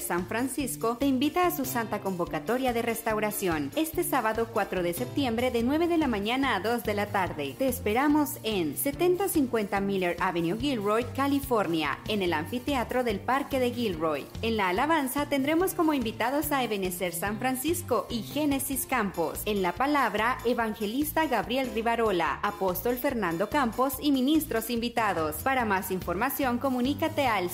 San 0.00 0.26
Francisco 0.26 0.96
te 0.98 1.06
invita 1.06 1.46
a 1.46 1.56
su 1.56 1.64
santa 1.64 2.00
convocatoria 2.00 2.72
de 2.72 2.82
restauración 2.82 3.70
este 3.76 4.04
sábado 4.04 4.48
4 4.52 4.82
de 4.82 4.94
septiembre 4.94 5.50
de 5.50 5.62
9 5.62 5.88
de 5.88 5.98
la 5.98 6.06
mañana 6.06 6.54
a 6.56 6.60
2 6.60 6.84
de 6.84 6.94
la 6.94 7.06
tarde. 7.06 7.54
Te 7.58 7.68
esperamos 7.68 8.38
en 8.42 8.76
7050 8.76 9.80
Miller 9.80 10.16
Avenue, 10.20 10.58
Gilroy, 10.58 11.04
California, 11.14 11.98
en 12.08 12.22
el 12.22 12.32
anfiteatro 12.32 13.04
del 13.04 13.20
Parque 13.20 13.58
de 13.58 13.72
Gilroy. 13.72 14.26
En 14.42 14.56
la 14.56 14.68
alabanza 14.68 15.28
tendremos 15.28 15.74
como 15.74 15.94
invitados 15.94 16.52
a 16.52 16.62
Ebenezer 16.62 17.12
San 17.12 17.38
Francisco 17.38 18.06
y 18.10 18.22
Génesis 18.22 18.86
Campos. 18.86 19.40
En 19.46 19.62
la 19.62 19.72
palabra, 19.72 20.38
evangelista 20.44 21.26
Gabriel 21.26 21.70
Rivarola, 21.74 22.40
apóstol 22.42 22.96
Fernando 22.96 23.50
Campos 23.50 23.94
y 24.00 24.12
ministros 24.12 24.70
invitados. 24.70 25.36
Para 25.36 25.64
más 25.64 25.90
información, 25.90 26.58
comunícate 26.58 27.26
al 27.26 27.50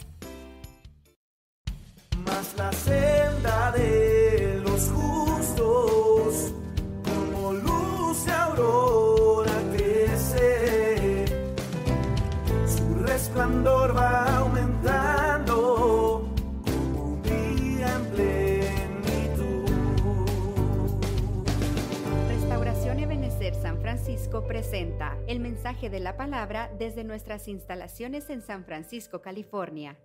Más 2.24 2.54
la 2.56 2.72
senda 2.72 3.72
de 3.72 4.60
los 4.62 4.88
justos, 4.90 6.54
como 7.04 7.52
luz 7.52 8.24
de 8.24 8.32
aurora 8.32 9.52
crece, 9.72 11.26
su 12.66 12.94
resplandor 13.04 13.94
va 13.96 14.38
aumentando 14.38 15.19
Presenta 24.48 25.16
el 25.28 25.38
mensaje 25.38 25.88
de 25.88 26.00
la 26.00 26.16
palabra 26.16 26.68
desde 26.76 27.04
nuestras 27.04 27.46
instalaciones 27.46 28.28
en 28.28 28.42
San 28.42 28.64
Francisco, 28.64 29.22
California. 29.22 29.96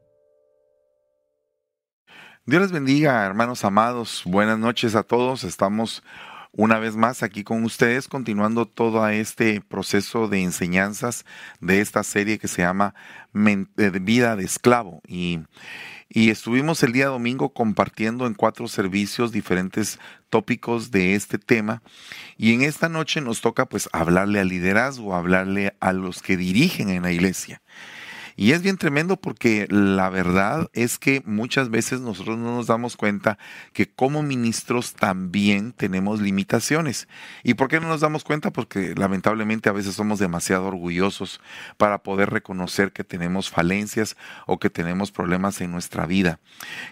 Dios 2.46 2.62
les 2.62 2.72
bendiga, 2.72 3.26
hermanos 3.26 3.66
amados. 3.66 4.22
Buenas 4.26 4.60
noches 4.60 4.94
a 4.94 5.02
todos. 5.02 5.44
Estamos 5.44 6.04
una 6.52 6.78
vez 6.78 6.96
más 6.96 7.24
aquí 7.24 7.44
con 7.44 7.64
ustedes, 7.64 8.08
continuando 8.08 8.68
todo 8.68 9.08
este 9.10 9.60
proceso 9.62 10.28
de 10.28 10.44
enseñanzas 10.44 11.26
de 11.60 11.82
esta 11.82 12.04
serie 12.04 12.38
que 12.38 12.48
se 12.48 12.62
llama 12.62 12.94
Vida 13.34 14.36
de 14.36 14.46
Esclavo. 14.46 15.02
Y, 15.08 15.40
y 16.10 16.30
estuvimos 16.30 16.84
el 16.84 16.94
día 16.94 17.08
domingo 17.08 17.50
compartiendo 17.50 18.28
en 18.28 18.36
cuatro 18.36 18.68
servicios 18.68 19.32
diferentes 19.32 20.00
tópicos 20.30 20.92
de 20.92 21.16
este 21.16 21.38
tema. 21.38 21.82
Y 22.38 22.54
en 22.54 22.62
esta 22.62 22.90
noche 22.90 23.22
nos 23.22 23.42
toca 23.42 23.66
pues 23.66 23.90
hablarle 23.92 24.40
al 24.40 24.50
liderazgo, 24.50 25.16
hablarle 25.16 25.76
a 25.80 25.94
los 25.94 26.22
que 26.22 26.38
dirigen 26.38 26.90
en 26.90 27.04
la 27.04 27.12
iglesia. 27.12 27.62
Y 28.38 28.52
es 28.52 28.62
bien 28.62 28.78
tremendo 28.78 29.16
porque 29.16 29.66
la 29.70 30.10
verdad 30.10 30.70
es 30.74 31.00
que 31.00 31.24
muchas 31.26 31.70
veces 31.70 32.02
nosotros 32.02 32.38
no 32.38 32.56
nos 32.56 32.68
damos 32.68 32.98
cuenta 32.98 33.38
que 33.72 33.90
como 33.90 34.24
ministros 34.24 34.94
también 34.94 35.72
tenemos 35.72 36.22
limitaciones. 36.22 37.08
¿Y 37.44 37.54
por 37.54 37.70
qué 37.70 37.80
no 37.80 37.88
nos 37.88 38.02
damos 38.02 38.26
cuenta? 38.26 38.52
Porque 38.52 38.94
lamentablemente 38.96 39.70
a 39.70 39.74
veces 39.74 39.96
somos 39.96 40.20
demasiado 40.20 40.66
orgullosos 40.66 41.40
para 41.78 42.04
poder 42.04 42.30
reconocer 42.30 42.92
que 42.92 43.06
tenemos 43.06 43.50
falencias 43.50 44.18
o 44.48 44.60
que 44.60 44.70
tenemos 44.70 45.12
problemas 45.12 45.62
en 45.62 45.72
nuestra 45.72 46.06
vida. 46.06 46.40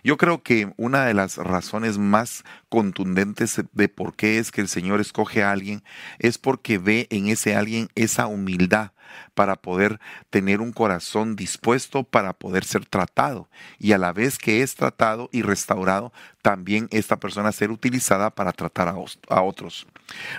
Yo 0.01 0.15
creo 0.17 0.43
que 0.43 0.71
una 0.77 1.03
de 1.05 1.13
las 1.13 1.35
razones 1.35 1.97
más 1.97 2.45
contundentes 2.69 3.61
de 3.73 3.89
por 3.89 4.15
qué 4.15 4.37
es 4.37 4.51
que 4.51 4.61
el 4.61 4.69
Señor 4.69 5.01
escoge 5.01 5.43
a 5.43 5.51
alguien 5.51 5.83
es 6.19 6.37
porque 6.37 6.77
ve 6.77 7.07
en 7.09 7.27
ese 7.27 7.55
alguien 7.55 7.89
esa 7.95 8.27
humildad 8.27 8.92
para 9.33 9.55
poder 9.55 9.99
tener 10.29 10.61
un 10.61 10.71
corazón 10.71 11.35
dispuesto 11.35 12.03
para 12.03 12.33
poder 12.33 12.63
ser 12.63 12.85
tratado. 12.85 13.49
Y 13.79 13.93
a 13.93 13.97
la 13.97 14.13
vez 14.13 14.37
que 14.37 14.61
es 14.61 14.75
tratado 14.75 15.29
y 15.31 15.41
restaurado, 15.41 16.13
también 16.43 16.89
esta 16.91 17.21
persona 17.21 17.53
ser 17.53 17.71
utilizada 17.71 18.29
para 18.29 18.51
tratar 18.51 18.89
a, 18.89 19.41
otros. 19.41 19.87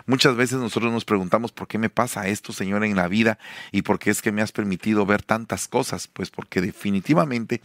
Muchas 0.06 0.36
veces 0.36 0.58
nosotros 0.58 0.92
nos 0.92 1.06
preguntamos 1.06 1.50
por 1.50 1.66
qué 1.66 1.78
me 1.78 1.88
pasa 1.88 2.28
esto, 2.28 2.52
Señor, 2.52 2.84
en 2.84 2.94
la 2.94 3.08
vida 3.08 3.38
y 3.72 3.82
por 3.82 3.98
qué 3.98 4.10
es 4.10 4.20
que 4.20 4.30
me 4.30 4.42
has 4.42 4.52
permitido 4.52 5.06
ver 5.06 5.22
tantas 5.22 5.66
cosas. 5.66 6.06
Pues 6.06 6.30
porque 6.30 6.60
definitivamente 6.60 7.62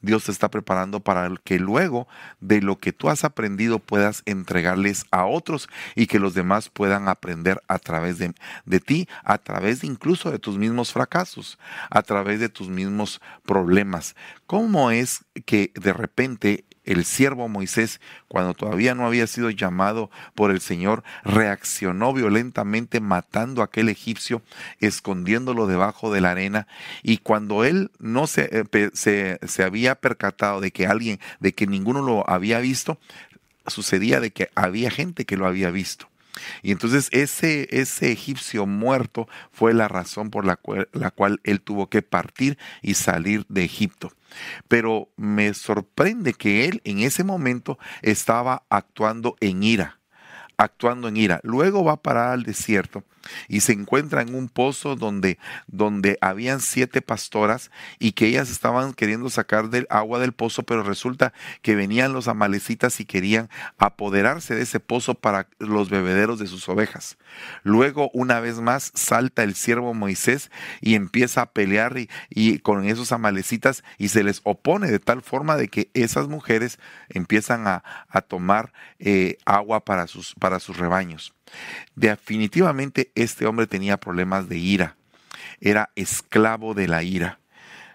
Dios 0.00 0.24
te 0.24 0.32
está 0.32 0.50
preparando 0.50 1.00
para 1.00 1.30
que 1.44 1.58
luego 1.58 2.08
de 2.40 2.62
lo 2.62 2.78
que 2.78 2.94
tú 2.94 3.10
has 3.10 3.24
aprendido 3.24 3.78
puedas 3.78 4.22
entregarles 4.24 5.04
a 5.10 5.26
otros 5.26 5.68
y 5.94 6.06
que 6.06 6.18
los 6.18 6.32
demás 6.32 6.70
puedan 6.70 7.08
aprender 7.08 7.62
a 7.68 7.78
través 7.78 8.16
de, 8.16 8.32
de 8.64 8.80
ti, 8.80 9.06
a 9.22 9.36
través 9.36 9.84
incluso 9.84 10.30
de 10.30 10.38
tus 10.38 10.56
mismos 10.56 10.94
fracasos, 10.94 11.58
a 11.90 12.00
través 12.00 12.40
de 12.40 12.48
tus 12.48 12.70
mismos 12.70 13.20
problemas. 13.44 14.16
¿Cómo 14.46 14.90
es 14.90 15.26
que 15.44 15.72
de 15.74 15.92
repente 15.92 16.64
el 16.84 17.04
siervo 17.04 17.48
Moisés, 17.48 18.00
cuando 18.28 18.54
todavía 18.54 18.94
no 18.94 19.06
había 19.06 19.26
sido 19.26 19.50
llamado 19.50 20.10
por 20.34 20.50
el 20.50 20.60
Señor, 20.60 21.04
reaccionó 21.24 22.12
violentamente 22.12 23.00
matando 23.00 23.62
a 23.62 23.66
aquel 23.66 23.88
egipcio, 23.88 24.42
escondiéndolo 24.80 25.66
debajo 25.66 26.12
de 26.12 26.20
la 26.20 26.32
arena. 26.32 26.66
Y 27.02 27.18
cuando 27.18 27.64
él 27.64 27.90
no 27.98 28.26
se, 28.26 28.48
eh, 28.52 28.90
se, 28.94 29.38
se 29.46 29.62
había 29.62 29.94
percatado 29.94 30.60
de 30.60 30.72
que 30.72 30.86
alguien, 30.86 31.20
de 31.40 31.52
que 31.52 31.66
ninguno 31.66 32.02
lo 32.02 32.28
había 32.28 32.58
visto, 32.58 32.98
sucedía 33.66 34.20
de 34.20 34.32
que 34.32 34.50
había 34.54 34.90
gente 34.90 35.24
que 35.24 35.36
lo 35.36 35.46
había 35.46 35.70
visto. 35.70 36.08
Y 36.62 36.72
entonces 36.72 37.08
ese, 37.12 37.68
ese 37.70 38.10
egipcio 38.10 38.66
muerto 38.66 39.28
fue 39.52 39.74
la 39.74 39.86
razón 39.86 40.30
por 40.30 40.44
la 40.46 40.56
cual 40.56 41.40
él 41.44 41.60
tuvo 41.60 41.88
que 41.88 42.02
partir 42.02 42.58
y 42.80 42.94
salir 42.94 43.44
de 43.48 43.64
Egipto. 43.64 44.12
Pero 44.68 45.10
me 45.16 45.54
sorprende 45.54 46.34
que 46.34 46.66
él 46.66 46.80
en 46.84 47.00
ese 47.00 47.24
momento 47.24 47.78
estaba 48.02 48.64
actuando 48.68 49.36
en 49.40 49.62
ira 49.62 49.98
actuando 50.58 51.08
en 51.08 51.16
ira. 51.16 51.40
Luego 51.42 51.82
va 51.82 51.92
a 51.92 52.02
parar 52.02 52.28
al 52.30 52.44
desierto 52.44 53.02
y 53.48 53.60
se 53.60 53.72
encuentra 53.72 54.22
en 54.22 54.34
un 54.34 54.48
pozo 54.48 54.96
donde, 54.96 55.38
donde 55.66 56.18
habían 56.20 56.60
siete 56.60 57.02
pastoras 57.02 57.70
y 57.98 58.12
que 58.12 58.26
ellas 58.26 58.50
estaban 58.50 58.92
queriendo 58.94 59.30
sacar 59.30 59.70
del 59.70 59.86
agua 59.90 60.18
del 60.18 60.32
pozo, 60.32 60.62
pero 60.62 60.82
resulta 60.82 61.32
que 61.62 61.74
venían 61.74 62.12
los 62.12 62.28
amalecitas 62.28 63.00
y 63.00 63.04
querían 63.04 63.48
apoderarse 63.78 64.54
de 64.54 64.62
ese 64.62 64.80
pozo 64.80 65.14
para 65.14 65.48
los 65.58 65.90
bebederos 65.90 66.38
de 66.38 66.46
sus 66.46 66.68
ovejas. 66.68 67.16
Luego, 67.62 68.10
una 68.12 68.40
vez 68.40 68.60
más, 68.60 68.92
salta 68.94 69.42
el 69.42 69.54
siervo 69.54 69.94
Moisés 69.94 70.50
y 70.80 70.94
empieza 70.94 71.42
a 71.42 71.52
pelear 71.52 71.96
y, 72.30 72.58
con 72.60 72.84
esos 72.84 73.12
amalecitas 73.12 73.82
y 73.98 74.08
se 74.08 74.24
les 74.24 74.40
opone 74.44 74.90
de 74.90 74.98
tal 74.98 75.22
forma 75.22 75.56
de 75.56 75.68
que 75.68 75.90
esas 75.94 76.28
mujeres 76.28 76.78
empiezan 77.08 77.66
a, 77.66 77.82
tomar 78.28 78.72
eh, 78.98 79.38
agua 79.44 79.84
para 79.84 80.06
sus, 80.06 80.34
para 80.34 80.60
sus 80.60 80.76
rebaños. 80.76 81.34
Definitivamente 81.94 83.12
este 83.14 83.46
hombre 83.46 83.66
tenía 83.66 83.98
problemas 83.98 84.48
de 84.48 84.58
ira, 84.58 84.96
era 85.60 85.90
esclavo 85.96 86.74
de 86.74 86.88
la 86.88 87.02
ira. 87.02 87.38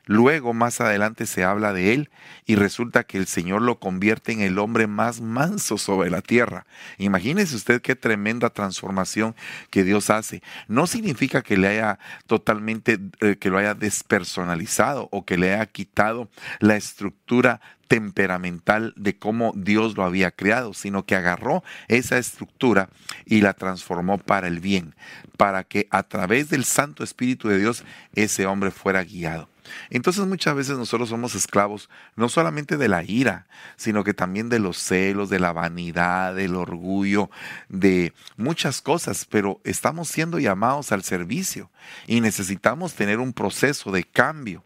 Luego, 0.07 0.53
más 0.53 0.79
adelante, 0.81 1.25
se 1.25 1.43
habla 1.43 1.73
de 1.73 1.93
él 1.93 2.09
y 2.45 2.55
resulta 2.55 3.03
que 3.03 3.17
el 3.17 3.27
Señor 3.27 3.61
lo 3.61 3.77
convierte 3.77 4.31
en 4.31 4.39
el 4.39 4.57
hombre 4.57 4.87
más 4.87 5.19
manso 5.19 5.77
sobre 5.77 6.09
la 6.09 6.21
tierra. 6.21 6.65
Imagínese 6.97 7.57
usted 7.57 7.81
qué 7.81 7.95
tremenda 7.95 8.49
transformación 8.49 9.35
que 9.69 9.83
Dios 9.83 10.09
hace. 10.09 10.41
No 10.69 10.87
significa 10.87 11.41
que 11.41 11.57
le 11.57 11.67
haya 11.67 11.99
totalmente, 12.25 12.99
eh, 13.19 13.35
que 13.35 13.49
lo 13.49 13.57
haya 13.57 13.73
despersonalizado 13.73 15.09
o 15.11 15.25
que 15.25 15.37
le 15.37 15.53
haya 15.53 15.65
quitado 15.65 16.29
la 16.61 16.77
estructura 16.77 17.59
temperamental 17.89 18.93
de 18.95 19.17
cómo 19.17 19.53
Dios 19.55 19.97
lo 19.97 20.03
había 20.03 20.31
creado, 20.31 20.73
sino 20.73 21.05
que 21.05 21.15
agarró 21.15 21.63
esa 21.87 22.17
estructura 22.17 22.89
y 23.25 23.41
la 23.41 23.53
transformó 23.53 24.17
para 24.17 24.47
el 24.47 24.59
bien, 24.59 24.95
para 25.37 25.63
que 25.63 25.87
a 25.91 26.03
través 26.03 26.49
del 26.49 26.65
Santo 26.65 27.03
Espíritu 27.03 27.49
de 27.49 27.59
Dios 27.59 27.83
ese 28.13 28.45
hombre 28.45 28.71
fuera 28.71 29.03
guiado. 29.03 29.49
Entonces 29.89 30.25
muchas 30.25 30.55
veces 30.55 30.77
nosotros 30.77 31.09
somos 31.09 31.35
esclavos 31.35 31.89
no 32.15 32.29
solamente 32.29 32.77
de 32.77 32.87
la 32.87 33.03
ira, 33.03 33.47
sino 33.75 34.03
que 34.03 34.13
también 34.13 34.49
de 34.49 34.59
los 34.59 34.77
celos, 34.77 35.29
de 35.29 35.39
la 35.39 35.53
vanidad, 35.53 36.35
del 36.35 36.55
orgullo, 36.55 37.29
de 37.69 38.13
muchas 38.35 38.81
cosas, 38.81 39.25
pero 39.25 39.61
estamos 39.63 40.07
siendo 40.07 40.39
llamados 40.39 40.91
al 40.91 41.03
servicio 41.03 41.69
y 42.05 42.21
necesitamos 42.21 42.93
tener 42.93 43.19
un 43.19 43.33
proceso 43.33 43.91
de 43.91 44.03
cambio. 44.03 44.63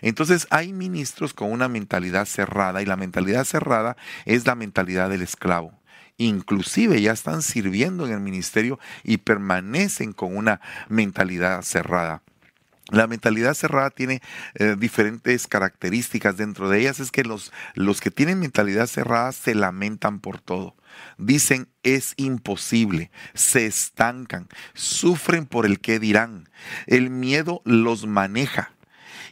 Entonces 0.00 0.46
hay 0.50 0.72
ministros 0.72 1.34
con 1.34 1.50
una 1.50 1.68
mentalidad 1.68 2.26
cerrada 2.26 2.82
y 2.82 2.86
la 2.86 2.96
mentalidad 2.96 3.44
cerrada 3.44 3.96
es 4.24 4.46
la 4.46 4.54
mentalidad 4.54 5.08
del 5.08 5.22
esclavo. 5.22 5.72
Inclusive 6.18 7.00
ya 7.00 7.12
están 7.12 7.42
sirviendo 7.42 8.06
en 8.06 8.12
el 8.12 8.20
ministerio 8.20 8.78
y 9.02 9.18
permanecen 9.18 10.12
con 10.12 10.36
una 10.36 10.60
mentalidad 10.88 11.62
cerrada. 11.62 12.22
La 12.92 13.06
mentalidad 13.06 13.54
cerrada 13.54 13.88
tiene 13.88 14.20
eh, 14.54 14.76
diferentes 14.78 15.46
características. 15.46 16.36
Dentro 16.36 16.68
de 16.68 16.80
ellas 16.80 17.00
es 17.00 17.10
que 17.10 17.24
los, 17.24 17.50
los 17.74 18.02
que 18.02 18.10
tienen 18.10 18.38
mentalidad 18.38 18.86
cerrada 18.86 19.32
se 19.32 19.54
lamentan 19.54 20.20
por 20.20 20.38
todo. 20.38 20.76
Dicen 21.16 21.68
es 21.82 22.12
imposible, 22.18 23.10
se 23.32 23.64
estancan, 23.64 24.46
sufren 24.74 25.46
por 25.46 25.64
el 25.64 25.80
que 25.80 25.98
dirán. 25.98 26.50
El 26.86 27.08
miedo 27.08 27.62
los 27.64 28.06
maneja 28.06 28.72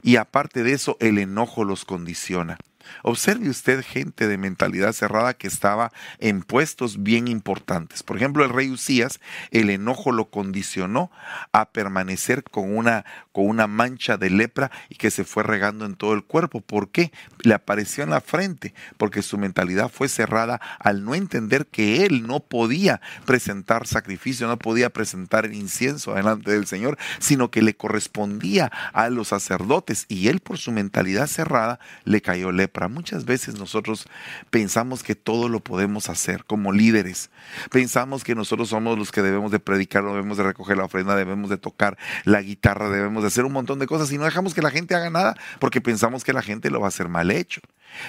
y 0.03 0.17
aparte 0.17 0.63
de 0.63 0.73
eso 0.73 0.97
el 0.99 1.19
enojo 1.19 1.65
los 1.65 1.85
condiciona. 1.85 2.57
Observe 3.03 3.49
usted 3.49 3.85
gente 3.85 4.27
de 4.27 4.39
mentalidad 4.39 4.93
cerrada 4.93 5.35
que 5.35 5.47
estaba 5.47 5.93
en 6.19 6.43
puestos 6.43 7.03
bien 7.03 7.29
importantes. 7.29 8.03
Por 8.03 8.17
ejemplo, 8.17 8.45
el 8.45 8.51
rey 8.51 8.71
Usías, 8.71 9.21
el 9.51 9.71
enojo 9.71 10.13
lo 10.13 10.31
condicionó 10.31 11.11
a 11.53 11.71
permanecer 11.71 12.43
con 12.45 12.77
una, 12.77 13.05
con 13.33 13.47
una 13.47 13.67
mancha 13.67 14.17
de 14.17 14.31
lepra 14.31 14.71
y 14.89 14.97
que 14.97 15.11
se 15.11 15.25
fue 15.25 15.43
regando 15.43 15.85
en 15.85 15.95
todo 15.95 16.15
el 16.15 16.25
cuerpo. 16.25 16.61
¿Por 16.61 16.91
qué? 16.91 17.13
Le 17.43 17.55
apareció 17.55 18.05
en 18.05 18.11
la 18.11 18.21
frente, 18.21 18.75
porque 18.97 19.23
su 19.23 19.39
mentalidad 19.39 19.91
fue 19.91 20.09
cerrada 20.09 20.61
al 20.79 21.05
no 21.05 21.15
entender 21.15 21.67
que 21.67 22.05
él 22.05 22.27
no 22.27 22.41
podía 22.41 23.01
presentar 23.25 23.87
sacrificio, 23.87 24.47
no 24.49 24.59
podía 24.59 24.91
presentar 24.91 25.47
el 25.47 25.55
incienso 25.55 26.15
delante 26.15 26.51
del 26.51 26.67
Señor, 26.67 26.99
sino 27.19 27.51
que 27.51 27.63
le 27.63 27.77
correspondía 27.77 28.71
a 28.93 29.09
los 29.11 29.29
sacerdotes 29.29 30.07
y 30.09 30.29
él 30.29 30.41
por 30.41 30.59
su 30.59 30.73
mentalidad 30.73 31.27
cerrada 31.27 31.79
le 32.05 32.21
cayó 32.21 32.53
lepra. 32.53 32.89
Muchas 32.89 33.25
veces 33.25 33.59
nosotros 33.59 34.07
pensamos 34.51 35.03
que 35.03 35.15
todo 35.15 35.49
lo 35.49 35.61
podemos 35.61 36.09
hacer 36.09 36.45
como 36.45 36.73
líderes. 36.73 37.31
Pensamos 37.71 38.25
que 38.25 38.35
nosotros 38.35 38.69
somos 38.69 38.99
los 38.99 39.13
que 39.13 39.23
debemos 39.23 39.51
de 39.51 39.61
predicar, 39.61 40.05
debemos 40.05 40.37
de 40.37 40.45
recoger 40.45 40.77
la 40.77 40.85
ofrenda, 40.85 41.17
debemos 41.17 41.51
de 41.51 41.59
tocar 41.59 41.97
la 42.25 42.43
guitarra, 42.43 42.89
debemos 42.89 43.20
de 43.23 43.29
hacer 43.29 43.45
un 43.45 43.53
montón 43.53 43.79
de 43.79 43.87
cosas 43.87 44.11
y 44.13 44.19
no 44.19 44.25
dejamos 44.25 44.55
que 44.55 44.63
la 44.63 44.71
gente 44.71 44.95
haga 44.95 45.11
nada 45.11 45.37
porque 45.59 45.81
pensamos 45.81 46.25
que 46.25 46.33
la 46.33 46.43
gente 46.43 46.71
lo 46.71 46.81
va 46.81 46.87
a 46.87 46.89
hacer 46.89 47.09
mal 47.09 47.31
hecho. 47.31 47.61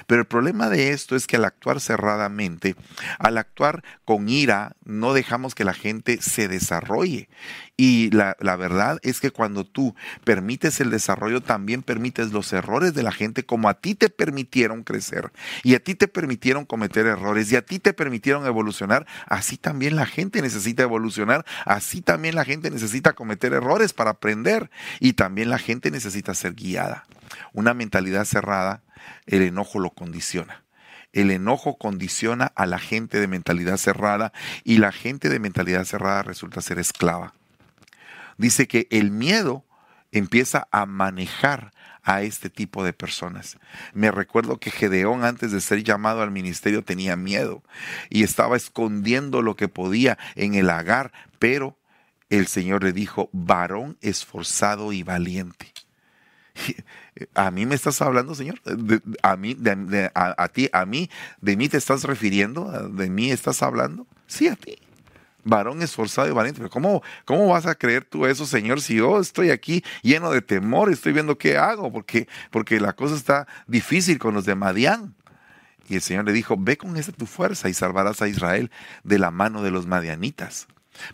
Pero 0.08 0.22
el 0.22 0.28
problema 0.28 0.70
de 0.70 0.92
esto 0.92 1.16
es 1.16 1.28
que 1.28 1.38
al 1.38 1.46
actuar 1.46 1.80
cerradamente, 1.80 2.76
al 3.20 3.38
actuar 3.38 3.84
con 4.06 4.30
ira, 4.30 4.76
no 4.84 5.14
dejamos 5.14 5.56
que 5.56 5.64
la 5.64 5.74
gente 5.74 6.22
se 6.22 6.48
desarrolle. 6.48 7.30
Y 7.78 8.12
la, 8.12 8.36
verdad 8.58 9.00
es 9.02 9.20
que 9.20 9.32
cuando 9.32 9.66
tú 9.66 9.96
permites 10.24 10.80
el 10.82 10.92
desarrollo, 10.92 11.42
también 11.42 11.82
permites 11.82 12.32
los 12.32 12.54
errores 12.54 12.94
de 12.94 13.02
la 13.02 13.12
gente 13.12 13.44
como 13.44 13.70
a 13.70 13.74
ti 13.74 13.96
te 13.96 14.10
permitieron 14.10 14.84
crecer 14.84 15.32
y 15.64 15.74
a 15.74 15.84
ti 15.84 15.96
te 15.96 16.08
permitieron 16.08 16.66
cometer 16.66 17.08
errores 17.08 17.52
y 17.52 17.56
a 17.56 17.66
ti 17.66 17.80
te 17.80 17.94
permitieron 17.94 18.46
evolucionar, 18.46 19.08
así 19.26 19.58
también 19.58 19.96
la 19.96 20.06
gente 20.06 20.44
necesita 20.44 20.84
evolucionar, 20.84 21.44
así 21.66 22.02
también 22.02 22.36
la 22.36 22.46
gente 22.46 22.70
necesita 22.70 23.14
cometer 23.14 23.54
errores 23.54 23.94
para 23.94 24.12
aprender 24.12 24.70
y 25.02 25.14
también 25.14 25.50
la 25.50 25.58
gente 25.58 25.90
necesita 25.90 26.36
ser 26.36 26.54
guiada. 26.54 27.06
Una 27.54 27.74
mentalidad 27.74 28.24
cerrada 28.24 28.84
el 29.26 29.42
enojo 29.42 29.80
lo 29.80 29.90
condiciona. 29.90 30.64
El 31.12 31.32
enojo 31.32 31.78
condiciona 31.78 32.54
a 32.56 32.68
la 32.68 32.78
gente 32.78 33.20
de 33.20 33.28
mentalidad 33.28 33.78
cerrada 33.78 34.32
y 34.64 34.78
la 34.78 34.92
gente 34.92 35.28
de 35.28 35.40
mentalidad 35.40 35.86
cerrada 35.86 36.22
resulta 36.22 36.62
ser 36.62 36.78
esclava. 36.78 37.34
Dice 38.38 38.68
que 38.68 38.88
el 38.92 39.10
miedo 39.10 39.66
empieza 40.12 40.68
a 40.72 40.86
manejar 40.86 41.72
a 42.04 42.22
este 42.22 42.52
tipo 42.52 42.84
de 42.84 42.94
personas. 42.94 43.58
Me 43.94 44.12
recuerdo 44.12 44.60
que 44.60 44.70
Gedeón 44.70 45.24
antes 45.24 45.52
de 45.52 45.62
ser 45.62 45.84
llamado 45.84 46.22
al 46.22 46.32
ministerio 46.32 46.84
tenía 46.84 47.16
miedo 47.16 47.64
y 48.10 48.22
estaba 48.22 48.56
escondiendo 48.56 49.42
lo 49.42 49.56
que 49.56 49.68
podía 49.68 50.20
en 50.36 50.54
el 50.54 50.70
agar, 50.70 51.12
pero 51.40 51.76
el 52.32 52.48
Señor 52.48 52.84
le 52.84 52.94
dijo, 52.94 53.30
varón 53.34 53.98
esforzado 54.02 54.94
y 54.94 55.04
valiente. 55.04 55.74
¿A 57.36 57.52
mí 57.52 57.66
me 57.66 57.76
estás 57.76 58.02
hablando, 58.02 58.36
Señor? 58.36 58.62
¿A 59.22 59.36
mí, 59.36 59.58
a, 60.16 60.48
ti, 60.48 60.70
a 60.72 60.86
mí, 60.86 61.10
de 61.42 61.58
mí 61.58 61.68
te 61.68 61.78
estás 61.78 62.06
refiriendo? 62.06 62.90
¿De 62.90 63.10
mí 63.10 63.32
estás 63.32 63.62
hablando? 63.62 64.08
Sí, 64.28 64.48
a 64.48 64.56
ti. 64.56 64.78
Varón 65.44 65.82
esforzado 65.82 66.30
y 66.30 66.32
valiente. 66.32 66.68
¿cómo, 66.70 67.04
¿Cómo 67.26 67.48
vas 67.50 67.66
a 67.66 67.76
creer 67.76 68.06
tú 68.06 68.26
eso, 68.26 68.46
Señor, 68.46 68.80
si 68.80 68.96
yo 68.96 69.20
estoy 69.20 69.50
aquí 69.50 69.84
lleno 70.02 70.32
de 70.32 70.42
temor, 70.42 70.90
estoy 70.90 71.12
viendo 71.12 71.38
qué 71.38 71.58
hago? 71.58 71.92
Porque, 71.92 72.30
porque 72.50 72.80
la 72.80 72.94
cosa 72.94 73.16
está 73.16 73.46
difícil 73.68 74.20
con 74.20 74.34
los 74.34 74.46
de 74.46 74.56
Madián. 74.56 75.16
Y 75.90 75.96
el 75.96 76.02
Señor 76.02 76.24
le 76.24 76.32
dijo, 76.32 76.56
ve 76.58 76.78
con 76.78 76.96
esa 76.96 77.12
tu 77.12 77.26
fuerza 77.26 77.68
y 77.68 77.74
salvarás 77.74 78.22
a 78.22 78.30
Israel 78.30 78.72
de 79.04 79.20
la 79.20 79.32
mano 79.32 79.64
de 79.64 79.72
los 79.72 79.86
madianitas. 79.86 80.68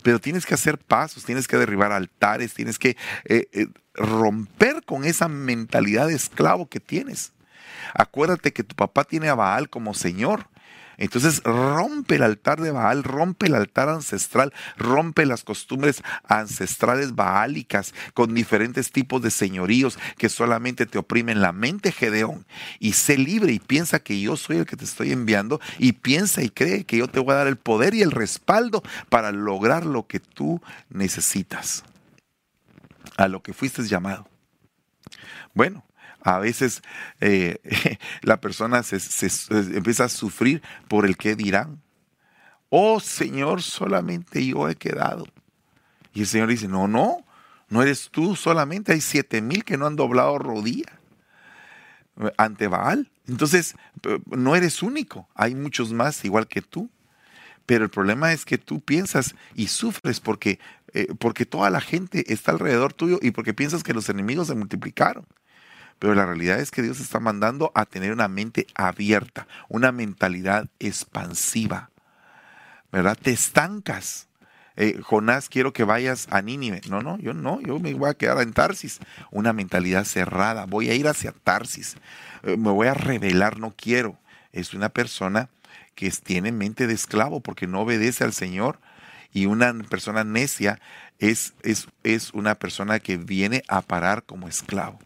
Pero 0.03 0.19
tienes 0.19 0.45
que 0.45 0.53
hacer 0.53 0.77
pasos, 0.77 1.25
tienes 1.25 1.47
que 1.47 1.57
derribar 1.57 1.91
altares, 1.91 2.53
tienes 2.53 2.79
que 2.79 2.97
eh, 3.25 3.47
eh, 3.51 3.67
romper 3.95 4.83
con 4.85 5.05
esa 5.05 5.27
mentalidad 5.27 6.07
de 6.07 6.15
esclavo 6.15 6.67
que 6.67 6.79
tienes. 6.79 7.33
Acuérdate 7.93 8.53
que 8.53 8.63
tu 8.63 8.75
papá 8.75 9.03
tiene 9.03 9.29
a 9.29 9.35
Baal 9.35 9.69
como 9.69 9.93
Señor 9.93 10.47
entonces 10.97 11.44
rompe 11.44 12.15
el 12.15 12.23
altar 12.23 12.59
de 12.59 12.71
Baal, 12.71 13.03
rompe 13.03 13.45
el 13.45 13.55
altar 13.55 13.89
ancestral, 13.89 14.53
rompe 14.77 15.25
las 15.25 15.44
costumbres 15.44 16.03
ancestrales 16.27 17.15
baálicas 17.15 17.94
con 18.13 18.33
diferentes 18.33 18.91
tipos 18.91 19.21
de 19.21 19.29
señoríos 19.29 19.99
que 20.17 20.29
solamente 20.29 20.88
te 20.88 20.97
oprimen 20.97 21.41
la 21.41 21.51
mente, 21.51 21.91
Gedeón. 21.91 22.45
Y 22.79 22.94
sé 22.94 23.17
libre 23.17 23.53
y 23.53 23.59
piensa 23.59 23.99
que 23.99 24.19
yo 24.19 24.38
soy 24.38 24.57
el 24.57 24.65
que 24.65 24.75
te 24.75 24.85
estoy 24.85 25.11
enviando 25.11 25.61
y 25.77 25.94
piensa 25.94 26.41
y 26.41 26.49
cree 26.49 26.83
que 26.83 26.97
yo 26.97 27.07
te 27.07 27.19
voy 27.19 27.33
a 27.33 27.38
dar 27.38 27.47
el 27.47 27.57
poder 27.57 27.94
y 27.94 28.01
el 28.01 28.11
respaldo 28.11 28.81
para 29.09 29.31
lograr 29.31 29.85
lo 29.85 30.07
que 30.07 30.19
tú 30.19 30.61
necesitas, 30.89 31.83
a 33.17 33.27
lo 33.27 33.44
que 33.44 33.53
fuiste 33.53 33.83
llamado. 33.83 34.27
Bueno, 35.53 35.86
a 36.27 36.39
veces 36.39 36.81
eh, 37.21 37.57
la 38.21 38.41
persona 38.41 38.83
se, 38.83 38.97
empieza 39.50 40.06
a 40.06 40.09
sufrir 40.09 40.62
por 40.89 41.06
el 41.06 41.15
que 41.15 41.35
dirán. 41.35 41.81
Oh 42.69 43.00
Señor, 43.00 43.62
solamente 43.62 44.45
yo 44.45 44.68
he 44.68 44.75
quedado. 44.75 45.25
Y 46.13 46.21
el 46.21 46.27
Señor 46.27 46.50
dice, 46.50 46.68
no, 46.68 46.88
no, 46.88 47.24
no 47.69 47.81
eres 47.81 48.09
tú 48.12 48.35
solamente, 48.35 48.91
hay 48.91 49.01
siete 49.01 49.41
mil 49.41 49.63
que 49.63 49.77
no 49.77 49.85
han 49.85 49.95
doblado 49.95 50.37
rodilla 50.37 50.99
ante 52.37 52.68
Baal. 52.68 53.09
Entonces, 53.28 53.75
no 54.25 54.56
eres 54.56 54.83
único, 54.83 55.30
hay 55.33 55.56
muchos 55.56 55.94
más 55.94 56.25
igual 56.25 56.47
que 56.47 56.61
tú. 56.61 56.90
Pero 57.66 57.83
el 57.83 57.90
problema 57.90 58.31
es 58.31 58.45
que 58.45 58.57
tú 58.57 58.80
piensas 58.80 59.35
y 59.54 59.68
sufres 59.68 60.21
porque, 60.21 60.57
eh, 60.94 61.07
porque 61.19 61.45
toda 61.45 61.69
la 61.69 61.81
gente 61.81 62.31
está 62.31 62.51
alrededor 62.51 62.94
tuyo 62.94 63.19
y 63.21 63.31
porque 63.31 63.54
piensas 63.54 63.83
que 63.83 63.94
los 63.94 64.07
enemigos 64.07 64.47
se 64.47 64.56
multiplicaron. 64.56 65.25
Pero 65.99 66.13
la 66.13 66.25
realidad 66.25 66.59
es 66.59 66.71
que 66.71 66.81
Dios 66.81 66.99
está 66.99 67.19
mandando 67.19 67.71
a 67.73 67.85
tener 67.85 68.11
una 68.11 68.27
mente 68.27 68.68
abierta, 68.75 69.47
una 69.68 69.92
mentalidad 69.92 70.68
expansiva. 70.80 71.89
¿Verdad? 72.92 73.18
Te 73.21 73.31
estancas. 73.31 74.27
Eh, 74.75 74.99
Jonás, 75.01 75.49
quiero 75.49 75.73
que 75.73 75.83
vayas 75.83 76.27
a 76.30 76.42
Nínive. 76.42 76.81
No, 76.87 77.01
no, 77.01 77.18
yo 77.18 77.33
no, 77.33 77.59
yo 77.61 77.80
me 77.80 77.94
voy 77.95 78.09
a 78.09 78.13
quedar 78.13 78.39
en 78.42 78.54
Tarsis. 78.54 78.99
Una 79.31 79.54
mentalidad 79.54 80.06
cerrada. 80.06 80.66
Voy 80.66 80.89
a 80.89 80.94
ir 80.94 81.07
hacia 81.07 81.31
Tarsis. 81.31 81.97
Eh, 82.44 82.57
me 82.57 82.69
voy 82.69 82.87
a 82.87 82.94
revelar, 82.94 83.59
no 83.59 83.73
quiero. 83.75 84.19
Es 84.54 84.73
una 84.73 84.89
persona 84.89 85.49
que 85.95 86.11
tiene 86.11 86.51
mente 86.51 86.85
de 86.85 86.94
esclavo 86.94 87.39
porque 87.39 87.66
no 87.66 87.81
obedece 87.81 88.23
al 88.23 88.33
Señor. 88.33 88.80
Y 89.33 89.47
una 89.47 89.73
persona 89.89 90.23
necia 90.23 90.80
es, 91.18 91.56
es, 91.63 91.87
es 92.04 92.33
una 92.33 92.56
persona 92.56 92.99
que 92.99 93.18
viene 93.18 93.63
a 93.68 93.81
parar 93.81 94.23
como 94.23 94.47
esclavo. 94.47 94.99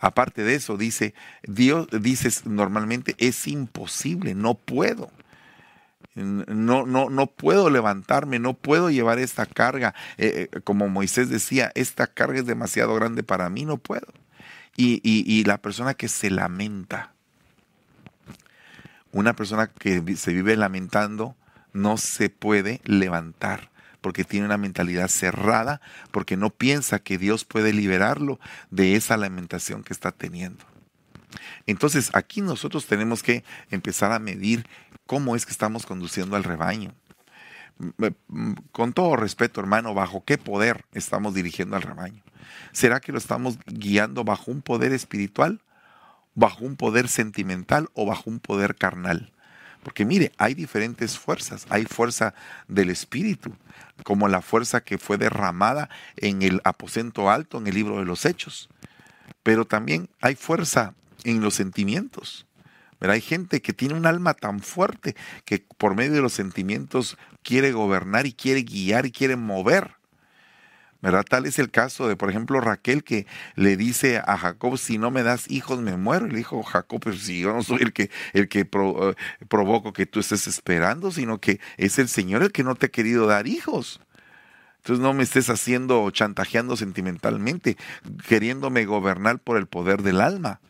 Aparte 0.00 0.44
de 0.44 0.54
eso, 0.54 0.76
dice, 0.76 1.14
Dios 1.42 1.88
dices 1.90 2.46
normalmente 2.46 3.14
es 3.18 3.46
imposible, 3.46 4.34
no 4.34 4.54
puedo. 4.54 5.10
No, 6.14 6.86
no, 6.86 7.08
no 7.08 7.26
puedo 7.28 7.70
levantarme, 7.70 8.38
no 8.38 8.54
puedo 8.54 8.90
llevar 8.90 9.18
esta 9.18 9.46
carga. 9.46 9.94
Eh, 10.18 10.48
eh, 10.52 10.60
como 10.62 10.88
Moisés 10.88 11.28
decía, 11.28 11.72
esta 11.74 12.06
carga 12.06 12.40
es 12.40 12.46
demasiado 12.46 12.94
grande 12.94 13.22
para 13.22 13.48
mí, 13.48 13.64
no 13.64 13.78
puedo. 13.78 14.06
Y, 14.76 15.00
y 15.02 15.44
la 15.44 15.58
persona 15.58 15.94
que 15.94 16.08
se 16.08 16.30
lamenta, 16.30 17.12
una 19.12 19.34
persona 19.34 19.66
que 19.66 20.16
se 20.16 20.32
vive 20.32 20.56
lamentando, 20.56 21.36
no 21.72 21.96
se 21.98 22.30
puede 22.30 22.80
levantar 22.84 23.70
porque 24.00 24.24
tiene 24.24 24.46
una 24.46 24.58
mentalidad 24.58 25.08
cerrada, 25.08 25.80
porque 26.10 26.36
no 26.36 26.50
piensa 26.50 26.98
que 26.98 27.18
Dios 27.18 27.44
puede 27.44 27.72
liberarlo 27.72 28.40
de 28.70 28.96
esa 28.96 29.16
lamentación 29.16 29.82
que 29.82 29.92
está 29.92 30.12
teniendo. 30.12 30.64
Entonces 31.66 32.10
aquí 32.14 32.40
nosotros 32.40 32.86
tenemos 32.86 33.22
que 33.22 33.44
empezar 33.70 34.12
a 34.12 34.18
medir 34.18 34.66
cómo 35.06 35.36
es 35.36 35.46
que 35.46 35.52
estamos 35.52 35.86
conduciendo 35.86 36.36
al 36.36 36.44
rebaño. 36.44 36.94
Con 38.72 38.92
todo 38.92 39.16
respeto, 39.16 39.60
hermano, 39.60 39.94
¿bajo 39.94 40.24
qué 40.24 40.36
poder 40.36 40.84
estamos 40.92 41.34
dirigiendo 41.34 41.76
al 41.76 41.82
rebaño? 41.82 42.22
¿Será 42.72 43.00
que 43.00 43.12
lo 43.12 43.18
estamos 43.18 43.58
guiando 43.66 44.24
bajo 44.24 44.50
un 44.50 44.60
poder 44.60 44.92
espiritual, 44.92 45.62
bajo 46.34 46.64
un 46.64 46.76
poder 46.76 47.08
sentimental 47.08 47.88
o 47.94 48.04
bajo 48.06 48.28
un 48.28 48.38
poder 48.38 48.76
carnal? 48.76 49.32
Porque 49.82 50.04
mire, 50.04 50.32
hay 50.36 50.54
diferentes 50.54 51.18
fuerzas. 51.18 51.66
Hay 51.70 51.86
fuerza 51.86 52.34
del 52.68 52.90
Espíritu, 52.90 53.56
como 54.04 54.28
la 54.28 54.42
fuerza 54.42 54.82
que 54.82 54.98
fue 54.98 55.18
derramada 55.18 55.88
en 56.16 56.42
el 56.42 56.60
aposento 56.64 57.30
alto 57.30 57.58
en 57.58 57.66
el 57.66 57.74
libro 57.74 57.98
de 57.98 58.04
los 58.04 58.24
Hechos. 58.24 58.68
Pero 59.42 59.66
también 59.66 60.08
hay 60.20 60.34
fuerza 60.34 60.94
en 61.24 61.40
los 61.40 61.54
sentimientos. 61.54 62.46
Hay 63.00 63.22
gente 63.22 63.62
que 63.62 63.72
tiene 63.72 63.94
un 63.94 64.04
alma 64.04 64.34
tan 64.34 64.60
fuerte 64.60 65.16
que 65.44 65.64
por 65.78 65.94
medio 65.94 66.12
de 66.12 66.20
los 66.20 66.34
sentimientos 66.34 67.16
quiere 67.42 67.72
gobernar 67.72 68.26
y 68.26 68.32
quiere 68.32 68.62
guiar 68.62 69.06
y 69.06 69.12
quiere 69.12 69.36
mover. 69.36 69.94
¿Verdad? 71.02 71.24
Tal 71.28 71.46
es 71.46 71.58
el 71.58 71.70
caso 71.70 72.08
de, 72.08 72.16
por 72.16 72.30
ejemplo, 72.30 72.60
Raquel 72.60 73.04
que 73.04 73.26
le 73.54 73.76
dice 73.76 74.18
a 74.18 74.36
Jacob, 74.36 74.76
si 74.78 74.98
no 74.98 75.10
me 75.10 75.22
das 75.22 75.50
hijos, 75.50 75.80
me 75.80 75.96
muero. 75.96 76.26
Y 76.26 76.30
le 76.30 76.38
dijo 76.38 76.62
Jacob, 76.62 77.00
pero 77.02 77.16
si 77.16 77.40
yo 77.40 77.52
no 77.52 77.62
soy 77.62 77.82
el 77.82 77.92
que, 77.92 78.10
el 78.32 78.48
que 78.48 78.60
eh, 78.60 79.14
provoco 79.48 79.92
que 79.92 80.06
tú 80.06 80.20
estés 80.20 80.46
esperando, 80.46 81.10
sino 81.10 81.38
que 81.38 81.60
es 81.76 81.98
el 81.98 82.08
Señor 82.08 82.42
el 82.42 82.52
que 82.52 82.64
no 82.64 82.74
te 82.74 82.86
ha 82.86 82.90
querido 82.90 83.26
dar 83.26 83.46
hijos. 83.46 84.00
Entonces 84.78 85.02
no 85.02 85.12
me 85.12 85.22
estés 85.22 85.50
haciendo, 85.50 86.10
chantajeando 86.10 86.76
sentimentalmente, 86.76 87.76
queriéndome 88.26 88.86
gobernar 88.86 89.38
por 89.38 89.56
el 89.56 89.66
poder 89.66 90.02
del 90.02 90.20
alma. 90.20 90.60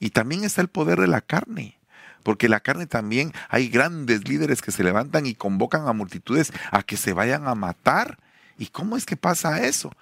Y 0.00 0.10
también 0.10 0.44
está 0.44 0.60
el 0.62 0.68
poder 0.68 1.00
de 1.00 1.06
la 1.06 1.20
carne 1.20 1.76
porque 2.22 2.48
la 2.48 2.58
carne 2.58 2.88
también 2.88 3.32
hay 3.48 3.68
grandes 3.68 4.28
líderes 4.28 4.60
que 4.60 4.72
se 4.72 4.82
levantan 4.82 5.26
y 5.26 5.36
convocan 5.36 5.86
a 5.86 5.92
multitudes 5.92 6.52
a 6.72 6.82
que 6.82 6.96
se 6.96 7.12
vayan 7.12 7.46
a 7.46 7.54
matar 7.54 8.18
¿Y 8.58 8.66
cómo 8.66 8.96
es 8.96 9.06
que 9.06 9.16
pasa 9.16 9.64
eso? 9.64 9.92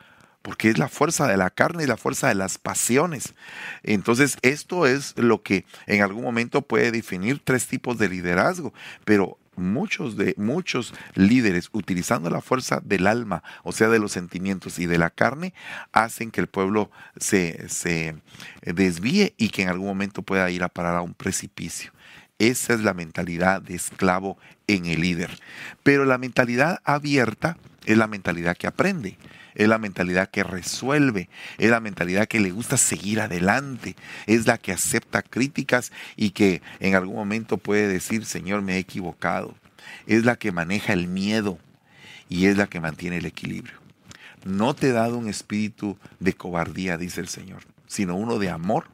Porque 0.42 0.68
es 0.68 0.78
la 0.78 0.88
fuerza 0.88 1.26
de 1.26 1.37
la 1.37 1.50
carne 1.50 1.84
y 1.84 1.87
la 1.87 1.96
fuerza 1.96 2.28
de 2.28 2.34
las 2.34 2.58
pasiones. 2.58 3.34
Entonces, 3.82 4.37
esto 4.42 4.87
es 4.87 5.16
lo 5.16 5.42
que 5.42 5.64
en 5.87 6.02
algún 6.02 6.23
momento 6.23 6.62
puede 6.62 6.90
definir 6.90 7.40
tres 7.42 7.66
tipos 7.66 7.99
de 7.99 8.08
liderazgo, 8.08 8.75
pero 9.04 9.38
muchos 9.56 10.16
de 10.16 10.34
muchos 10.37 10.94
líderes 11.14 11.68
utilizando 11.73 12.30
la 12.30 12.40
fuerza 12.40 12.80
del 12.84 13.06
alma, 13.06 13.42
o 13.62 13.73
sea, 13.73 13.88
de 13.88 13.99
los 13.99 14.12
sentimientos 14.12 14.78
y 14.78 14.87
de 14.87 14.99
la 14.99 15.11
carne, 15.11 15.54
hacen 15.92 16.30
que 16.30 16.40
el 16.40 16.46
pueblo 16.46 16.90
se, 17.16 17.68
se 17.68 18.16
desvíe 18.62 19.34
y 19.37 19.50
que 19.50 19.62
en 19.62 19.68
algún 19.68 19.88
momento 19.88 20.23
pueda 20.23 20.50
ir 20.50 20.62
a 20.62 20.68
parar 20.68 20.96
a 20.96 21.02
un 21.02 21.14
precipicio. 21.14 21.92
Esa 22.38 22.75
es 22.75 22.80
la 22.80 22.94
mentalidad 22.94 23.62
de 23.62 23.76
esclavo 23.76 24.38
en 24.66 24.87
el 24.87 25.00
líder. 25.00 25.38
Pero 25.82 26.04
la 26.04 26.18
mentalidad 26.18 26.80
abierta 26.84 27.56
es 27.84 27.96
la 27.96 28.06
mentalidad 28.06 28.56
que 28.56 28.66
aprende, 28.66 29.16
es 29.54 29.68
la 29.68 29.78
mentalidad 29.78 30.30
que 30.30 30.42
resuelve, 30.42 31.28
es 31.58 31.70
la 31.70 31.80
mentalidad 31.80 32.26
que 32.26 32.40
le 32.40 32.50
gusta 32.50 32.76
seguir 32.76 33.20
adelante, 33.20 33.96
es 34.26 34.46
la 34.46 34.58
que 34.58 34.72
acepta 34.72 35.22
críticas 35.22 35.92
y 36.16 36.30
que 36.30 36.62
en 36.80 36.94
algún 36.94 37.16
momento 37.16 37.58
puede 37.58 37.88
decir, 37.88 38.24
Señor, 38.24 38.62
me 38.62 38.74
he 38.74 38.78
equivocado. 38.78 39.54
Es 40.06 40.24
la 40.24 40.36
que 40.36 40.52
maneja 40.52 40.92
el 40.92 41.06
miedo 41.08 41.58
y 42.28 42.46
es 42.46 42.56
la 42.56 42.66
que 42.66 42.80
mantiene 42.80 43.18
el 43.18 43.26
equilibrio. 43.26 43.74
No 44.44 44.74
te 44.74 44.88
he 44.88 44.92
dado 44.92 45.16
un 45.16 45.28
espíritu 45.28 45.98
de 46.20 46.34
cobardía, 46.34 46.98
dice 46.98 47.20
el 47.20 47.28
Señor, 47.28 47.62
sino 47.86 48.16
uno 48.16 48.38
de 48.38 48.50
amor, 48.50 48.86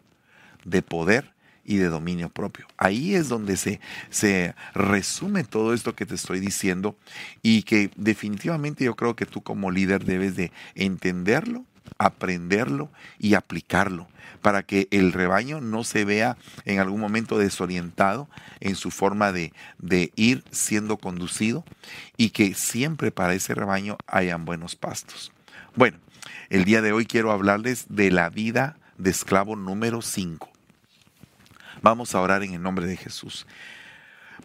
de 0.64 0.82
poder 0.82 1.32
y 1.64 1.76
de 1.76 1.88
dominio 1.88 2.28
propio. 2.28 2.66
Ahí 2.76 3.14
es 3.14 3.28
donde 3.28 3.56
se, 3.56 3.80
se 4.10 4.54
resume 4.74 5.44
todo 5.44 5.74
esto 5.74 5.94
que 5.94 6.06
te 6.06 6.14
estoy 6.14 6.40
diciendo 6.40 6.96
y 7.42 7.62
que 7.62 7.90
definitivamente 7.96 8.84
yo 8.84 8.96
creo 8.96 9.16
que 9.16 9.26
tú 9.26 9.42
como 9.42 9.70
líder 9.70 10.04
debes 10.04 10.36
de 10.36 10.52
entenderlo, 10.74 11.64
aprenderlo 11.98 12.90
y 13.18 13.34
aplicarlo 13.34 14.08
para 14.42 14.62
que 14.62 14.88
el 14.90 15.12
rebaño 15.12 15.60
no 15.60 15.84
se 15.84 16.04
vea 16.04 16.36
en 16.64 16.78
algún 16.78 17.00
momento 17.00 17.38
desorientado 17.38 18.28
en 18.60 18.74
su 18.74 18.90
forma 18.90 19.32
de, 19.32 19.52
de 19.78 20.12
ir 20.16 20.44
siendo 20.50 20.96
conducido 20.96 21.64
y 22.16 22.30
que 22.30 22.54
siempre 22.54 23.10
para 23.10 23.34
ese 23.34 23.54
rebaño 23.54 23.98
hayan 24.06 24.44
buenos 24.44 24.76
pastos. 24.76 25.32
Bueno, 25.76 25.98
el 26.48 26.64
día 26.64 26.82
de 26.82 26.92
hoy 26.92 27.06
quiero 27.06 27.32
hablarles 27.32 27.86
de 27.88 28.10
la 28.10 28.30
vida 28.30 28.76
de 28.98 29.10
esclavo 29.10 29.56
número 29.56 30.02
5. 30.02 30.49
Vamos 31.82 32.14
a 32.14 32.20
orar 32.20 32.42
en 32.42 32.52
el 32.52 32.62
nombre 32.62 32.86
de 32.86 32.96
Jesús. 32.96 33.46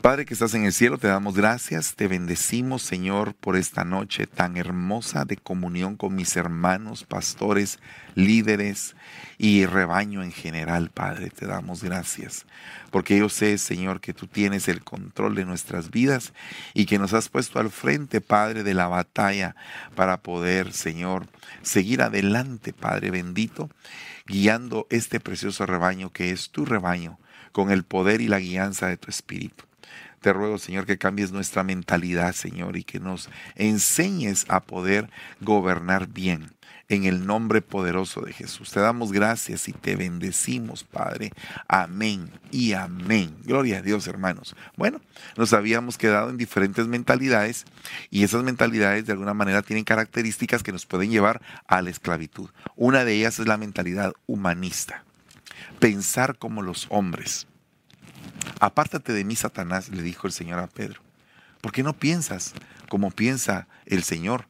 Padre 0.01 0.25
que 0.25 0.33
estás 0.33 0.53
en 0.53 0.65
el 0.65 0.73
cielo, 0.73 0.97
te 0.97 1.07
damos 1.07 1.35
gracias, 1.35 1.95
te 1.95 2.07
bendecimos 2.07 2.81
Señor 2.83 3.33
por 3.33 3.55
esta 3.55 3.83
noche 3.83 4.27
tan 4.27 4.55
hermosa 4.55 5.25
de 5.25 5.37
comunión 5.37 5.95
con 5.95 6.15
mis 6.15 6.35
hermanos, 6.35 7.03
pastores, 7.03 7.79
líderes 8.13 8.95
y 9.37 9.65
rebaño 9.65 10.21
en 10.21 10.31
general, 10.31 10.91
Padre, 10.91 11.29
te 11.29 11.45
damos 11.47 11.83
gracias. 11.83 12.45
Porque 12.91 13.17
yo 13.17 13.29
sé, 13.29 13.57
Señor, 13.57 13.99
que 13.99 14.13
tú 14.13 14.27
tienes 14.27 14.67
el 14.67 14.83
control 14.83 15.35
de 15.35 15.45
nuestras 15.45 15.89
vidas 15.89 16.33
y 16.73 16.85
que 16.85 16.99
nos 16.99 17.13
has 17.13 17.29
puesto 17.29 17.59
al 17.59 17.71
frente, 17.71 18.21
Padre, 18.21 18.63
de 18.63 18.73
la 18.73 18.87
batalla 18.87 19.55
para 19.95 20.21
poder, 20.21 20.71
Señor, 20.71 21.27
seguir 21.63 22.01
adelante, 22.01 22.73
Padre 22.73 23.11
bendito, 23.11 23.69
guiando 24.27 24.87
este 24.89 25.19
precioso 25.19 25.65
rebaño 25.65 26.11
que 26.11 26.31
es 26.31 26.51
tu 26.51 26.65
rebaño 26.65 27.17
con 27.55 27.71
el 27.71 27.85
poder 27.85 28.19
y 28.19 28.27
la 28.27 28.39
guianza 28.39 28.87
de 28.87 28.97
tu 28.97 29.09
Espíritu. 29.09 29.63
Te 30.19 30.33
ruego, 30.33 30.57
Señor, 30.57 30.85
que 30.85 30.97
cambies 30.97 31.31
nuestra 31.31 31.63
mentalidad, 31.63 32.33
Señor, 32.33 32.75
y 32.75 32.83
que 32.83 32.99
nos 32.99 33.29
enseñes 33.55 34.45
a 34.49 34.59
poder 34.59 35.09
gobernar 35.39 36.09
bien 36.09 36.51
en 36.89 37.05
el 37.05 37.25
nombre 37.25 37.61
poderoso 37.61 38.19
de 38.19 38.33
Jesús. 38.33 38.71
Te 38.71 38.81
damos 38.81 39.13
gracias 39.13 39.69
y 39.69 39.71
te 39.71 39.95
bendecimos, 39.95 40.83
Padre. 40.83 41.31
Amén 41.69 42.29
y 42.51 42.73
amén. 42.73 43.33
Gloria 43.45 43.77
a 43.77 43.81
Dios, 43.81 44.05
hermanos. 44.07 44.53
Bueno, 44.75 44.99
nos 45.37 45.53
habíamos 45.53 45.97
quedado 45.97 46.31
en 46.31 46.35
diferentes 46.35 46.87
mentalidades 46.87 47.63
y 48.09 48.25
esas 48.25 48.43
mentalidades 48.43 49.05
de 49.05 49.13
alguna 49.13 49.33
manera 49.33 49.61
tienen 49.61 49.85
características 49.85 50.61
que 50.61 50.73
nos 50.73 50.85
pueden 50.85 51.09
llevar 51.09 51.41
a 51.67 51.81
la 51.81 51.89
esclavitud. 51.89 52.49
Una 52.75 53.05
de 53.05 53.13
ellas 53.13 53.39
es 53.39 53.47
la 53.47 53.55
mentalidad 53.55 54.11
humanista 54.27 55.04
pensar 55.85 56.39
como 56.39 56.63
los 56.63 56.87
hombres. 56.89 57.45
Apártate 58.59 59.13
de 59.13 59.23
mí, 59.23 59.35
Satanás, 59.35 59.89
le 59.89 60.01
dijo 60.01 60.25
el 60.25 60.33
Señor 60.33 60.57
a 60.57 60.65
Pedro, 60.65 60.99
porque 61.61 61.83
no 61.83 61.93
piensas 61.93 62.55
como 62.89 63.11
piensa 63.11 63.67
el 63.85 64.01
Señor, 64.01 64.47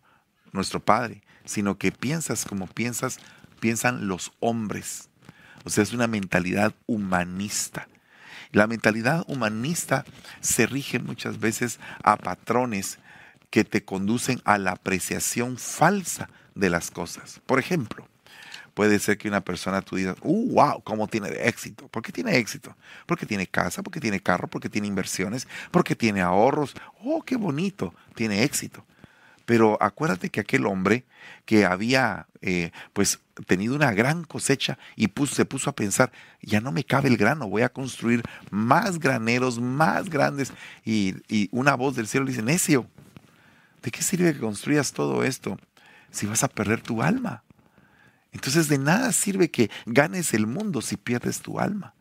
nuestro 0.54 0.80
Padre, 0.80 1.24
sino 1.44 1.78
que 1.78 1.92
piensas 1.92 2.46
como 2.46 2.68
piensas, 2.68 3.20
piensan 3.60 4.08
los 4.08 4.32
hombres. 4.40 5.10
O 5.66 5.70
sea, 5.70 5.84
es 5.84 5.92
una 5.92 6.08
mentalidad 6.08 6.74
humanista. 6.86 7.90
La 8.54 8.66
mentalidad 8.66 9.26
humanista 9.28 10.06
se 10.40 10.68
rige 10.68 11.00
muchas 11.00 11.42
veces 11.42 11.82
a 12.02 12.16
patrones 12.16 12.98
que 13.50 13.66
te 13.66 13.84
conducen 13.84 14.40
a 14.46 14.58
la 14.58 14.72
apreciación 14.72 15.58
falsa 15.58 16.30
de 16.54 16.70
las 16.70 16.92
cosas. 16.92 17.42
Por 17.46 17.60
ejemplo, 17.60 18.08
puede 18.76 19.00
ser 19.00 19.18
que 19.18 19.28
una 19.28 19.42
persona 19.42 19.82
tú 19.82 19.96
digas, 19.96 20.18
uh, 20.22 20.54
wow, 20.54 20.84
cómo 20.84 21.08
tiene 21.08 21.30
éxito. 21.30 21.88
¿Por 21.88 22.04
qué 22.04 22.12
tiene 22.12 22.38
éxito? 22.38 22.76
Porque 23.08 23.26
tiene 23.26 23.48
casa, 23.48 23.82
porque 23.82 24.00
tiene 24.00 24.20
carro, 24.20 24.48
porque 24.48 24.70
tiene 24.70 24.88
inversiones, 24.88 25.48
porque 25.72 25.96
tiene 25.96 26.22
ahorros. 26.22 26.76
Oh, 27.04 27.24
qué 27.24 27.38
bonito, 27.38 27.96
tiene 28.14 28.44
éxito. 28.44 28.86
Pero 29.46 29.82
acuérdate 29.82 30.30
que 30.30 30.42
aquel 30.42 30.66
hombre 30.66 31.06
que 31.46 31.66
había 31.66 32.28
eh, 32.42 32.72
pues 32.94 33.20
tenido 33.48 33.76
una 33.76 33.94
gran 33.94 34.24
cosecha 34.24 34.78
y 34.96 35.10
se 35.28 35.46
puso 35.46 35.70
a 35.70 35.76
pensar, 35.76 36.12
ya 36.42 36.60
no 36.60 36.72
me 36.72 36.84
cabe 36.84 37.08
el 37.10 37.18
grano, 37.18 37.48
voy 37.48 37.62
a 37.62 37.70
construir 37.70 38.24
más 38.52 39.00
graneros, 39.00 39.60
más 39.60 40.10
grandes. 40.10 40.52
Y, 40.84 41.16
y 41.30 41.48
una 41.52 41.76
voz 41.76 41.96
del 41.96 42.08
cielo 42.08 42.26
le 42.26 42.32
dice, 42.32 42.44
necio, 42.44 42.88
¿de 43.82 43.92
qué 43.92 44.02
sirve 44.02 44.34
que 44.34 44.40
construyas 44.40 44.92
todo 44.92 45.24
esto 45.24 45.58
si 46.12 46.26
vas 46.26 46.44
a 46.44 46.50
perder 46.50 46.82
tu 46.82 47.02
alma? 47.02 47.45
Entonces 48.36 48.68
de 48.68 48.78
nada 48.78 49.14
sirve 49.14 49.50
que 49.50 49.72
ganes 49.86 50.34
el 50.34 50.46
mundo 50.46 50.82
si 50.82 50.98
pierdes 50.98 51.40
tu 51.40 51.58
alma. 51.58 51.94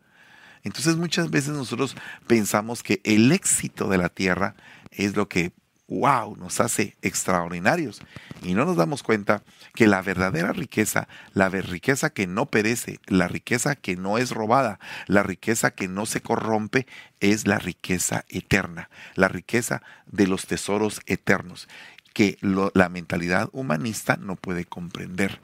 Entonces 0.63 0.97
muchas 0.97 1.31
veces 1.31 1.53
nosotros 1.53 1.95
pensamos 2.27 2.83
que 2.83 2.99
el 3.05 3.31
éxito 3.31 3.87
de 3.87 3.97
la 3.97 4.09
tierra 4.09 4.53
es 4.91 5.15
lo 5.15 5.29
que, 5.29 5.53
wow, 5.87 6.35
nos 6.35 6.59
hace 6.59 6.97
extraordinarios. 7.01 8.01
Y 8.43 8.53
no 8.53 8.65
nos 8.65 8.75
damos 8.75 9.01
cuenta 9.01 9.43
que 9.75 9.87
la 9.87 10.01
verdadera 10.01 10.51
riqueza, 10.51 11.07
la 11.31 11.47
riqueza 11.47 12.09
que 12.09 12.27
no 12.27 12.47
perece, 12.47 12.99
la 13.07 13.29
riqueza 13.29 13.77
que 13.77 13.95
no 13.95 14.17
es 14.17 14.31
robada, 14.31 14.77
la 15.07 15.23
riqueza 15.23 15.71
que 15.71 15.87
no 15.87 16.05
se 16.05 16.19
corrompe, 16.19 16.85
es 17.21 17.47
la 17.47 17.59
riqueza 17.59 18.25
eterna, 18.27 18.89
la 19.13 19.29
riqueza 19.29 19.83
de 20.07 20.27
los 20.27 20.47
tesoros 20.47 20.99
eternos 21.05 21.69
que 22.13 22.37
la 22.41 22.87
mentalidad 22.87 23.49
humanista 23.51 24.17
no 24.17 24.37
puede 24.37 24.63
comprender. 24.63 25.39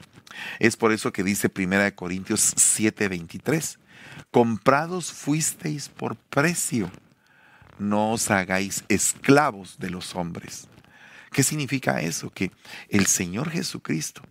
Es 0.58 0.76
por 0.76 0.92
eso 0.92 1.12
que 1.12 1.22
dice 1.22 1.48
1 1.48 1.94
Corintios 1.94 2.54
7:23, 2.56 3.78
comprados 4.30 5.12
fuisteis 5.12 5.88
por 5.88 6.16
precio, 6.16 6.90
no 7.78 8.12
os 8.12 8.30
hagáis 8.30 8.84
esclavos 8.88 9.78
de 9.78 9.90
los 9.90 10.14
hombres. 10.14 10.68
¿Qué 11.32 11.42
significa 11.42 12.00
eso? 12.00 12.30
Que 12.30 12.50
el 12.88 13.06
Señor 13.06 13.50
Jesucristo, 13.50 14.22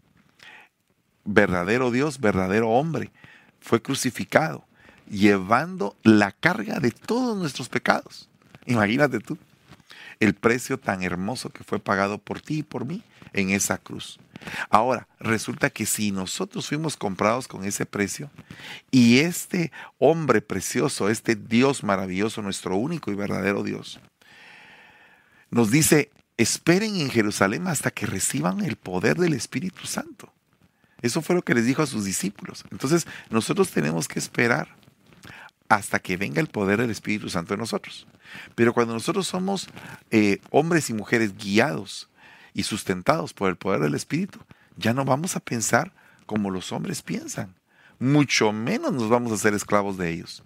verdadero 1.25 1.91
Dios, 1.91 2.19
verdadero 2.19 2.69
hombre, 2.69 3.11
fue 3.59 3.81
crucificado, 3.81 4.65
llevando 5.09 5.95
la 6.03 6.31
carga 6.31 6.79
de 6.79 6.91
todos 6.91 7.37
nuestros 7.37 7.69
pecados. 7.69 8.29
Imagínate 8.65 9.19
tú 9.19 9.37
el 10.19 10.35
precio 10.35 10.77
tan 10.79 11.01
hermoso 11.01 11.49
que 11.49 11.63
fue 11.63 11.79
pagado 11.79 12.19
por 12.19 12.41
ti 12.41 12.59
y 12.59 12.63
por 12.63 12.85
mí 12.85 13.03
en 13.33 13.49
esa 13.49 13.79
cruz. 13.79 14.19
Ahora, 14.69 15.07
resulta 15.19 15.69
que 15.69 15.85
si 15.85 16.11
nosotros 16.11 16.67
fuimos 16.67 16.97
comprados 16.97 17.47
con 17.47 17.63
ese 17.63 17.85
precio 17.85 18.29
y 18.89 19.19
este 19.19 19.71
hombre 19.97 20.41
precioso, 20.41 21.09
este 21.09 21.35
Dios 21.35 21.83
maravilloso, 21.83 22.41
nuestro 22.41 22.75
único 22.75 23.11
y 23.11 23.15
verdadero 23.15 23.63
Dios, 23.63 23.99
nos 25.49 25.71
dice, 25.71 26.11
esperen 26.37 26.95
en 26.95 27.09
Jerusalén 27.09 27.67
hasta 27.67 27.91
que 27.91 28.05
reciban 28.05 28.61
el 28.61 28.77
poder 28.77 29.17
del 29.17 29.33
Espíritu 29.33 29.85
Santo. 29.85 30.33
Eso 31.01 31.21
fue 31.21 31.35
lo 31.35 31.41
que 31.41 31.55
les 31.55 31.65
dijo 31.65 31.81
a 31.81 31.87
sus 31.87 32.05
discípulos. 32.05 32.63
Entonces, 32.71 33.07
nosotros 33.29 33.71
tenemos 33.71 34.07
que 34.07 34.19
esperar 34.19 34.75
hasta 35.67 35.99
que 35.99 36.17
venga 36.17 36.41
el 36.41 36.47
poder 36.47 36.81
del 36.81 36.91
Espíritu 36.91 37.29
Santo 37.29 37.53
en 37.53 37.59
nosotros. 37.59 38.07
Pero 38.55 38.73
cuando 38.73 38.93
nosotros 38.93 39.27
somos 39.27 39.67
eh, 40.09 40.39
hombres 40.51 40.89
y 40.89 40.93
mujeres 40.93 41.35
guiados 41.37 42.09
y 42.53 42.63
sustentados 42.63 43.33
por 43.33 43.49
el 43.49 43.55
poder 43.55 43.81
del 43.81 43.95
Espíritu, 43.95 44.39
ya 44.77 44.93
no 44.93 45.05
vamos 45.05 45.35
a 45.35 45.39
pensar 45.39 45.93
como 46.25 46.49
los 46.49 46.71
hombres 46.71 47.01
piensan. 47.01 47.55
Mucho 47.99 48.51
menos 48.51 48.93
nos 48.93 49.09
vamos 49.09 49.31
a 49.31 49.35
hacer 49.35 49.53
esclavos 49.53 49.97
de 49.97 50.09
ellos. 50.09 50.43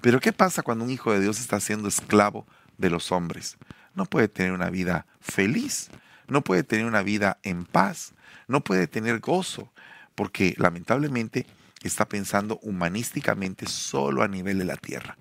Pero 0.00 0.20
¿qué 0.20 0.32
pasa 0.32 0.62
cuando 0.62 0.84
un 0.84 0.90
hijo 0.90 1.12
de 1.12 1.20
Dios 1.20 1.40
está 1.40 1.60
siendo 1.60 1.88
esclavo 1.88 2.46
de 2.76 2.90
los 2.90 3.12
hombres? 3.12 3.56
No 3.94 4.06
puede 4.06 4.28
tener 4.28 4.52
una 4.52 4.70
vida 4.70 5.06
feliz, 5.20 5.90
no 6.26 6.42
puede 6.42 6.62
tener 6.62 6.86
una 6.86 7.02
vida 7.02 7.38
en 7.42 7.64
paz, 7.64 8.14
no 8.46 8.62
puede 8.62 8.86
tener 8.86 9.20
gozo, 9.20 9.72
porque 10.14 10.54
lamentablemente 10.58 11.46
está 11.82 12.08
pensando 12.08 12.58
humanísticamente 12.62 13.66
solo 13.66 14.22
a 14.22 14.28
nivel 14.28 14.58
de 14.58 14.64
la 14.64 14.76
tierra 14.76 15.16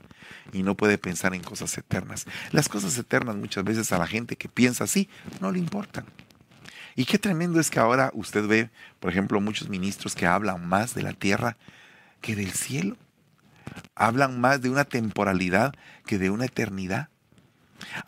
y 0.52 0.64
no 0.64 0.76
puede 0.76 0.98
pensar 0.98 1.34
en 1.34 1.44
cosas 1.44 1.78
eternas. 1.78 2.26
Las 2.52 2.70
cosas 2.70 2.98
eternas 2.98 3.36
muchas 3.36 3.64
veces 3.64 3.92
a 3.92 3.98
la 3.98 4.08
gente 4.08 4.36
que 4.36 4.50
piensa 4.50 4.84
así 4.84 5.10
no 5.40 5.52
le 5.52 5.60
importan. 5.60 6.06
Y 6.96 7.06
qué 7.06 7.20
tremendo 7.20 7.60
es 7.60 7.70
que 7.70 7.80
ahora 7.80 8.12
usted 8.14 8.48
ve, 8.48 8.70
por 9.00 9.12
ejemplo, 9.12 9.40
muchos 9.40 9.70
ministros 9.70 10.16
que 10.16 10.26
hablan 10.26 10.68
más 10.68 10.96
de 10.96 11.04
la 11.04 11.14
tierra 11.14 11.58
que 12.22 12.36
del 12.36 12.52
cielo. 12.52 12.98
Hablan 13.94 14.42
más 14.42 14.62
de 14.62 14.70
una 14.70 14.86
temporalidad 14.86 15.76
que 16.06 16.18
de 16.18 16.32
una 16.32 16.46
eternidad. 16.46 17.10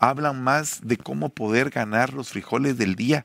Hablan 0.00 0.42
más 0.42 0.80
de 0.82 0.96
cómo 0.96 1.28
poder 1.28 1.70
ganar 1.70 2.12
los 2.12 2.30
frijoles 2.30 2.78
del 2.78 2.96
día 2.96 3.24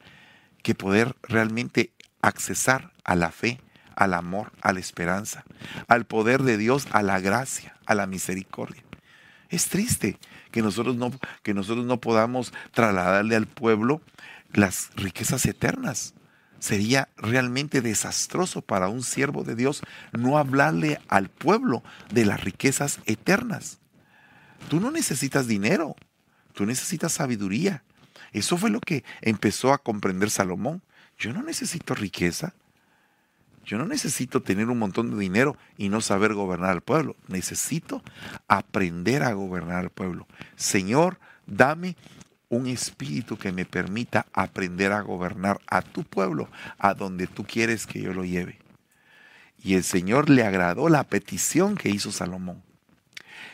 que 0.62 0.75
poder 0.75 1.15
realmente 1.24 1.91
accesar 2.22 2.91
a 3.03 3.15
la 3.15 3.32
fe, 3.32 3.60
al 3.96 4.14
amor, 4.14 4.52
a 4.62 4.74
la 4.74 4.80
esperanza, 4.80 5.44
al 5.88 6.06
poder 6.06 6.44
de 6.44 6.58
Dios, 6.58 6.88
a 6.92 7.02
la 7.04 7.20
gracia, 7.20 7.78
a 7.86 7.96
la 7.96 8.08
misericordia. 8.08 8.84
Es 9.50 9.68
triste 9.68 10.18
que 10.52 10.62
nosotros 10.62 10.96
no, 10.96 11.12
que 11.44 11.54
nosotros 11.54 11.86
no 11.86 12.00
podamos 12.00 12.54
trasladarle 12.72 13.36
al 13.36 13.48
pueblo 13.48 14.02
las 14.54 14.90
riquezas 14.96 15.46
eternas. 15.46 16.14
Sería 16.60 17.10
realmente 17.18 17.82
desastroso 17.82 18.62
para 18.62 18.88
un 18.88 19.04
siervo 19.04 19.44
de 19.44 19.56
Dios 19.56 19.82
no 20.14 20.38
hablarle 20.38 21.00
al 21.08 21.30
pueblo 21.30 21.84
de 22.12 22.25
las 22.25 22.44
riquezas 22.44 23.00
eternas. 23.06 23.80
Tú 24.70 24.80
no 24.80 24.92
necesitas 24.92 25.48
dinero, 25.48 25.96
tú 26.54 26.66
necesitas 26.66 27.14
sabiduría. 27.14 27.84
Eso 28.32 28.58
fue 28.58 28.70
lo 28.70 28.80
que 28.80 29.04
empezó 29.22 29.74
a 29.74 29.78
comprender 29.78 30.30
Salomón. 30.30 30.82
Yo 31.18 31.34
no 31.34 31.44
necesito 31.44 31.94
riqueza, 31.94 32.54
yo 33.65 33.77
no 33.77 33.86
necesito 33.86 34.41
tener 34.41 34.69
un 34.69 34.79
montón 34.79 35.12
de 35.12 35.17
dinero 35.17 35.57
y 35.77 35.89
no 35.89 36.01
saber 36.01 36.34
gobernar 36.34 36.69
al 36.69 36.81
pueblo. 36.81 37.15
Necesito 37.27 38.03
aprender 38.48 39.24
a 39.24 39.33
gobernar 39.33 39.77
al 39.77 39.90
pueblo. 39.90 40.27
Señor, 40.55 41.20
dame 41.48 41.96
un 42.50 42.68
espíritu 42.68 43.37
que 43.37 43.51
me 43.51 43.66
permita 43.66 44.27
aprender 44.33 44.92
a 44.92 45.01
gobernar 45.01 45.59
a 45.68 45.81
tu 45.81 46.03
pueblo, 46.03 46.50
a 46.77 46.94
donde 46.94 47.27
tú 47.27 47.44
quieres 47.44 47.87
que 47.87 48.01
yo 48.01 48.13
lo 48.13 48.24
lleve. 48.24 48.59
Y 49.63 49.74
el 49.74 49.83
Señor 49.83 50.29
le 50.29 50.44
agradó 50.44 50.90
la 50.90 51.03
petición 51.03 51.75
que 51.75 51.90
hizo 51.90 52.11
Salomón. 52.11 52.61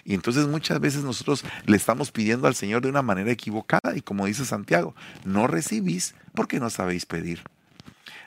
Y 0.03 0.13
entonces 0.13 0.47
muchas 0.47 0.79
veces 0.79 1.03
nosotros 1.03 1.45
le 1.65 1.77
estamos 1.77 2.11
pidiendo 2.11 2.47
al 2.47 2.55
Señor 2.55 2.81
de 2.81 2.89
una 2.89 3.01
manera 3.01 3.31
equivocada 3.31 3.95
y 3.95 4.01
como 4.01 4.25
dice 4.25 4.45
Santiago, 4.45 4.95
no 5.23 5.47
recibís 5.47 6.15
porque 6.33 6.59
no 6.59 6.69
sabéis 6.69 7.05
pedir. 7.05 7.43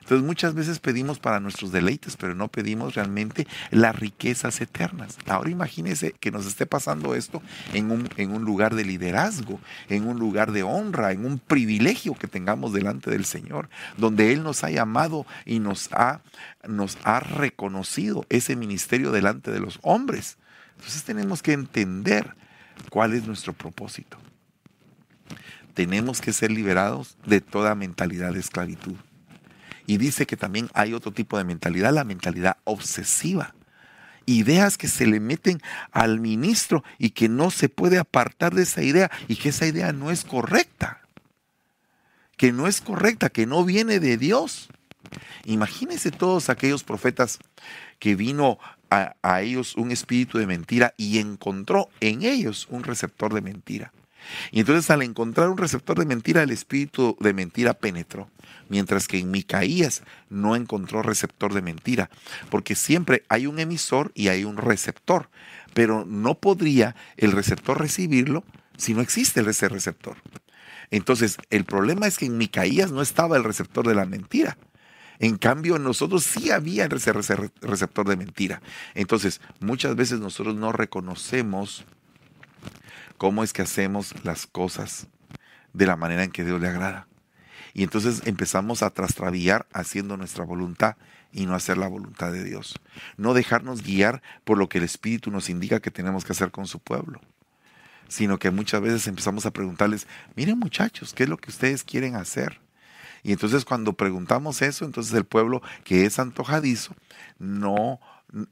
Entonces 0.05 0.27
muchas 0.27 0.53
veces 0.53 0.81
pedimos 0.81 1.19
para 1.19 1.41
nuestros 1.41 1.73
deleites, 1.73 2.19
pero 2.19 2.35
no 2.35 2.49
pedimos 2.49 2.95
realmente 2.95 3.47
las 3.71 3.99
riquezas 3.99 4.61
eternas. 4.61 5.17
Ahora 5.27 5.49
imagínese 5.49 6.13
que 6.13 6.31
nos 6.31 6.45
esté 6.45 6.67
pasando 6.67 7.15
esto 7.15 7.41
en 7.73 7.91
un, 7.91 8.11
en 8.19 8.33
un 8.33 8.45
lugar 8.45 8.75
de 8.75 8.85
liderazgo, 8.85 9.59
en 9.89 10.07
un 10.07 10.19
lugar 10.19 10.53
de 10.53 10.63
honra, 10.63 11.13
en 11.13 11.25
un 11.25 11.39
privilegio 11.39 12.15
que 12.15 12.29
tengamos 12.29 12.75
delante 12.75 13.11
del 13.11 13.25
Señor, 13.25 13.71
donde 13.97 14.31
Él 14.35 14.43
nos 14.43 14.63
ha 14.63 14.71
llamado 14.71 15.25
y 15.47 15.59
nos 15.59 15.91
ha, 15.95 16.21
nos 16.69 16.99
ha 17.05 17.21
reconocido 17.21 18.27
ese 18.29 18.57
ministerio 18.57 19.11
delante 19.11 19.51
de 19.53 19.61
los 19.61 19.79
hombres. 19.81 20.37
Entonces 20.77 21.03
tenemos 21.05 21.43
que 21.43 21.55
entender 21.55 22.35
cuál 22.91 23.15
es 23.15 23.27
nuestro 23.27 23.55
propósito. 23.55 24.19
Tenemos 25.73 26.21
que 26.21 26.35
ser 26.35 26.51
liberados 26.51 27.17
de 27.25 27.41
toda 27.41 27.75
mentalidad 27.75 28.35
de 28.35 28.41
esclavitud. 28.41 28.97
Y 29.87 29.99
dice 29.99 30.27
que 30.27 30.37
también 30.37 30.71
hay 30.75 30.95
otro 30.95 31.13
tipo 31.13 31.37
de 31.37 31.45
mentalidad, 31.45 31.93
la 31.93 32.05
mentalidad 32.05 32.57
obsesiva. 32.65 33.55
Ideas 34.27 34.79
que 34.79 34.89
se 34.89 35.07
le 35.07 35.21
meten 35.21 35.61
al 35.93 36.21
ministro 36.21 36.83
y 36.99 37.11
que 37.11 37.29
no 37.29 37.51
se 37.51 37.69
puede 37.69 37.99
apartar 37.99 38.55
de 38.55 38.63
esa 38.63 38.83
idea 38.83 39.11
y 39.29 39.37
que 39.37 39.51
esa 39.51 39.67
idea 39.67 39.93
no 39.93 40.11
es 40.11 40.25
correcta. 40.25 41.03
Que 42.37 42.51
no 42.51 42.67
es 42.67 42.81
correcta, 42.81 43.29
que 43.29 43.47
no 43.47 43.65
viene 43.65 44.01
de 44.01 44.17
Dios. 44.17 44.69
Imagínense 45.45 46.11
todos 46.11 46.49
aquellos 46.49 46.83
profetas 46.83 47.39
que 47.99 48.17
vino 48.17 48.59
a, 48.91 49.15
a, 49.23 49.43
ellos 49.43 49.77
un 49.77 49.91
espíritu 49.91 50.39
de 50.39 50.47
mentira 50.47 50.95
y 50.97 51.19
encontró 51.19 51.89
en 52.01 52.23
ellos 52.23 52.67
un 52.71 52.83
receptor 52.83 53.35
de 53.35 53.43
mentira. 53.43 53.93
Y 54.51 54.61
entonces 54.61 54.91
al 54.91 55.03
encontrar 55.03 55.49
un 55.49 55.59
receptor 55.59 55.99
de 55.99 56.07
mentira, 56.07 56.43
el 56.43 56.51
espíritu 56.51 57.17
de 57.21 57.33
mentira 57.33 57.75
penetró. 57.75 58.29
Mientras 58.69 59.09
que 59.09 59.19
en 59.19 59.31
Micaías 59.31 60.03
no 60.31 60.57
encontró 60.57 61.03
receptor 61.03 61.53
de 61.53 61.63
mentira, 61.63 62.11
porque 62.51 62.75
siempre 62.75 63.25
hay 63.29 63.47
un 63.47 63.59
emisor 63.59 64.11
y 64.15 64.29
hay 64.29 64.45
un 64.45 64.57
receptor, 64.57 65.29
pero 65.75 66.05
no 66.07 66.37
podría 66.37 66.97
el 67.17 67.33
receptor 67.33 67.81
recibirlo 67.81 68.45
si 68.77 68.95
no 68.95 69.01
existe 69.01 69.41
ese 69.43 69.69
receptor. 69.69 70.17
Entonces, 70.91 71.39
el 71.51 71.65
problema 71.65 72.07
es 72.07 72.19
que 72.19 72.27
en 72.27 72.39
Micaías 72.39 72.93
no 72.93 73.03
estaba 73.03 73.37
el 73.37 73.45
receptor 73.45 73.87
de 73.87 73.95
la 73.95 74.07
mentira. 74.07 74.57
En 75.19 75.37
cambio, 75.37 75.79
nosotros 75.79 76.25
sí 76.25 76.51
había 76.51 76.87
ese 76.87 77.13
receptor 77.13 78.09
de 78.09 78.17
mentira. 78.17 78.61
Entonces, 78.95 79.41
muchas 79.61 79.95
veces 79.97 80.21
nosotros 80.21 80.57
no 80.57 80.73
reconocemos 80.73 81.85
cómo 83.19 83.45
es 83.45 83.53
que 83.53 83.63
hacemos 83.63 84.15
las 84.25 84.47
cosas 84.47 85.07
de 85.73 85.87
la 85.87 85.97
manera 85.97 86.25
en 86.25 86.31
que 86.31 86.45
Dios 86.45 86.61
le 86.61 86.69
agrada. 86.69 87.07
Y 87.75 87.83
entonces 87.83 88.23
empezamos 88.27 88.83
a 88.83 88.91
trastraviar 88.91 89.67
haciendo 89.73 90.17
nuestra 90.17 90.45
voluntad 90.45 90.97
y 91.33 91.47
no 91.47 91.55
hacer 91.55 91.77
la 91.77 91.89
voluntad 91.89 92.33
de 92.33 92.45
Dios. 92.45 92.75
No 93.17 93.35
dejarnos 93.35 93.83
guiar 93.83 94.23
por 94.45 94.57
lo 94.57 94.69
que 94.69 94.79
el 94.79 94.85
Espíritu 94.85 95.31
nos 95.31 95.51
indica 95.51 95.81
que 95.81 95.91
tenemos 95.91 96.25
que 96.25 96.33
hacer 96.33 96.53
con 96.53 96.69
su 96.69 96.79
pueblo, 96.79 97.21
sino 98.09 98.39
que 98.39 98.53
muchas 98.53 98.81
veces 98.81 99.09
empezamos 99.09 99.45
a 99.45 99.53
preguntarles, 99.53 100.07
miren 100.37 100.59
muchachos, 100.59 101.13
¿qué 101.13 101.25
es 101.25 101.29
lo 101.29 101.37
que 101.37 101.51
ustedes 101.51 101.83
quieren 101.83 102.15
hacer? 102.15 102.61
Y 103.25 103.33
entonces 103.33 103.65
cuando 103.65 103.95
preguntamos 103.95 104.63
eso, 104.63 104.85
entonces 104.85 105.13
el 105.15 105.25
pueblo 105.25 105.63
que 105.83 106.05
es 106.05 106.19
antojadizo 106.19 106.95
no 107.39 107.99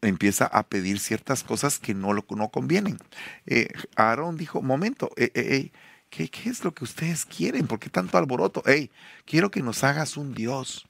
empieza 0.01 0.47
a 0.47 0.63
pedir 0.65 0.99
ciertas 0.99 1.43
cosas 1.43 1.79
que 1.79 1.95
no, 1.95 2.13
no 2.15 2.49
convienen. 2.51 2.99
Eh, 3.47 3.69
Aarón 3.97 4.37
dijo, 4.37 4.63
momento, 4.63 5.11
eh, 5.17 5.31
eh, 5.35 5.73
¿qué, 6.11 6.29
¿qué, 6.29 6.51
es 6.51 6.65
lo 6.65 6.75
que 6.75 6.85
ustedes 6.85 7.25
quieren? 7.25 7.67
¿Por 7.67 7.79
qué 7.79 7.91
tanto 7.91 8.19
alboroto? 8.19 8.63
Hey, 8.67 8.91
quiero 9.25 9.51
que 9.51 9.63
nos 9.63 9.85
hagas 9.85 10.17
un 10.17 10.35
Dios. 10.35 10.87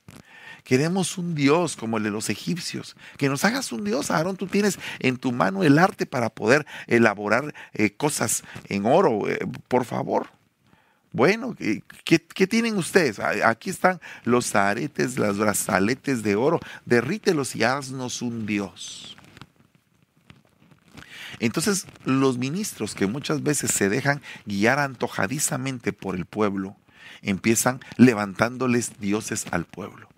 Queremos 0.64 1.18
un 1.18 1.34
Dios 1.34 1.76
como 1.76 1.96
el 1.96 2.04
de 2.04 2.10
los 2.10 2.30
egipcios. 2.30 2.96
Que 3.16 3.28
nos 3.28 3.44
hagas 3.44 3.72
un 3.72 3.84
Dios. 3.84 4.10
Aarón, 4.10 4.36
tú 4.36 4.46
tienes 4.46 4.78
en 5.00 5.16
tu 5.16 5.32
mano 5.32 5.64
el 5.64 5.78
arte 5.78 6.06
para 6.06 6.30
poder 6.30 6.66
elaborar 6.86 7.52
cosas 7.96 8.44
en 8.68 8.86
oro. 8.86 9.22
por 9.66 9.84
favor, 9.84 10.28
bueno, 11.12 11.54
¿qué, 12.04 12.46
tienen 12.46 12.76
ustedes? 12.78 13.18
Aquí 13.18 13.68
están 13.68 14.00
los 14.24 14.54
aretes, 14.54 15.18
los 15.18 15.38
brazaletes 15.38 16.22
de 16.22 16.36
oro. 16.36 16.58
Derrítelos 16.86 17.54
y 17.54 17.64
haznos 17.64 18.22
un 18.22 18.46
Dios. 18.46 19.16
Entonces, 21.38 21.86
los 22.04 22.38
ministros 22.38 22.94
que 22.94 23.06
muchas 23.06 23.42
veces 23.42 23.72
se 23.72 23.88
dejan 23.88 24.22
guiar 24.46 24.78
antojadizamente 24.78 25.92
por 25.92 26.14
el 26.14 26.24
pueblo, 26.24 26.76
empiezan 27.20 27.80
levantándoles 27.96 28.98
dioses 29.00 29.46
al 29.50 29.64
pueblo. 29.64 30.11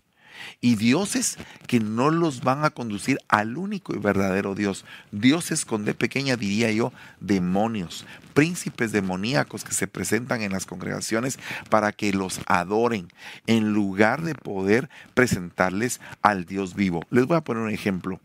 Y 0.61 0.77
dioses 0.77 1.39
que 1.67 1.81
no 1.81 2.11
los 2.11 2.43
van 2.43 2.65
a 2.65 2.71
conducir 2.71 3.19
al 3.29 3.57
único 3.57 3.95
y 3.95 3.99
verdadero 3.99 4.55
Dios. 4.55 4.85
Dioses 5.13 5.65
con 5.65 5.85
de 5.85 5.95
pequeña 5.95 6.37
diría 6.37 6.71
yo, 6.71 6.93
demonios, 7.21 8.07
príncipes 8.35 8.93
demoníacos 8.93 9.65
que 9.65 9.73
se 9.73 9.87
presentan 9.87 10.43
en 10.43 10.53
las 10.53 10.67
congregaciones 10.67 11.39
para 11.71 11.93
que 11.93 12.13
los 12.13 12.41
adoren 12.47 13.09
en 13.47 13.73
lugar 13.73 14.23
de 14.23 14.35
poder 14.35 14.89
presentarles 15.15 16.01
al 16.23 16.45
Dios 16.45 16.75
vivo. 16.75 17.05
Les 17.11 17.27
voy 17.27 17.37
a 17.37 17.45
poner 17.45 17.63
un 17.63 17.71
ejemplo. 17.71 18.21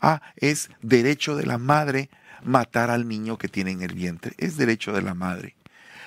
Ah, 0.00 0.22
es 0.36 0.70
derecho 0.82 1.36
de 1.36 1.46
la 1.46 1.58
madre 1.58 2.10
matar 2.42 2.90
al 2.90 3.06
niño 3.08 3.38
que 3.38 3.48
tiene 3.48 3.70
en 3.70 3.82
el 3.82 3.94
vientre. 3.94 4.34
Es 4.38 4.56
derecho 4.56 4.92
de 4.92 5.02
la 5.02 5.14
madre. 5.14 5.54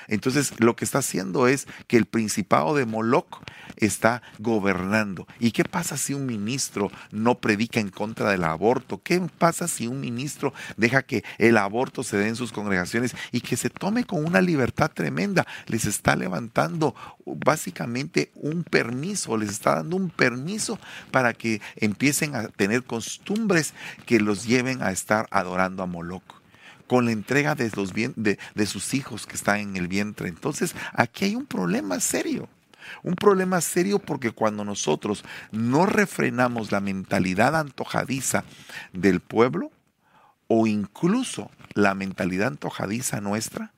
Entonces 0.07 0.53
lo 0.59 0.75
que 0.75 0.85
está 0.85 0.99
haciendo 0.99 1.47
es 1.47 1.67
que 1.87 1.97
el 1.97 2.05
principado 2.05 2.75
de 2.75 2.85
Moloch 2.85 3.41
está 3.77 4.21
gobernando. 4.39 5.27
¿Y 5.39 5.51
qué 5.51 5.63
pasa 5.63 5.97
si 5.97 6.13
un 6.13 6.25
ministro 6.25 6.91
no 7.11 7.39
predica 7.39 7.79
en 7.79 7.89
contra 7.89 8.29
del 8.31 8.43
aborto? 8.43 9.01
¿Qué 9.03 9.21
pasa 9.37 9.67
si 9.67 9.87
un 9.87 9.99
ministro 9.99 10.53
deja 10.77 11.03
que 11.03 11.23
el 11.37 11.57
aborto 11.57 12.03
se 12.03 12.17
dé 12.17 12.27
en 12.27 12.35
sus 12.35 12.51
congregaciones 12.51 13.15
y 13.31 13.41
que 13.41 13.57
se 13.57 13.69
tome 13.69 14.03
con 14.03 14.25
una 14.25 14.41
libertad 14.41 14.91
tremenda? 14.93 15.45
Les 15.67 15.85
está 15.85 16.15
levantando 16.15 16.95
básicamente 17.25 18.31
un 18.35 18.63
permiso, 18.63 19.37
les 19.37 19.49
está 19.49 19.75
dando 19.75 19.95
un 19.95 20.09
permiso 20.09 20.79
para 21.11 21.33
que 21.33 21.61
empiecen 21.75 22.35
a 22.35 22.47
tener 22.47 22.83
costumbres 22.83 23.73
que 24.05 24.19
los 24.19 24.45
lleven 24.45 24.81
a 24.81 24.91
estar 24.91 25.27
adorando 25.31 25.83
a 25.83 25.87
Moloch 25.87 26.42
con 26.93 27.05
la 27.05 27.11
entrega 27.11 27.55
de, 27.55 28.67
sus 28.67 28.93
hijos 28.93 29.25
que 29.25 29.33
están 29.33 29.59
en 29.59 29.77
el 29.77 29.87
vientre. 29.87 30.29
Entonces, 30.29 30.75
aquí 30.93 31.25
hay 31.25 31.35
un 31.35 31.47
problema 31.47 31.99
serio. 31.99 32.47
Un 33.01 33.15
problema 33.15 33.61
serio 33.61 33.97
porque 33.97 34.29
cuando 34.29 34.63
nosotros 34.63 35.25
no 35.51 35.87
refrenamos 35.87 36.71
la 36.71 36.81
mentalidad 36.81 37.55
antojadiza 37.55 38.43
del 38.91 39.21
pueblo 39.21 39.71
o 40.47 40.67
incluso 40.67 41.49
la 41.73 41.95
mentalidad 41.95 42.49
antojadiza 42.49 43.21
nuestra, 43.21 43.73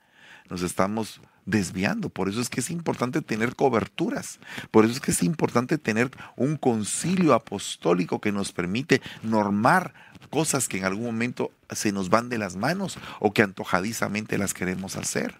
nos 0.50 0.60
estamos 0.60 1.22
desviando. 1.46 2.10
Por 2.10 2.28
eso 2.28 2.42
es 2.42 2.50
que 2.50 2.60
es 2.60 2.70
importante 2.70 3.22
tener 3.22 3.56
coberturas. 3.56 4.40
Por 4.70 4.84
eso 4.84 4.92
es 4.92 5.00
que 5.00 5.12
es 5.12 5.22
importante 5.22 5.78
tener 5.78 6.10
un 6.36 6.58
concilio 6.58 7.32
apostólico 7.32 8.20
que 8.20 8.30
nos 8.32 8.52
permite 8.52 9.00
normar 9.22 9.94
cosas 10.36 10.68
que 10.68 10.76
en 10.76 10.84
algún 10.84 11.06
momento 11.06 11.50
se 11.70 11.92
nos 11.92 12.10
van 12.10 12.28
de 12.28 12.36
las 12.36 12.56
manos 12.56 12.98
o 13.20 13.32
que 13.32 13.40
antojadizamente 13.40 14.36
las 14.36 14.52
queremos 14.52 14.96
hacer. 14.96 15.34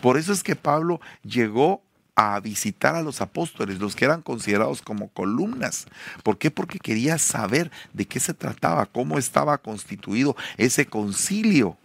Por 0.00 0.16
eso 0.16 0.32
es 0.32 0.44
que 0.44 0.54
Pablo 0.54 1.00
llegó 1.24 1.82
a 2.14 2.38
visitar 2.38 2.94
a 2.94 3.02
los 3.02 3.20
apóstoles, 3.20 3.80
los 3.80 3.96
que 3.96 4.04
eran 4.04 4.22
considerados 4.22 4.82
como 4.82 5.08
columnas. 5.08 5.86
¿Por 6.22 6.38
qué? 6.38 6.52
Porque 6.52 6.78
quería 6.78 7.18
saber 7.18 7.72
de 7.92 8.06
qué 8.06 8.20
se 8.20 8.34
trataba, 8.34 8.86
cómo 8.86 9.18
estaba 9.18 9.58
constituido 9.58 10.36
ese 10.58 10.86
concilio, 10.86 11.76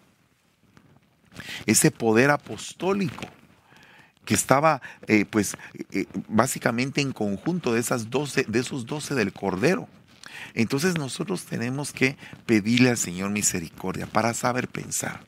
ese 1.66 1.90
poder 1.90 2.30
apostólico 2.30 3.26
que 4.24 4.36
estaba 4.36 4.84
eh, 5.08 5.26
pues 5.26 5.58
eh, 5.94 6.06
básicamente 6.28 7.02
en 7.02 7.12
conjunto 7.12 7.74
de, 7.74 7.80
esas 7.80 8.12
12, 8.12 8.44
de 8.48 8.60
esos 8.60 8.86
doce 8.86 9.16
del 9.16 9.34
Cordero. 9.34 9.88
Entonces 10.54 10.98
nosotros 10.98 11.46
tenemos 11.46 11.92
que 11.92 12.18
pedirle 12.46 12.90
al 12.90 12.98
Señor 12.98 13.32
misericordia 13.32 14.08
para 14.08 14.34
saber 14.34 14.68
pensar. 14.68 15.22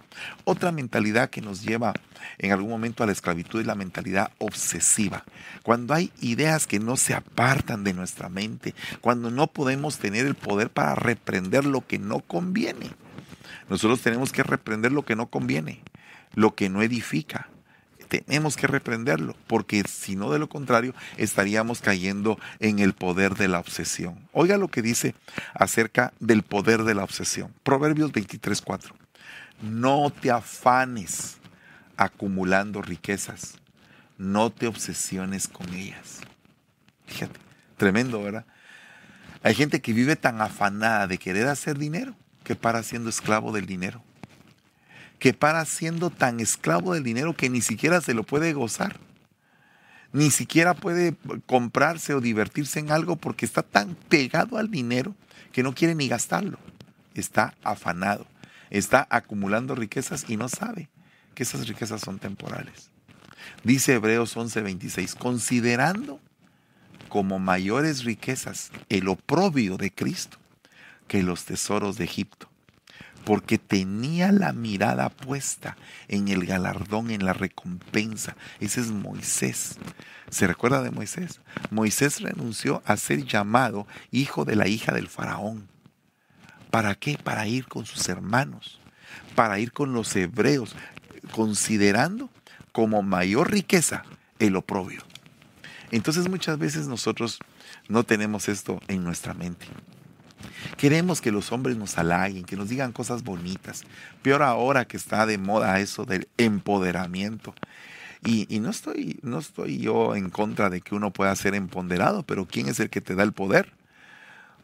Otra 0.43 0.71
mentalidad 0.71 1.29
que 1.29 1.41
nos 1.41 1.63
lleva 1.63 1.93
en 2.37 2.51
algún 2.51 2.69
momento 2.69 3.03
a 3.03 3.05
la 3.05 3.11
esclavitud 3.11 3.61
es 3.61 3.67
la 3.67 3.75
mentalidad 3.75 4.31
obsesiva. 4.37 5.23
Cuando 5.63 5.93
hay 5.93 6.11
ideas 6.21 6.67
que 6.67 6.79
no 6.79 6.97
se 6.97 7.13
apartan 7.13 7.83
de 7.83 7.93
nuestra 7.93 8.29
mente, 8.29 8.75
cuando 9.01 9.31
no 9.31 9.47
podemos 9.47 9.97
tener 9.97 10.25
el 10.25 10.35
poder 10.35 10.69
para 10.69 10.95
reprender 10.95 11.65
lo 11.65 11.85
que 11.85 11.99
no 11.99 12.19
conviene. 12.19 12.91
Nosotros 13.69 14.01
tenemos 14.01 14.31
que 14.31 14.43
reprender 14.43 14.91
lo 14.91 15.03
que 15.03 15.15
no 15.15 15.27
conviene, 15.27 15.81
lo 16.35 16.53
que 16.55 16.69
no 16.69 16.81
edifica, 16.81 17.49
tenemos 18.21 18.55
que 18.55 18.67
reprenderlo, 18.67 19.35
porque 19.47 19.83
si 19.87 20.15
no 20.15 20.29
de 20.31 20.37
lo 20.37 20.47
contrario 20.47 20.93
estaríamos 21.17 21.81
cayendo 21.81 22.37
en 22.59 22.77
el 22.77 22.93
poder 22.93 23.33
de 23.33 23.47
la 23.47 23.59
obsesión. 23.59 24.27
Oiga 24.33 24.57
lo 24.57 24.67
que 24.67 24.83
dice 24.83 25.15
acerca 25.55 26.13
del 26.19 26.43
poder 26.43 26.83
de 26.83 26.93
la 26.93 27.03
obsesión. 27.03 27.51
Proverbios 27.63 28.11
23:4. 28.11 28.93
No 29.63 30.11
te 30.11 30.29
afanes 30.29 31.37
acumulando 31.97 32.83
riquezas, 32.83 33.55
no 34.19 34.51
te 34.51 34.67
obsesiones 34.67 35.47
con 35.47 35.73
ellas. 35.73 36.19
Fíjate, 37.07 37.39
tremendo, 37.77 38.21
¿verdad? 38.21 38.45
Hay 39.41 39.55
gente 39.55 39.81
que 39.81 39.93
vive 39.93 40.15
tan 40.15 40.39
afanada 40.39 41.07
de 41.07 41.17
querer 41.17 41.47
hacer 41.47 41.79
dinero 41.79 42.15
que 42.43 42.55
para 42.55 42.83
siendo 42.83 43.09
esclavo 43.09 43.51
del 43.51 43.65
dinero 43.65 44.03
que 45.23 45.33
para 45.33 45.63
siendo 45.63 46.09
tan 46.09 46.41
esclavo 46.41 46.93
del 46.93 47.03
dinero 47.05 47.33
que 47.33 47.49
ni 47.49 47.61
siquiera 47.61 48.01
se 48.01 48.13
lo 48.13 48.23
puede 48.23 48.51
gozar. 48.51 48.99
Ni 50.11 50.31
siquiera 50.31 50.73
puede 50.73 51.15
comprarse 51.45 52.13
o 52.13 52.19
divertirse 52.19 52.81
en 52.81 52.91
algo 52.91 53.15
porque 53.15 53.45
está 53.45 53.63
tan 53.63 53.95
pegado 54.09 54.57
al 54.57 54.69
dinero 54.69 55.15
que 55.53 55.63
no 55.63 55.73
quiere 55.73 55.95
ni 55.95 56.09
gastarlo. 56.09 56.59
Está 57.15 57.55
afanado, 57.63 58.27
está 58.69 59.07
acumulando 59.09 59.75
riquezas 59.75 60.25
y 60.27 60.35
no 60.35 60.49
sabe 60.49 60.89
que 61.35 61.43
esas 61.43 61.69
riquezas 61.69 62.01
son 62.01 62.19
temporales. 62.19 62.89
Dice 63.63 63.93
Hebreos 63.93 64.35
11:26, 64.35 65.15
considerando 65.15 66.19
como 67.07 67.39
mayores 67.39 68.03
riquezas 68.03 68.71
el 68.89 69.07
oprobio 69.07 69.77
de 69.77 69.89
Cristo 69.89 70.37
que 71.07 71.23
los 71.23 71.45
tesoros 71.45 71.95
de 71.95 72.03
Egipto 72.03 72.49
porque 73.25 73.57
tenía 73.57 74.31
la 74.31 74.53
mirada 74.53 75.09
puesta 75.09 75.77
en 76.07 76.27
el 76.27 76.45
galardón, 76.45 77.11
en 77.11 77.25
la 77.25 77.33
recompensa. 77.33 78.35
Ese 78.59 78.81
es 78.81 78.91
Moisés. 78.91 79.77
¿Se 80.29 80.47
recuerda 80.47 80.81
de 80.81 80.91
Moisés? 80.91 81.41
Moisés 81.69 82.21
renunció 82.21 82.81
a 82.85 82.97
ser 82.97 83.25
llamado 83.25 83.87
hijo 84.11 84.45
de 84.45 84.55
la 84.55 84.67
hija 84.67 84.91
del 84.93 85.07
faraón. 85.07 85.67
¿Para 86.71 86.95
qué? 86.95 87.17
Para 87.23 87.47
ir 87.47 87.67
con 87.67 87.85
sus 87.85 88.09
hermanos, 88.09 88.79
para 89.35 89.59
ir 89.59 89.71
con 89.71 89.93
los 89.93 90.15
hebreos, 90.15 90.75
considerando 91.31 92.29
como 92.71 93.03
mayor 93.03 93.51
riqueza 93.51 94.03
el 94.39 94.55
oprobio. 94.55 95.03
Entonces 95.91 96.27
muchas 96.27 96.57
veces 96.57 96.87
nosotros 96.87 97.37
no 97.87 98.03
tenemos 98.03 98.49
esto 98.49 98.79
en 98.87 99.03
nuestra 99.03 99.35
mente. 99.35 99.67
Queremos 100.77 101.21
que 101.21 101.31
los 101.31 101.51
hombres 101.51 101.77
nos 101.77 101.97
halaguen, 101.97 102.43
que 102.43 102.55
nos 102.55 102.69
digan 102.69 102.91
cosas 102.91 103.23
bonitas. 103.23 103.83
Peor 104.21 104.43
ahora 104.43 104.85
que 104.85 104.97
está 104.97 105.25
de 105.25 105.37
moda 105.37 105.79
eso 105.79 106.05
del 106.05 106.27
empoderamiento. 106.37 107.53
Y, 108.25 108.59
no, 108.59 108.69
estoy, 108.69 109.19
no 109.21 109.39
estoy 109.39 109.79
yo 109.79 110.15
en 110.15 110.29
contra 110.29 110.69
de 110.69 110.79
que 110.79 110.95
uno 110.95 111.11
pueda 111.11 111.35
ser 111.35 111.55
empoderado, 111.55 112.23
pero 112.23 112.45
¿quién 112.45 112.69
es 112.69 112.79
el 112.79 112.89
que 112.89 113.01
te 113.01 113.15
da 113.15 113.23
el 113.23 113.33
poder? 113.33 113.73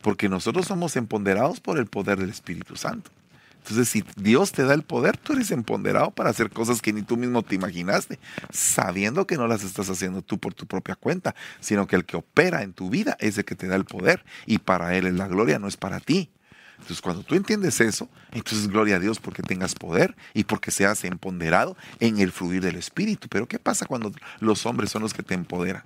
Porque 0.02 0.30
nosotros 0.30 0.66
somos 0.66 0.96
empoderados 0.96 1.60
por 1.60 1.78
el 1.78 1.86
poder 1.86 2.20
del 2.20 2.30
Espíritu 2.30 2.78
Santo. 2.78 3.12
Entonces, 3.60 3.90
si 3.90 4.04
Dios 4.16 4.52
te 4.52 4.64
da 4.64 4.74
el 4.74 4.84
poder, 4.84 5.18
tú 5.18 5.34
eres 5.34 5.52
empoderado 5.52 6.12
para 6.12 6.30
hacer 6.30 6.50
cosas 6.50 6.82
que 6.82 6.94
ni 6.94 7.04
tú 7.04 7.18
mismo 7.18 7.44
te 7.44 7.56
imaginaste, 7.56 8.20
sabiendo 8.52 9.28
que 9.28 9.38
no 9.38 9.48
las 9.48 9.64
estás 9.64 9.90
haciendo 9.90 10.22
tú 10.22 10.40
por 10.40 10.54
tu 10.54 10.66
propia 10.66 10.96
cuenta, 10.96 11.36
sino 11.60 11.86
que 11.86 11.96
el 11.96 12.06
que 12.06 12.18
opera 12.18 12.64
en 12.64 12.74
tu 12.74 12.90
vida 12.90 13.16
es 13.20 13.38
el 13.38 13.46
que 13.46 13.56
te 13.56 13.68
da 13.68 13.76
el 13.76 13.86
poder 13.86 14.24
y 14.46 14.58
para 14.60 14.96
Él 14.96 15.06
es 15.06 15.14
la 15.14 15.28
gloria, 15.28 15.60
no 15.60 15.68
es 15.68 15.78
para 15.78 16.00
ti. 16.00 16.32
Entonces, 16.80 17.02
cuando 17.02 17.24
tú 17.24 17.36
entiendes 17.36 17.82
eso, 17.82 18.10
entonces 18.32 18.68
gloria 18.70 18.96
a 18.96 19.00
Dios 19.00 19.20
porque 19.20 19.44
tengas 19.44 19.76
poder 19.76 20.16
y 20.34 20.46
porque 20.46 20.72
seas 20.72 21.04
empoderado 21.04 21.76
en 22.00 22.20
el 22.20 22.32
fluir 22.32 22.64
del 22.64 22.78
Espíritu. 22.78 23.28
Pero 23.30 23.48
¿qué 23.48 23.60
pasa 23.60 23.86
cuando 23.86 24.14
los 24.40 24.66
hombres 24.66 24.90
son 24.90 25.02
los 25.02 25.14
que 25.14 25.22
te 25.22 25.34
empoderan? 25.34 25.84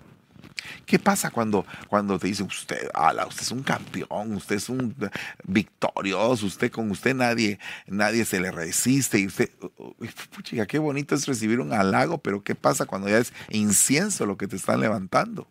¿Qué 0.86 1.00
pasa 1.00 1.32
cuando, 1.32 1.66
cuando 1.88 2.20
te 2.20 2.28
dicen 2.28 2.48
usted, 2.48 2.90
ala, 2.94 3.26
usted 3.26 3.44
es 3.44 3.52
un 3.52 3.64
campeón, 3.64 4.34
usted 4.34 4.56
es 4.56 4.70
un 4.70 4.96
victorioso, 5.46 6.46
usted 6.46 6.72
con 6.72 6.92
usted 6.92 7.16
nadie, 7.16 7.60
nadie 7.88 8.26
se 8.26 8.40
le 8.40 8.52
resiste 8.52 9.20
y 9.20 9.28
usted, 9.28 9.50
puchica, 10.36 10.66
qué 10.66 10.80
bonito 10.80 11.16
es 11.16 11.26
recibir 11.26 11.60
un 11.60 11.74
halago, 11.74 12.18
pero 12.18 12.44
¿qué 12.44 12.56
pasa 12.56 12.86
cuando 12.86 13.10
ya 13.10 13.18
es 13.20 13.34
incienso 13.50 14.26
lo 14.26 14.38
que 14.38 14.48
te 14.48 14.56
están 14.56 14.80
levantando? 14.80 15.48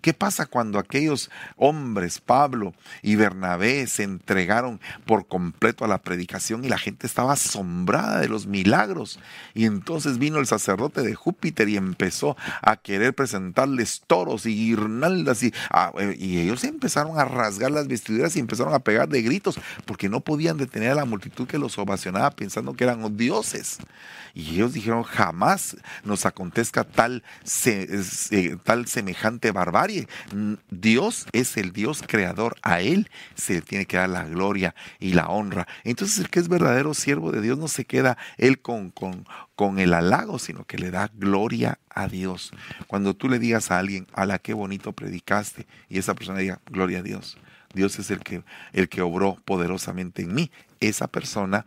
¿Qué 0.00 0.14
pasa 0.14 0.46
cuando 0.46 0.78
aquellos 0.78 1.30
hombres, 1.56 2.20
Pablo 2.20 2.74
y 3.02 3.16
Bernabé, 3.16 3.86
se 3.88 4.04
entregaron 4.04 4.80
por 5.06 5.26
completo 5.26 5.84
a 5.84 5.88
la 5.88 5.98
predicación 5.98 6.64
y 6.64 6.68
la 6.68 6.78
gente 6.78 7.06
estaba 7.06 7.32
asombrada 7.32 8.20
de 8.20 8.28
los 8.28 8.46
milagros? 8.46 9.18
Y 9.54 9.64
entonces 9.64 10.18
vino 10.18 10.38
el 10.38 10.46
sacerdote 10.46 11.02
de 11.02 11.14
Júpiter 11.14 11.68
y 11.68 11.76
empezó 11.76 12.36
a 12.62 12.76
querer 12.76 13.14
presentarles 13.14 14.02
toros 14.06 14.46
y 14.46 14.54
guirnaldas 14.54 15.42
y, 15.42 15.52
ah, 15.70 15.92
y 16.16 16.38
ellos 16.38 16.62
empezaron 16.64 17.18
a 17.18 17.24
rasgar 17.24 17.72
las 17.72 17.88
vestiduras 17.88 18.36
y 18.36 18.40
empezaron 18.40 18.74
a 18.74 18.80
pegar 18.80 19.08
de 19.08 19.22
gritos 19.22 19.58
porque 19.84 20.08
no 20.08 20.20
podían 20.20 20.58
detener 20.58 20.92
a 20.92 20.96
la 20.96 21.04
multitud 21.04 21.48
que 21.48 21.58
los 21.58 21.76
ovacionaba 21.78 22.30
pensando 22.30 22.74
que 22.74 22.84
eran 22.84 23.16
dioses. 23.16 23.78
Y 24.34 24.54
ellos 24.54 24.72
dijeron, 24.72 25.02
jamás 25.02 25.76
nos 26.04 26.24
acontezca 26.26 26.84
tal, 26.84 27.24
tal 28.64 28.86
semejante 28.86 29.50
barbarie 29.50 29.87
Mm, 30.32 30.54
Dios 30.70 31.26
es 31.32 31.56
el 31.56 31.72
Dios 31.72 32.02
creador. 32.06 32.56
A 32.62 32.80
Él 32.80 33.10
se 33.34 33.54
le 33.54 33.62
tiene 33.62 33.86
que 33.86 33.96
dar 33.96 34.08
la 34.08 34.24
gloria 34.24 34.74
y 34.98 35.12
la 35.12 35.28
honra. 35.28 35.66
Entonces 35.84 36.18
el 36.18 36.30
que 36.30 36.40
es 36.40 36.48
verdadero 36.48 36.94
siervo 36.94 37.32
de 37.32 37.40
Dios 37.40 37.58
no 37.58 37.68
se 37.68 37.84
queda 37.84 38.18
Él 38.36 38.60
con, 38.60 38.90
con, 38.90 39.26
con 39.56 39.78
el 39.78 39.94
halago, 39.94 40.38
sino 40.38 40.64
que 40.64 40.78
le 40.78 40.90
da 40.90 41.10
gloria 41.14 41.78
a 41.90 42.08
Dios. 42.08 42.52
Cuando 42.86 43.14
tú 43.14 43.28
le 43.28 43.38
digas 43.38 43.70
a 43.70 43.78
alguien, 43.78 44.06
a 44.12 44.26
la 44.26 44.38
qué 44.38 44.52
bonito 44.52 44.92
predicaste, 44.92 45.66
y 45.88 45.98
esa 45.98 46.14
persona 46.14 46.38
diga, 46.38 46.60
gloria 46.70 46.98
a 46.98 47.02
Dios. 47.02 47.38
Dios 47.74 47.98
es 47.98 48.10
el 48.10 48.20
que, 48.20 48.42
el 48.72 48.88
que 48.88 49.02
obró 49.02 49.36
poderosamente 49.44 50.22
en 50.22 50.34
mí. 50.34 50.50
Esa 50.80 51.06
persona, 51.08 51.66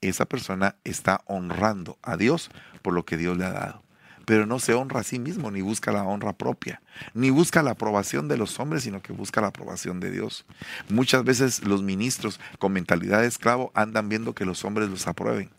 esa 0.00 0.26
persona 0.26 0.76
está 0.84 1.22
honrando 1.26 1.98
a 2.02 2.16
Dios 2.16 2.50
por 2.82 2.94
lo 2.94 3.04
que 3.04 3.16
Dios 3.16 3.36
le 3.36 3.44
ha 3.44 3.52
dado 3.52 3.89
pero 4.24 4.46
no 4.46 4.58
se 4.58 4.74
honra 4.74 5.00
a 5.00 5.04
sí 5.04 5.18
mismo, 5.18 5.50
ni 5.50 5.60
busca 5.60 5.92
la 5.92 6.04
honra 6.04 6.32
propia, 6.32 6.82
ni 7.14 7.30
busca 7.30 7.62
la 7.62 7.72
aprobación 7.72 8.28
de 8.28 8.36
los 8.36 8.58
hombres, 8.60 8.84
sino 8.84 9.02
que 9.02 9.12
busca 9.12 9.40
la 9.40 9.48
aprobación 9.48 10.00
de 10.00 10.10
Dios. 10.10 10.46
Muchas 10.88 11.24
veces 11.24 11.64
los 11.64 11.82
ministros 11.82 12.40
con 12.58 12.72
mentalidad 12.72 13.20
de 13.20 13.28
esclavo 13.28 13.70
andan 13.74 14.08
viendo 14.08 14.34
que 14.34 14.44
los 14.44 14.64
hombres 14.64 14.88
los 14.88 15.06
aprueben 15.06 15.50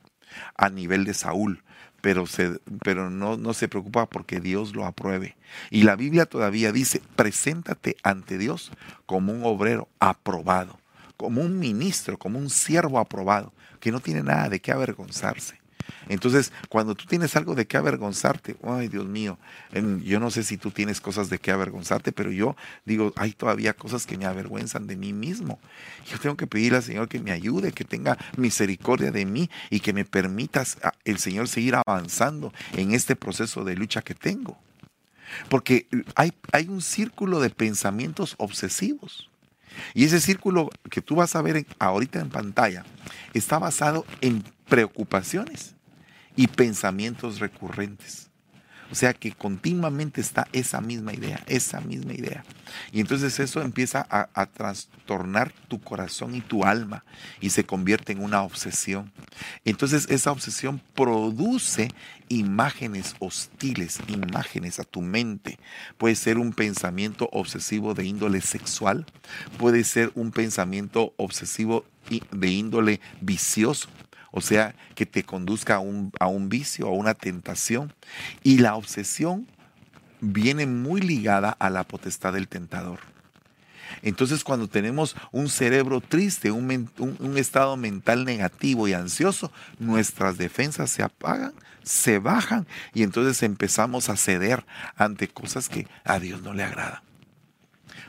a 0.56 0.69
nivel 0.69 1.06
de 1.06 1.13
Saúl, 1.13 1.63
pero, 2.02 2.26
se, 2.26 2.60
pero 2.84 3.10
no, 3.10 3.38
no 3.38 3.54
se 3.54 3.67
preocupa 3.67 4.08
porque 4.08 4.39
Dios 4.39 4.76
lo 4.76 4.86
apruebe. 4.86 5.38
Y 5.69 5.84
la 5.84 5.95
Biblia 5.95 6.26
todavía 6.26 6.71
dice, 6.71 7.02
preséntate 7.15 7.95
ante 8.04 8.38
Dios 8.38 8.71
como 9.06 9.34
un 9.34 9.43
obrero 9.43 9.88
aprobado, 10.00 10.80
como 11.17 11.41
un 11.41 11.60
ministro, 11.60 12.17
como 12.17 12.39
un 12.39 12.50
siervo 12.50 13.00
aprobado, 13.00 13.54
que 13.80 13.91
no 13.91 14.00
tiene 14.00 14.24
nada 14.24 14.50
de 14.50 14.60
qué 14.60 14.71
avergonzarse. 14.71 15.61
Entonces, 16.09 16.51
cuando 16.69 16.95
tú 16.95 17.05
tienes 17.05 17.35
algo 17.35 17.55
de 17.55 17.65
qué 17.65 17.77
avergonzarte, 17.77 18.55
ay 18.63 18.87
Dios 18.87 19.05
mío, 19.05 19.37
yo 20.03 20.19
no 20.19 20.31
sé 20.31 20.43
si 20.43 20.57
tú 20.57 20.71
tienes 20.71 21.01
cosas 21.01 21.29
de 21.29 21.39
qué 21.39 21.51
avergonzarte, 21.51 22.11
pero 22.11 22.31
yo 22.31 22.55
digo, 22.85 23.13
hay 23.15 23.31
todavía 23.33 23.73
cosas 23.73 24.05
que 24.05 24.17
me 24.17 24.25
avergüenzan 24.25 24.87
de 24.87 24.95
mí 24.95 25.13
mismo. 25.13 25.59
Yo 26.09 26.19
tengo 26.19 26.35
que 26.37 26.47
pedirle 26.47 26.77
al 26.77 26.83
Señor 26.83 27.07
que 27.07 27.19
me 27.19 27.31
ayude, 27.31 27.71
que 27.71 27.85
tenga 27.85 28.17
misericordia 28.37 29.11
de 29.11 29.25
mí 29.25 29.49
y 29.69 29.79
que 29.79 29.93
me 29.93 30.05
permitas 30.05 30.77
el 31.05 31.17
Señor 31.17 31.47
seguir 31.47 31.75
avanzando 31.75 32.53
en 32.73 32.93
este 32.93 33.15
proceso 33.15 33.63
de 33.63 33.75
lucha 33.75 34.01
que 34.01 34.15
tengo. 34.15 34.57
Porque 35.49 35.87
hay, 36.15 36.33
hay 36.51 36.67
un 36.67 36.81
círculo 36.81 37.39
de 37.39 37.49
pensamientos 37.49 38.35
obsesivos. 38.37 39.30
Y 39.93 40.05
ese 40.05 40.19
círculo 40.19 40.69
que 40.89 41.01
tú 41.01 41.15
vas 41.15 41.36
a 41.36 41.41
ver 41.41 41.65
ahorita 41.79 42.19
en 42.19 42.29
pantalla 42.29 42.86
está 43.34 43.60
basado 43.60 44.05
en 44.21 44.43
preocupaciones 44.67 45.75
y 46.36 46.47
pensamientos 46.47 47.39
recurrentes. 47.39 48.30
O 48.91 48.95
sea 48.95 49.13
que 49.13 49.32
continuamente 49.32 50.19
está 50.19 50.47
esa 50.51 50.82
misma 50.82 51.13
idea, 51.13 51.41
esa 51.47 51.80
misma 51.80 52.13
idea. 52.13 52.43
Y 52.91 52.99
entonces 52.99 53.39
eso 53.39 53.62
empieza 53.62 54.06
a, 54.10 54.45
trastornar 54.45 55.54
tu 55.69 55.80
corazón 55.80 56.36
y 56.36 56.41
tu 56.41 56.65
alma 56.65 57.06
y 57.39 57.51
se 57.51 57.63
convierte 57.63 58.12
en 58.12 58.21
una 58.21 58.41
obsesión. 58.41 59.12
Entonces 59.63 60.08
esa 60.10 60.32
obsesión 60.32 60.82
produce 60.93 61.89
imágenes 62.27 63.15
hostiles, 63.19 63.99
imágenes 64.08 64.80
a 64.80 64.84
tu 64.84 65.01
mente. 65.01 65.58
Puede 65.97 66.15
ser 66.15 66.38
un 66.38 66.51
pensamiento 66.51 67.30
obsesivo 67.32 67.93
de 67.93 68.06
índole 68.06 68.41
sexual, 68.41 69.06
puede 69.58 69.84
ser 69.86 70.12
un 70.15 70.32
pensamiento 70.32 71.13
obsesivo 71.17 71.86
de 72.32 72.49
índole 72.49 72.99
vicioso 73.21 73.88
o 74.31 74.41
sea, 74.41 74.75
que 74.95 75.05
te 75.05 75.23
conduzca 75.23 75.75
a 75.75 75.79
un, 75.79 76.11
a 76.19 76.27
un 76.27 76.49
vicio, 76.49 76.87
a 76.87 76.91
una 76.91 77.13
tentación. 77.13 77.93
Y 78.43 78.59
la 78.59 78.75
obsesión 78.75 79.47
viene 80.21 80.65
muy 80.65 81.01
ligada 81.01 81.55
a 81.59 81.69
la 81.69 81.83
potestad 81.83 82.33
del 82.33 82.47
tentador. 82.47 82.99
Entonces 84.03 84.43
cuando 84.43 84.67
tenemos 84.67 85.15
un 85.31 85.49
cerebro 85.49 86.01
triste, 86.01 86.51
un, 86.51 86.89
un, 86.97 87.37
estado 87.37 87.75
mental 87.75 88.25
negativo 88.25 88.87
y 88.87 88.93
ansioso, 88.93 89.51
nuestras 89.79 90.37
defensas 90.37 90.89
se 90.89 91.03
apagan, 91.03 91.53
se 91.83 92.19
bajan 92.19 92.65
y 92.93 93.03
entonces 93.03 93.43
empezamos 93.43 94.09
a 94.09 94.15
ceder 94.15 94.65
ante 94.95 95.27
cosas 95.27 95.67
que 95.67 95.87
a 96.05 96.19
Dios 96.19 96.41
no 96.41 96.53
le 96.53 96.63
agradan. 96.63 97.01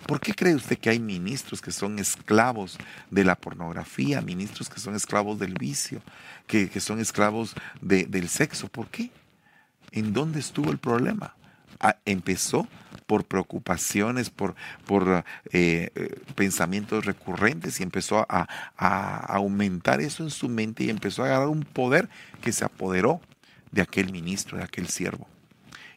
¿Por 0.06 0.20
qué 0.20 0.34
cree 0.34 0.54
usted 0.54 0.78
que 0.78 0.90
hay 0.90 0.98
ministros 0.98 1.60
que 1.60 1.70
son 1.70 1.98
esclavos 1.98 2.78
de 3.10 3.24
la 3.24 3.36
pornografía, 3.36 4.20
ministros 4.20 4.68
que 4.68 4.80
son 4.80 4.94
esclavos 4.94 5.38
del 5.38 5.54
vicio, 5.54 6.02
que, 6.46 6.68
son 6.80 7.00
esclavos 7.00 7.54
del 7.80 8.28
sexo? 8.28 8.68
¿Por 8.68 8.88
qué? 8.88 9.10
¿En 9.92 10.12
dónde 10.12 10.40
estuvo 10.40 10.70
el 10.70 10.78
problema? 10.78 11.36
Ah, 11.78 11.96
empezó 12.04 12.66
por 13.06 13.24
preocupaciones, 13.24 14.30
por, 14.30 14.54
por 14.86 15.24
eh, 15.52 15.90
eh, 15.94 16.20
pensamientos 16.34 17.04
recurrentes 17.04 17.80
y 17.80 17.82
empezó 17.82 18.24
a, 18.28 18.48
a, 18.76 19.16
aumentar 19.34 20.00
eso 20.00 20.22
en 20.22 20.30
su 20.30 20.48
mente 20.48 20.84
y 20.84 20.90
empezó 20.90 21.22
a 21.22 21.26
agarrar 21.26 21.48
un 21.48 21.64
poder 21.64 22.08
que 22.40 22.52
se 22.52 22.64
apoderó 22.64 23.20
de 23.70 23.82
aquel 23.82 24.12
ministro, 24.12 24.58
de 24.58 24.64
aquel 24.64 24.88
siervo. 24.88 25.28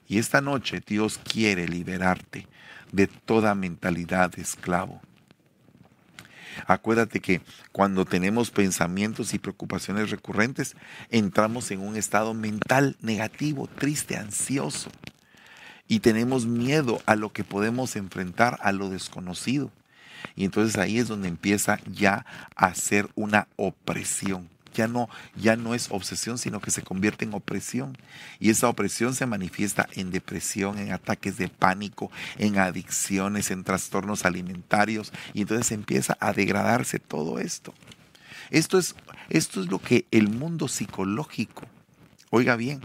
Y 0.08 0.18
esta 0.18 0.42
noche 0.42 0.82
Dios 0.86 1.20
quiere 1.20 1.68
liberarte 1.68 2.48
de 2.92 3.08
toda 3.08 3.56
mentalidad 3.56 4.32
de 4.32 4.42
esclavo. 4.42 5.02
Acuérdate 6.68 7.20
que 7.20 7.42
cuando 7.72 8.06
tenemos 8.06 8.50
pensamientos 8.50 9.34
y 9.34 9.40
preocupaciones 9.40 10.10
recurrentes, 10.10 10.76
entramos 11.10 11.70
en 11.72 11.82
un 11.82 11.98
estado 11.98 12.34
mental 12.34 12.96
negativo, 13.02 13.68
triste, 13.68 14.18
ansioso. 14.18 14.90
Y 15.88 16.00
tenemos 16.00 16.46
miedo 16.46 17.02
a 17.06 17.16
lo 17.16 17.32
que 17.32 17.44
podemos 17.44 17.96
enfrentar, 17.96 18.58
a 18.62 18.72
lo 18.72 18.90
desconocido. 18.90 19.72
Y 20.36 20.46
entonces 20.46 20.78
ahí 20.78 20.98
es 20.98 21.08
donde 21.08 21.28
empieza 21.28 21.80
ya 21.92 22.26
a 22.56 22.74
ser 22.74 23.10
una 23.16 23.48
opresión 23.58 24.50
ya 24.76 24.88
no, 24.88 25.10
ya 25.36 25.56
no 25.56 25.74
es 25.74 25.90
obsesión, 25.90 26.38
sino 26.38 26.60
que 26.60 26.72
se 26.72 26.84
convierte 26.84 27.26
en 27.26 27.34
opresión. 27.34 27.98
Y 28.40 28.50
esa 28.50 28.70
opresión 28.70 29.16
se 29.16 29.26
manifiesta 29.26 29.88
en 29.94 30.12
depresión, 30.12 30.78
en 30.78 30.92
ataques 30.92 31.38
de 31.38 31.48
pánico, 31.48 32.12
en 32.38 32.60
adicciones, 32.60 33.50
en 33.52 33.64
trastornos 33.64 34.26
alimentarios. 34.26 35.12
Y 35.34 35.42
entonces 35.42 35.72
empieza 35.72 36.18
a 36.20 36.34
degradarse 36.34 37.00
todo 37.00 37.40
esto. 37.40 37.74
Esto 38.52 38.78
es, 38.78 38.96
esto 39.30 39.62
es 39.62 39.68
lo 39.68 39.80
que 39.80 40.06
el 40.12 40.30
mundo 40.30 40.68
psicológico, 40.68 41.64
oiga 42.30 42.56
bien, 42.56 42.82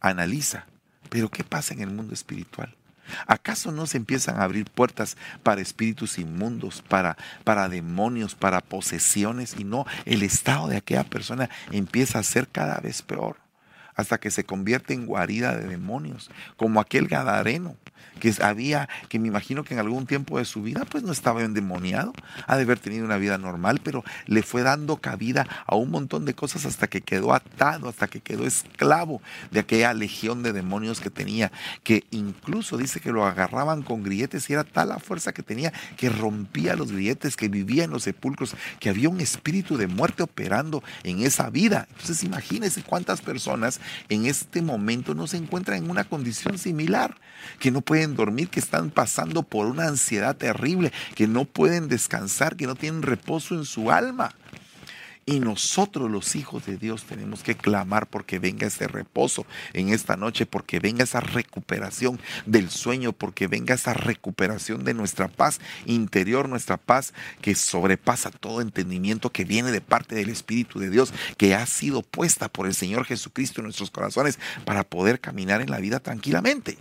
analiza. 0.00 0.66
Pero 1.08 1.30
¿qué 1.30 1.44
pasa 1.44 1.74
en 1.74 1.80
el 1.80 1.90
mundo 1.90 2.14
espiritual? 2.14 2.74
¿Acaso 3.26 3.72
no 3.72 3.86
se 3.86 3.96
empiezan 3.96 4.38
a 4.38 4.44
abrir 4.44 4.70
puertas 4.70 5.16
para 5.42 5.60
espíritus 5.60 6.18
inmundos, 6.18 6.82
para, 6.82 7.16
para 7.44 7.68
demonios, 7.68 8.34
para 8.34 8.60
posesiones? 8.60 9.56
Y 9.58 9.64
no, 9.64 9.86
el 10.04 10.22
estado 10.22 10.68
de 10.68 10.76
aquella 10.76 11.04
persona 11.04 11.50
empieza 11.70 12.18
a 12.18 12.22
ser 12.22 12.48
cada 12.48 12.78
vez 12.80 13.02
peor, 13.02 13.36
hasta 13.94 14.18
que 14.18 14.30
se 14.30 14.44
convierte 14.44 14.94
en 14.94 15.06
guarida 15.06 15.56
de 15.56 15.66
demonios, 15.66 16.30
como 16.56 16.80
aquel 16.80 17.08
Gadareno 17.08 17.76
que 18.20 18.32
había, 18.40 18.88
que 19.08 19.18
me 19.18 19.28
imagino 19.28 19.64
que 19.64 19.74
en 19.74 19.80
algún 19.80 20.06
tiempo 20.06 20.38
de 20.38 20.44
su 20.44 20.62
vida 20.62 20.84
pues 20.88 21.02
no 21.02 21.12
estaba 21.12 21.42
endemoniado, 21.42 22.12
ha 22.46 22.56
de 22.56 22.62
haber 22.62 22.78
tenido 22.78 23.04
una 23.04 23.18
vida 23.18 23.38
normal, 23.38 23.80
pero 23.82 24.04
le 24.26 24.42
fue 24.42 24.62
dando 24.62 24.96
cabida 24.98 25.46
a 25.66 25.76
un 25.76 25.90
montón 25.90 26.24
de 26.24 26.34
cosas 26.34 26.66
hasta 26.66 26.86
que 26.86 27.00
quedó 27.00 27.32
atado, 27.32 27.88
hasta 27.88 28.08
que 28.08 28.20
quedó 28.20 28.46
esclavo 28.46 29.20
de 29.50 29.60
aquella 29.60 29.94
legión 29.94 30.42
de 30.42 30.52
demonios 30.52 31.00
que 31.00 31.10
tenía, 31.10 31.52
que 31.82 32.04
incluso 32.10 32.76
dice 32.76 33.00
que 33.00 33.12
lo 33.12 33.26
agarraban 33.26 33.82
con 33.82 34.02
grilletes 34.02 34.48
y 34.48 34.52
era 34.54 34.64
tal 34.64 34.88
la 34.88 34.98
fuerza 34.98 35.32
que 35.32 35.42
tenía 35.42 35.72
que 35.96 36.08
rompía 36.08 36.76
los 36.76 36.92
grilletes, 36.92 37.36
que 37.36 37.48
vivía 37.48 37.84
en 37.84 37.90
los 37.90 38.04
sepulcros, 38.04 38.54
que 38.80 38.88
había 38.88 39.08
un 39.08 39.20
espíritu 39.20 39.76
de 39.76 39.86
muerte 39.86 40.22
operando 40.22 40.82
en 41.02 41.20
esa 41.22 41.50
vida. 41.50 41.86
Entonces 41.90 42.22
imagínense 42.24 42.82
cuántas 42.82 43.20
personas 43.20 43.80
en 44.08 44.26
este 44.26 44.62
momento 44.62 45.14
no 45.14 45.26
se 45.26 45.36
encuentran 45.36 45.78
en 45.78 45.90
una 45.90 46.04
condición 46.04 46.58
similar, 46.58 47.16
que 47.58 47.70
no 47.70 47.80
pueden 47.86 48.16
dormir, 48.16 48.50
que 48.50 48.60
están 48.60 48.90
pasando 48.90 49.44
por 49.44 49.66
una 49.66 49.86
ansiedad 49.86 50.36
terrible, 50.36 50.92
que 51.14 51.26
no 51.26 51.46
pueden 51.46 51.88
descansar, 51.88 52.56
que 52.56 52.66
no 52.66 52.74
tienen 52.74 53.02
reposo 53.02 53.54
en 53.54 53.64
su 53.64 53.90
alma. 53.90 54.34
Y 55.28 55.40
nosotros 55.40 56.08
los 56.08 56.36
hijos 56.36 56.66
de 56.66 56.76
Dios 56.76 57.02
tenemos 57.02 57.42
que 57.42 57.56
clamar 57.56 58.06
porque 58.06 58.38
venga 58.38 58.68
ese 58.68 58.86
reposo 58.86 59.44
en 59.72 59.88
esta 59.88 60.16
noche, 60.16 60.46
porque 60.46 60.78
venga 60.78 61.02
esa 61.02 61.18
recuperación 61.18 62.20
del 62.44 62.70
sueño, 62.70 63.12
porque 63.12 63.48
venga 63.48 63.74
esa 63.74 63.92
recuperación 63.92 64.84
de 64.84 64.94
nuestra 64.94 65.26
paz 65.26 65.60
interior, 65.84 66.48
nuestra 66.48 66.76
paz 66.76 67.12
que 67.40 67.56
sobrepasa 67.56 68.30
todo 68.30 68.60
entendimiento 68.60 69.32
que 69.32 69.44
viene 69.44 69.72
de 69.72 69.80
parte 69.80 70.14
del 70.14 70.28
Espíritu 70.28 70.78
de 70.78 70.90
Dios, 70.90 71.12
que 71.36 71.56
ha 71.56 71.66
sido 71.66 72.02
puesta 72.02 72.48
por 72.48 72.68
el 72.68 72.74
Señor 72.74 73.04
Jesucristo 73.04 73.60
en 73.60 73.64
nuestros 73.64 73.90
corazones 73.90 74.38
para 74.64 74.84
poder 74.84 75.18
caminar 75.18 75.60
en 75.60 75.72
la 75.72 75.78
vida 75.78 75.98
tranquilamente 75.98 76.78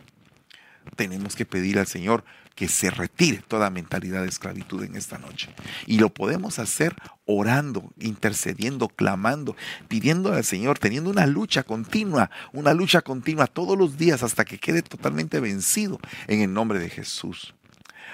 tenemos 0.96 1.36
que 1.36 1.46
pedir 1.46 1.80
al 1.80 1.88
Señor 1.88 2.24
que 2.56 2.70
se 2.70 2.90
retire 2.90 3.44
toda 3.48 3.70
mentalidad 3.70 4.22
de 4.22 4.30
esclavitud 4.30 4.84
en 4.84 4.96
esta 4.96 5.18
noche. 5.18 5.54
Y 5.86 6.00
lo 6.00 6.10
podemos 6.10 6.58
hacer 6.58 6.96
orando, 7.26 7.92
intercediendo, 8.00 8.88
clamando, 8.88 9.56
pidiendo 9.90 10.34
al 10.34 10.44
Señor, 10.44 10.80
teniendo 10.80 11.10
una 11.10 11.28
lucha 11.28 11.64
continua, 11.64 12.32
una 12.54 12.74
lucha 12.74 13.02
continua 13.02 13.48
todos 13.48 13.78
los 13.78 13.98
días 13.98 14.24
hasta 14.24 14.46
que 14.46 14.58
quede 14.58 14.82
totalmente 14.82 15.40
vencido 15.40 16.00
en 16.28 16.42
el 16.42 16.54
nombre 16.54 16.80
de 16.80 16.90
Jesús. 16.90 17.54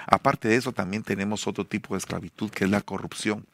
Aparte 0.06 0.48
de 0.48 0.56
eso, 0.56 0.72
también 0.72 1.04
tenemos 1.04 1.46
otro 1.46 1.64
tipo 1.64 1.94
de 1.94 1.98
esclavitud 1.98 2.50
que 2.50 2.64
es 2.64 2.70
la 2.70 2.80
corrupción. 2.80 3.46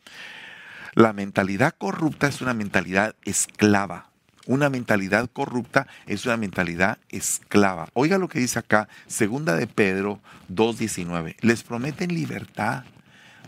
La 0.94 1.12
mentalidad 1.12 1.74
corrupta 1.76 2.28
es 2.28 2.40
una 2.40 2.54
mentalidad 2.54 3.14
esclava. 3.24 4.07
Una 4.48 4.70
mentalidad 4.70 5.28
corrupta 5.30 5.86
es 6.06 6.24
una 6.24 6.38
mentalidad 6.38 6.96
esclava. 7.10 7.90
Oiga 7.92 8.16
lo 8.16 8.28
que 8.28 8.38
dice 8.38 8.58
acá, 8.58 8.88
segunda 9.06 9.54
de 9.54 9.66
Pedro 9.66 10.20
2.19. 10.50 11.36
Les 11.42 11.62
prometen 11.62 12.14
libertad, 12.14 12.84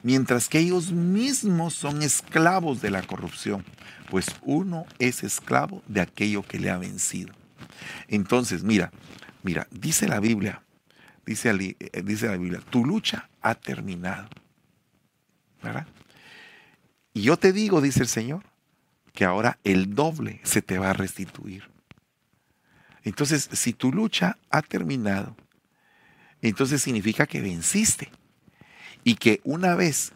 mientras 0.02 0.50
que 0.50 0.58
ellos 0.58 0.92
mismos 0.92 1.72
son 1.72 2.02
esclavos 2.02 2.82
de 2.82 2.90
la 2.90 3.00
corrupción, 3.00 3.64
pues 4.10 4.26
uno 4.42 4.84
es 4.98 5.24
esclavo 5.24 5.82
de 5.88 6.02
aquello 6.02 6.42
que 6.42 6.58
le 6.58 6.68
ha 6.68 6.76
vencido. 6.76 7.32
Entonces, 8.08 8.62
mira, 8.62 8.92
mira, 9.42 9.68
dice 9.70 10.06
la 10.06 10.20
Biblia, 10.20 10.62
dice, 11.24 11.48
eh, 11.78 12.02
dice 12.04 12.26
la 12.26 12.36
Biblia, 12.36 12.60
tu 12.68 12.84
lucha 12.84 13.30
ha 13.40 13.54
terminado. 13.54 14.28
¿Verdad? 15.62 15.86
Y 17.14 17.22
yo 17.22 17.38
te 17.38 17.54
digo, 17.54 17.80
dice 17.80 18.00
el 18.00 18.08
Señor, 18.08 18.49
que 19.20 19.26
ahora 19.26 19.58
el 19.64 19.94
doble 19.94 20.40
se 20.44 20.62
te 20.62 20.78
va 20.78 20.88
a 20.88 20.92
restituir. 20.94 21.70
Entonces, 23.02 23.50
si 23.52 23.74
tu 23.74 23.92
lucha 23.92 24.38
ha 24.48 24.62
terminado, 24.62 25.36
entonces 26.40 26.80
significa 26.80 27.26
que 27.26 27.42
venciste. 27.42 28.10
Y 29.04 29.16
que 29.16 29.42
una 29.44 29.74
vez 29.74 30.12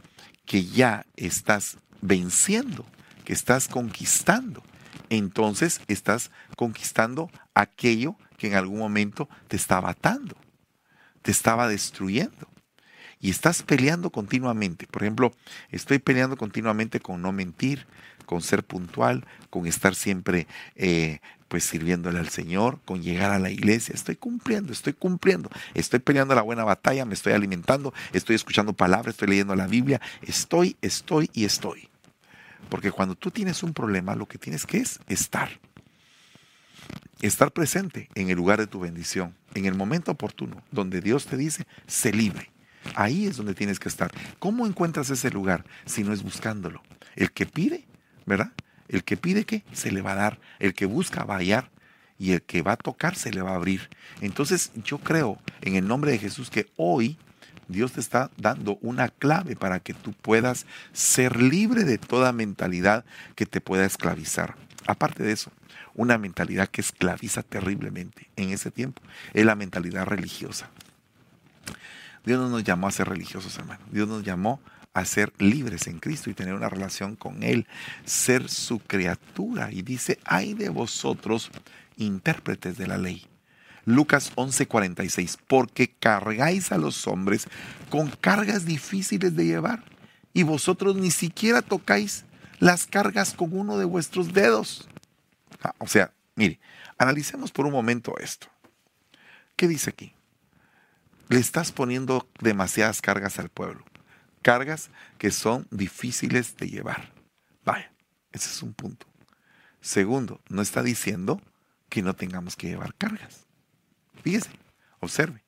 que 0.46 0.64
ya 0.64 1.04
estás 1.16 1.76
venciendo, 2.00 2.86
que 3.26 3.34
estás 3.34 3.68
conquistando, 3.68 4.62
entonces 5.10 5.82
estás 5.86 6.30
conquistando 6.56 7.30
aquello 7.52 8.16
que 8.38 8.46
en 8.46 8.54
algún 8.54 8.78
momento 8.78 9.28
te 9.48 9.56
estaba 9.56 9.90
atando, 9.90 10.34
te 11.20 11.30
estaba 11.30 11.68
destruyendo 11.68 12.48
y 13.20 13.30
estás 13.30 13.62
peleando 13.62 14.10
continuamente. 14.10 14.86
Por 14.86 15.02
ejemplo, 15.02 15.32
estoy 15.70 15.98
peleando 15.98 16.36
continuamente 16.36 17.00
con 17.00 17.22
no 17.22 17.32
mentir, 17.32 17.86
con 18.24 18.42
ser 18.42 18.64
puntual, 18.64 19.24
con 19.50 19.66
estar 19.66 19.94
siempre 19.94 20.46
eh, 20.76 21.20
pues 21.48 21.64
sirviéndole 21.64 22.18
al 22.18 22.28
Señor, 22.28 22.80
con 22.84 23.02
llegar 23.02 23.30
a 23.30 23.38
la 23.38 23.50
iglesia. 23.50 23.94
Estoy 23.94 24.16
cumpliendo, 24.16 24.72
estoy 24.72 24.92
cumpliendo. 24.92 25.50
Estoy 25.74 26.00
peleando 26.00 26.34
la 26.34 26.42
buena 26.42 26.64
batalla, 26.64 27.04
me 27.04 27.14
estoy 27.14 27.32
alimentando, 27.32 27.94
estoy 28.12 28.34
escuchando 28.34 28.72
palabras, 28.72 29.14
estoy 29.14 29.28
leyendo 29.28 29.54
la 29.54 29.66
Biblia. 29.66 30.00
Estoy, 30.22 30.76
estoy 30.82 31.30
y 31.32 31.44
estoy. 31.44 31.88
Porque 32.68 32.90
cuando 32.90 33.14
tú 33.14 33.30
tienes 33.30 33.62
un 33.62 33.72
problema, 33.72 34.16
lo 34.16 34.26
que 34.26 34.38
tienes 34.38 34.66
que 34.66 34.78
es 34.78 34.98
estar. 35.06 35.60
Estar 37.20 37.52
presente 37.52 38.08
en 38.14 38.30
el 38.30 38.36
lugar 38.36 38.58
de 38.58 38.66
tu 38.66 38.80
bendición, 38.80 39.34
en 39.54 39.66
el 39.66 39.74
momento 39.74 40.10
oportuno, 40.10 40.62
donde 40.72 41.00
Dios 41.00 41.26
te 41.26 41.36
dice, 41.36 41.66
sé 41.86 42.12
libre. 42.12 42.50
Ahí 42.94 43.26
es 43.26 43.36
donde 43.36 43.54
tienes 43.54 43.78
que 43.78 43.88
estar. 43.88 44.10
¿Cómo 44.38 44.66
encuentras 44.66 45.10
ese 45.10 45.30
lugar 45.30 45.64
si 45.84 46.04
no 46.04 46.12
es 46.12 46.22
buscándolo? 46.22 46.82
El 47.16 47.32
que 47.32 47.46
pide, 47.46 47.86
¿verdad? 48.26 48.52
El 48.88 49.04
que 49.04 49.16
pide 49.16 49.44
que 49.44 49.64
se 49.72 49.90
le 49.90 50.02
va 50.02 50.12
a 50.12 50.16
dar. 50.16 50.40
El 50.58 50.74
que 50.74 50.86
busca 50.86 51.24
va 51.24 51.34
a 51.34 51.38
hallar. 51.38 51.70
Y 52.18 52.32
el 52.32 52.42
que 52.42 52.62
va 52.62 52.72
a 52.72 52.76
tocar 52.76 53.16
se 53.16 53.32
le 53.32 53.42
va 53.42 53.52
a 53.52 53.56
abrir. 53.56 53.90
Entonces 54.20 54.70
yo 54.84 54.98
creo 54.98 55.38
en 55.62 55.74
el 55.74 55.88
nombre 55.88 56.12
de 56.12 56.18
Jesús 56.18 56.48
que 56.48 56.70
hoy 56.76 57.18
Dios 57.68 57.92
te 57.92 58.00
está 58.00 58.30
dando 58.36 58.78
una 58.82 59.08
clave 59.08 59.56
para 59.56 59.80
que 59.80 59.94
tú 59.94 60.12
puedas 60.12 60.66
ser 60.92 61.40
libre 61.40 61.84
de 61.84 61.98
toda 61.98 62.32
mentalidad 62.32 63.04
que 63.34 63.46
te 63.46 63.60
pueda 63.60 63.84
esclavizar. 63.84 64.54
Aparte 64.86 65.22
de 65.22 65.32
eso, 65.32 65.50
una 65.94 66.18
mentalidad 66.18 66.68
que 66.68 66.80
esclaviza 66.80 67.42
terriblemente 67.42 68.28
en 68.36 68.50
ese 68.50 68.70
tiempo 68.70 69.02
es 69.32 69.44
la 69.44 69.54
mentalidad 69.54 70.06
religiosa. 70.06 70.68
Dios 72.24 72.40
no 72.40 72.48
nos 72.48 72.64
llamó 72.64 72.88
a 72.88 72.92
ser 72.92 73.08
religiosos, 73.08 73.56
hermano. 73.58 73.84
Dios 73.90 74.08
nos 74.08 74.22
llamó 74.22 74.60
a 74.94 75.04
ser 75.04 75.32
libres 75.38 75.86
en 75.88 75.98
Cristo 75.98 76.30
y 76.30 76.34
tener 76.34 76.54
una 76.54 76.68
relación 76.68 77.16
con 77.16 77.42
Él, 77.42 77.66
ser 78.04 78.48
su 78.48 78.78
criatura. 78.78 79.70
Y 79.72 79.82
dice, 79.82 80.18
ay 80.24 80.54
de 80.54 80.68
vosotros, 80.68 81.50
intérpretes 81.96 82.78
de 82.78 82.86
la 82.86 82.96
ley. 82.96 83.26
Lucas 83.84 84.32
11:46, 84.36 85.38
porque 85.46 85.88
cargáis 85.88 86.72
a 86.72 86.78
los 86.78 87.06
hombres 87.06 87.46
con 87.90 88.08
cargas 88.08 88.64
difíciles 88.64 89.36
de 89.36 89.44
llevar 89.44 89.84
y 90.32 90.42
vosotros 90.42 90.96
ni 90.96 91.10
siquiera 91.10 91.60
tocáis 91.60 92.24
las 92.60 92.86
cargas 92.86 93.34
con 93.34 93.56
uno 93.56 93.76
de 93.76 93.84
vuestros 93.84 94.32
dedos. 94.32 94.88
Ah, 95.62 95.74
o 95.78 95.86
sea, 95.86 96.12
mire, 96.34 96.58
analicemos 96.96 97.52
por 97.52 97.66
un 97.66 97.72
momento 97.72 98.14
esto. 98.18 98.46
¿Qué 99.56 99.68
dice 99.68 99.90
aquí? 99.90 100.14
Le 101.28 101.38
estás 101.38 101.72
poniendo 101.72 102.28
demasiadas 102.40 103.00
cargas 103.00 103.38
al 103.38 103.48
pueblo. 103.48 103.84
Cargas 104.42 104.90
que 105.18 105.30
son 105.30 105.66
difíciles 105.70 106.56
de 106.56 106.68
llevar. 106.68 107.12
Vaya, 107.64 107.92
ese 108.32 108.50
es 108.50 108.62
un 108.62 108.74
punto. 108.74 109.06
Segundo, 109.80 110.40
no 110.48 110.62
está 110.62 110.82
diciendo 110.82 111.40
que 111.88 112.02
no 112.02 112.14
tengamos 112.14 112.56
que 112.56 112.68
llevar 112.68 112.94
cargas. 112.94 113.46
Fíjese, 114.22 114.50
observe. 115.00 115.44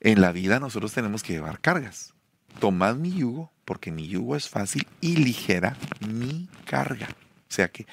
En 0.00 0.20
la 0.20 0.32
vida 0.32 0.60
nosotros 0.60 0.92
tenemos 0.92 1.22
que 1.22 1.32
llevar 1.32 1.60
cargas. 1.60 2.14
Tomad 2.60 2.96
mi 2.96 3.12
yugo, 3.12 3.52
porque 3.64 3.90
mi 3.90 4.08
yugo 4.08 4.36
es 4.36 4.48
fácil 4.48 4.86
y 5.00 5.16
ligera 5.16 5.76
mi 6.06 6.48
carga. 6.64 7.08
O 7.10 7.52
sea 7.52 7.68
que 7.68 7.86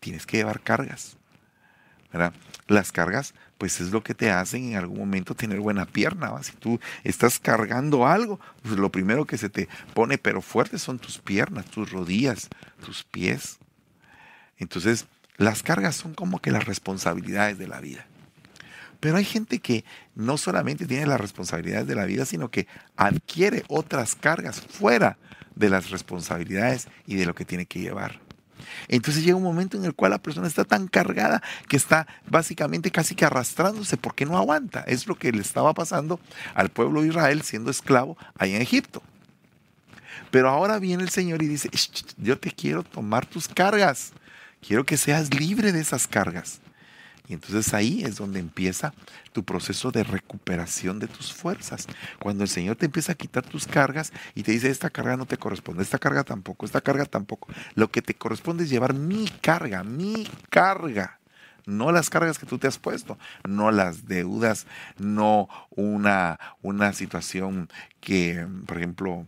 tienes 0.00 0.26
que 0.26 0.38
llevar 0.38 0.60
cargas. 0.60 1.16
¿verdad? 2.12 2.32
Las 2.66 2.92
cargas 2.92 3.34
pues 3.58 3.80
es 3.80 3.90
lo 3.90 4.02
que 4.02 4.14
te 4.14 4.30
hacen 4.30 4.70
en 4.70 4.76
algún 4.76 4.98
momento 4.98 5.34
tener 5.34 5.60
buena 5.60 5.86
pierna. 5.86 6.32
Si 6.42 6.52
tú 6.52 6.80
estás 7.04 7.38
cargando 7.38 8.06
algo, 8.06 8.38
pues 8.62 8.78
lo 8.78 8.90
primero 8.90 9.24
que 9.24 9.38
se 9.38 9.48
te 9.48 9.68
pone 9.94 10.18
pero 10.18 10.42
fuerte 10.42 10.78
son 10.78 10.98
tus 10.98 11.18
piernas, 11.18 11.66
tus 11.66 11.90
rodillas, 11.90 12.48
tus 12.84 13.04
pies. 13.04 13.58
Entonces, 14.58 15.06
las 15.36 15.62
cargas 15.62 15.96
son 15.96 16.14
como 16.14 16.40
que 16.40 16.50
las 16.50 16.64
responsabilidades 16.64 17.58
de 17.58 17.68
la 17.68 17.80
vida. 17.80 18.06
Pero 19.00 19.16
hay 19.16 19.24
gente 19.24 19.58
que 19.58 19.84
no 20.14 20.38
solamente 20.38 20.86
tiene 20.86 21.06
las 21.06 21.20
responsabilidades 21.20 21.86
de 21.86 21.94
la 21.94 22.06
vida, 22.06 22.24
sino 22.24 22.50
que 22.50 22.66
adquiere 22.96 23.62
otras 23.68 24.14
cargas 24.14 24.60
fuera 24.60 25.18
de 25.54 25.68
las 25.68 25.90
responsabilidades 25.90 26.88
y 27.06 27.16
de 27.16 27.26
lo 27.26 27.34
que 27.34 27.44
tiene 27.44 27.66
que 27.66 27.80
llevar. 27.80 28.25
Entonces 28.88 29.24
llega 29.24 29.36
un 29.36 29.42
momento 29.42 29.76
en 29.76 29.84
el 29.84 29.94
cual 29.94 30.12
la 30.12 30.18
persona 30.18 30.46
está 30.46 30.64
tan 30.64 30.88
cargada 30.88 31.42
que 31.68 31.76
está 31.76 32.06
básicamente 32.28 32.90
casi 32.90 33.14
que 33.14 33.24
arrastrándose 33.24 33.96
porque 33.96 34.26
no 34.26 34.36
aguanta. 34.36 34.80
Es 34.86 35.06
lo 35.06 35.16
que 35.16 35.32
le 35.32 35.42
estaba 35.42 35.74
pasando 35.74 36.20
al 36.54 36.68
pueblo 36.68 37.02
de 37.02 37.08
Israel 37.08 37.42
siendo 37.42 37.70
esclavo 37.70 38.16
allá 38.38 38.56
en 38.56 38.62
Egipto. 38.62 39.02
Pero 40.30 40.48
ahora 40.48 40.78
viene 40.78 41.02
el 41.02 41.10
Señor 41.10 41.42
y 41.42 41.46
dice, 41.46 41.70
yo 42.18 42.38
te 42.38 42.50
quiero 42.50 42.82
tomar 42.82 43.26
tus 43.26 43.48
cargas. 43.48 44.12
Quiero 44.66 44.84
que 44.84 44.96
seas 44.96 45.32
libre 45.34 45.72
de 45.72 45.80
esas 45.80 46.06
cargas. 46.06 46.60
Y 47.28 47.34
entonces 47.34 47.74
ahí 47.74 48.04
es 48.04 48.16
donde 48.16 48.38
empieza 48.38 48.94
tu 49.32 49.44
proceso 49.44 49.90
de 49.90 50.04
recuperación 50.04 50.98
de 50.98 51.08
tus 51.08 51.32
fuerzas. 51.32 51.86
Cuando 52.20 52.44
el 52.44 52.48
Señor 52.48 52.76
te 52.76 52.86
empieza 52.86 53.12
a 53.12 53.16
quitar 53.16 53.44
tus 53.44 53.66
cargas 53.66 54.12
y 54.34 54.42
te 54.42 54.52
dice, 54.52 54.70
esta 54.70 54.90
carga 54.90 55.16
no 55.16 55.26
te 55.26 55.36
corresponde, 55.36 55.82
esta 55.82 55.98
carga 55.98 56.24
tampoco, 56.24 56.66
esta 56.66 56.80
carga 56.80 57.04
tampoco. 57.04 57.48
Lo 57.74 57.90
que 57.90 58.02
te 58.02 58.14
corresponde 58.14 58.64
es 58.64 58.70
llevar 58.70 58.94
mi 58.94 59.28
carga, 59.40 59.82
mi 59.82 60.28
carga. 60.50 61.18
No 61.66 61.90
las 61.90 62.10
cargas 62.10 62.38
que 62.38 62.46
tú 62.46 62.58
te 62.58 62.68
has 62.68 62.78
puesto, 62.78 63.18
no 63.44 63.72
las 63.72 64.06
deudas, 64.06 64.68
no 64.98 65.48
una, 65.70 66.38
una 66.62 66.92
situación 66.92 67.68
que, 68.00 68.46
por 68.66 68.76
ejemplo, 68.76 69.26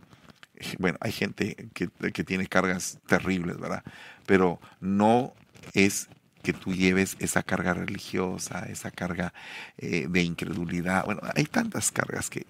bueno, 0.77 0.97
hay 1.01 1.11
gente 1.11 1.69
que, 1.73 1.89
que 1.89 2.23
tiene 2.23 2.47
cargas 2.47 2.97
terribles, 3.07 3.59
¿verdad? 3.59 3.83
Pero 4.25 4.61
no 4.79 5.33
es 5.73 6.07
que 6.49 6.59
tú 6.59 6.73
lleves 6.73 7.15
esa 7.19 7.43
carga 7.43 7.75
religiosa, 7.75 8.65
esa 8.71 8.89
carga 8.89 9.33
eh, 9.77 10.07
de 10.09 10.23
incredulidad. 10.23 11.05
Bueno, 11.05 11.21
hay 11.35 11.43
tantas 11.43 11.91
cargas 11.91 12.31
que, 12.31 12.47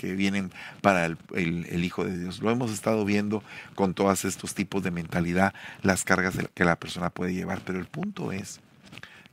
vienen 0.00 0.50
para 0.80 1.06
el, 1.06 1.84
Hijo 1.84 2.04
de 2.04 2.18
Dios. 2.18 2.40
Lo 2.40 2.50
hemos 2.50 2.72
estado 2.72 3.04
viendo 3.04 3.44
con 3.76 3.94
todos 3.94 4.24
estos 4.24 4.54
tipos 4.56 4.82
de 4.82 4.90
mentalidad, 4.90 5.54
las 5.82 6.02
cargas 6.02 6.36
que 6.52 6.64
la 6.64 6.74
persona 6.74 7.10
puede 7.10 7.32
llevar. 7.32 7.60
Pero 7.64 7.78
el 7.78 7.86
punto 7.86 8.32
es 8.32 8.58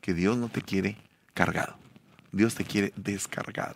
que 0.02 0.14
Dios 0.14 0.38
no 0.38 0.50
te 0.50 0.62
quiere 0.62 0.96
cargado. 1.34 1.76
Dios 2.32 2.54
te 2.54 2.66
quiere 2.66 2.94
descargado. 2.96 3.76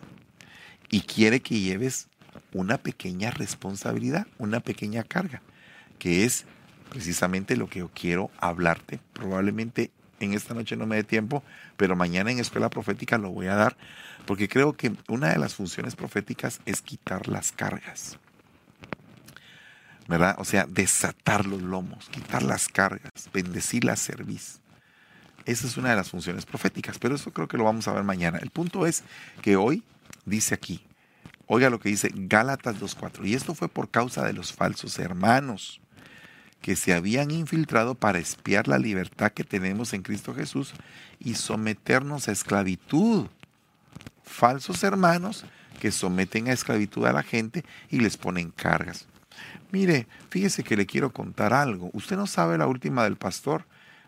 Y 0.91 1.01
quiere 1.01 1.39
que 1.39 1.59
lleves 1.59 2.07
una 2.53 2.77
pequeña 2.77 3.31
responsabilidad, 3.31 4.27
una 4.37 4.59
pequeña 4.59 5.01
carga, 5.01 5.41
que 5.97 6.23
es 6.23 6.45
precisamente 6.89 7.57
lo 7.57 7.67
que 7.67 7.79
yo 7.79 7.89
quiero 7.91 8.29
hablarte. 8.37 8.99
Probablemente 9.13 9.89
en 10.23 10.33
esta 10.33 10.53
noche 10.53 10.75
no 10.75 10.85
me 10.85 10.95
dé 10.95 11.03
tiempo, 11.03 11.43
pero 11.77 11.95
mañana 11.95 12.31
en 12.31 12.39
Escuela 12.39 12.69
Profética 12.69 13.17
lo 13.17 13.29
voy 13.29 13.47
a 13.47 13.55
dar, 13.55 13.77
porque 14.25 14.47
creo 14.47 14.73
que 14.73 14.93
una 15.07 15.29
de 15.29 15.39
las 15.39 15.55
funciones 15.55 15.95
proféticas 15.95 16.61
es 16.65 16.81
quitar 16.81 17.27
las 17.27 17.51
cargas. 17.51 18.17
¿Verdad? 20.07 20.35
O 20.37 20.45
sea, 20.45 20.65
desatar 20.67 21.45
los 21.45 21.61
lomos, 21.61 22.09
quitar 22.09 22.43
las 22.43 22.67
cargas, 22.67 23.11
bendecir 23.33 23.85
la 23.85 23.95
cerviz. 23.95 24.59
Esa 25.45 25.67
es 25.67 25.77
una 25.77 25.91
de 25.91 25.95
las 25.95 26.09
funciones 26.09 26.45
proféticas, 26.45 26.99
pero 26.99 27.15
eso 27.15 27.31
creo 27.31 27.47
que 27.47 27.57
lo 27.57 27.63
vamos 27.63 27.87
a 27.87 27.93
ver 27.93 28.03
mañana. 28.03 28.39
El 28.39 28.49
punto 28.49 28.85
es 28.85 29.03
que 29.41 29.55
hoy 29.55 29.83
dice 30.25 30.55
aquí, 30.55 30.83
Oiga 31.47 31.69
lo 31.69 31.79
que 31.79 31.89
dice 31.89 32.09
Gálatas 32.13 32.79
2.4. 32.79 33.27
Y 33.27 33.35
esto 33.35 33.53
fue 33.53 33.67
por 33.67 33.89
causa 33.89 34.25
de 34.25 34.33
los 34.33 34.53
falsos 34.53 34.97
hermanos 34.97 35.81
que 36.63 36.77
se 36.77 36.93
habían 36.93 37.29
infiltrado 37.29 37.93
para 37.93 38.19
espiar 38.19 38.69
la 38.69 38.79
libertad 38.79 39.33
que 39.33 39.43
tenemos 39.43 39.93
en 39.93 40.01
Cristo 40.01 40.33
Jesús 40.33 40.73
y 41.19 41.35
someternos 41.35 42.29
a 42.29 42.31
esclavitud. 42.31 43.27
Falsos 44.23 44.81
hermanos 44.81 45.43
que 45.81 45.91
someten 45.91 46.47
a 46.47 46.53
esclavitud 46.53 47.05
a 47.05 47.11
la 47.11 47.21
gente 47.21 47.65
y 47.91 47.99
les 47.99 48.15
ponen 48.15 48.49
cargas. 48.49 49.07
Mire, 49.73 50.07
fíjese 50.29 50.63
que 50.63 50.77
le 50.77 50.85
quiero 50.85 51.11
contar 51.11 51.53
algo. 51.53 51.89
Usted 51.91 52.15
no 52.15 52.27
sabe 52.27 52.57
la 52.57 52.67
última 52.67 53.03
del 53.03 53.17
pastor. 53.17 53.65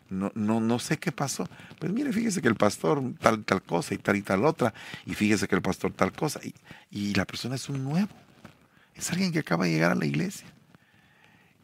No, 0.10 0.32
no, 0.34 0.62
no 0.62 0.80
sé 0.80 0.98
qué 0.98 1.12
pasó. 1.12 1.50
Pues 1.78 1.92
mire, 1.92 2.14
fíjese 2.14 2.42
que 2.42 2.48
el 2.48 2.56
pastor 2.56 3.04
tal, 3.20 3.44
tal 3.44 3.64
cosa 3.64 3.94
y 3.94 3.98
tal 3.98 4.16
y 4.16 4.22
tal 4.22 4.46
otra. 4.46 4.74
Y 5.06 5.14
fíjese 5.14 5.50
que 5.50 5.56
el 5.56 5.62
pastor 5.62 5.92
tal 5.92 6.14
cosa. 6.14 6.40
Y, 6.42 6.54
y 6.90 7.16
la 7.16 7.26
persona 7.26 7.56
es 7.56 7.68
un 7.68 7.84
nuevo. 7.84 8.16
Es 8.96 9.12
alguien 9.12 9.34
que 9.34 9.40
acaba 9.40 9.66
de 9.66 9.72
llegar 9.72 9.92
a 9.92 9.96
la 9.96 10.06
iglesia. 10.06 10.48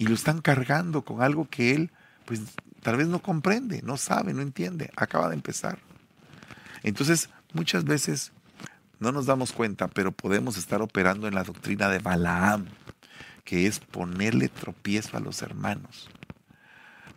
Y 0.02 0.08
lo 0.08 0.16
están 0.16 0.42
cargando 0.42 1.04
con 1.04 1.22
algo 1.22 1.48
que 1.48 1.76
él, 1.76 1.92
pues 2.26 2.42
tal 2.82 2.98
vez 2.98 3.06
no 3.06 3.22
comprende, 3.22 3.84
no 3.84 3.98
sabe, 3.98 4.34
no 4.34 4.42
entiende. 4.42 4.90
Acaba 4.96 5.30
de 5.30 5.36
empezar. 5.36 5.78
Entonces, 6.82 7.30
muchas 7.54 7.84
veces 7.84 8.32
no 9.00 9.12
nos 9.12 9.28
damos 9.28 9.52
cuenta, 9.52 9.88
pero 9.90 10.12
podemos 10.12 10.58
estar 10.58 10.82
operando 10.82 11.28
en 11.28 11.36
la 11.36 11.44
doctrina 11.44 11.88
de 11.88 12.00
Balaam, 12.00 12.66
que 13.44 13.68
es 13.68 13.80
ponerle 13.80 14.48
tropiezo 14.48 15.18
a 15.18 15.20
los 15.20 15.44
hermanos. 15.44 16.10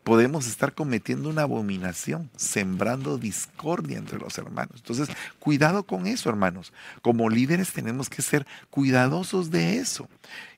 Podemos 0.05 0.47
estar 0.47 0.75
cometiendo 0.75 1.29
una 1.29 1.43
abominación, 1.43 2.31
sembrando 2.37 3.19
discordia 3.19 3.99
entre 3.99 4.19
los 4.19 4.37
hermanos. 4.39 4.77
Entonces, 4.77 5.09
cuidado 5.39 5.85
con 5.85 6.07
eso, 6.07 6.29
hermanos. 6.29 6.73
Como 7.03 7.31
líderes 7.31 7.73
tenemos 7.73 8.09
que 8.11 8.23
ser 8.23 8.47
cuidadosos 8.71 9.51
de 9.51 9.79
eso 9.79 10.09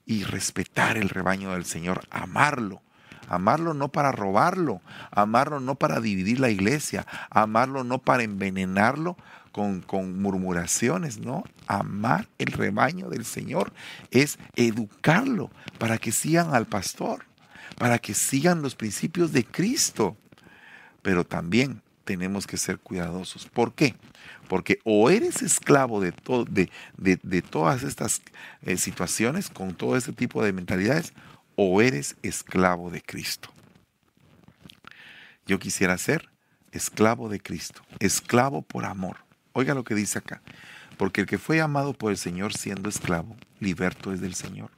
y 0.05 0.23
respetar 0.23 0.97
el 0.97 1.09
rebaño 1.09 1.53
del 1.53 1.65
Señor, 1.65 2.05
amarlo. 2.09 2.81
Amarlo 3.29 3.73
no 3.73 3.89
para 3.89 4.13
robarlo, 4.13 4.81
amarlo 5.11 5.59
no 5.59 5.75
para 5.75 5.99
dividir 5.99 6.39
la 6.39 6.49
iglesia, 6.49 7.05
amarlo 7.29 7.83
no 7.83 7.99
para 7.99 8.23
envenenarlo, 8.23 9.17
con, 9.87 10.21
murmuraciones, 10.21 11.19
¿no? 11.19 11.43
Amar 11.67 12.27
el 12.37 12.51
rebaño 12.51 13.09
del 13.09 13.25
Señor 13.25 13.73
es 14.11 14.37
educarlo 14.55 15.49
para 15.79 15.97
que 15.97 16.11
sigan 16.11 16.53
al 16.53 16.67
pastor, 16.67 17.25
para 17.77 17.99
que 17.99 18.13
sigan 18.13 18.61
los 18.61 18.75
principios 18.75 19.31
de 19.31 19.45
Cristo. 19.45 20.17
Pero 21.01 21.25
también 21.25 21.81
tenemos 22.03 22.47
que 22.47 22.57
ser 22.57 22.79
cuidadosos. 22.79 23.45
¿Por 23.47 23.73
qué? 23.73 23.95
Porque 24.47 24.79
o 24.83 25.09
eres 25.09 25.41
esclavo 25.41 26.01
de, 26.01 26.13
de, 26.97 27.19
de, 27.21 27.41
todas 27.41 27.83
estas 27.83 28.21
eh, 28.61 28.77
situaciones, 28.77 29.49
con 29.49 29.73
todo 29.75 29.95
este 29.97 30.13
tipo 30.13 30.43
de 30.43 30.53
mentalidades, 30.53 31.13
o 31.55 31.81
eres 31.81 32.15
esclavo 32.23 32.89
de 32.89 33.01
Cristo. 33.01 33.49
Yo 35.45 35.59
quisiera 35.59 35.97
ser 35.97 36.29
esclavo 36.71 37.29
de 37.29 37.39
Cristo, 37.39 37.81
esclavo 37.99 38.61
por 38.61 38.85
amor. 38.85 39.17
Oiga 39.53 39.73
lo 39.73 39.83
que 39.83 39.95
dice 39.95 40.19
acá. 40.19 40.41
Porque 40.97 41.21
el 41.21 41.27
que 41.27 41.37
fue 41.37 41.61
amado 41.61 41.93
por 41.93 42.11
el 42.11 42.17
Señor 42.17 42.53
siendo 42.53 42.89
esclavo, 42.89 43.35
liberto 43.59 44.13
es 44.13 44.21
del 44.21 44.33
Señor. 44.33 44.71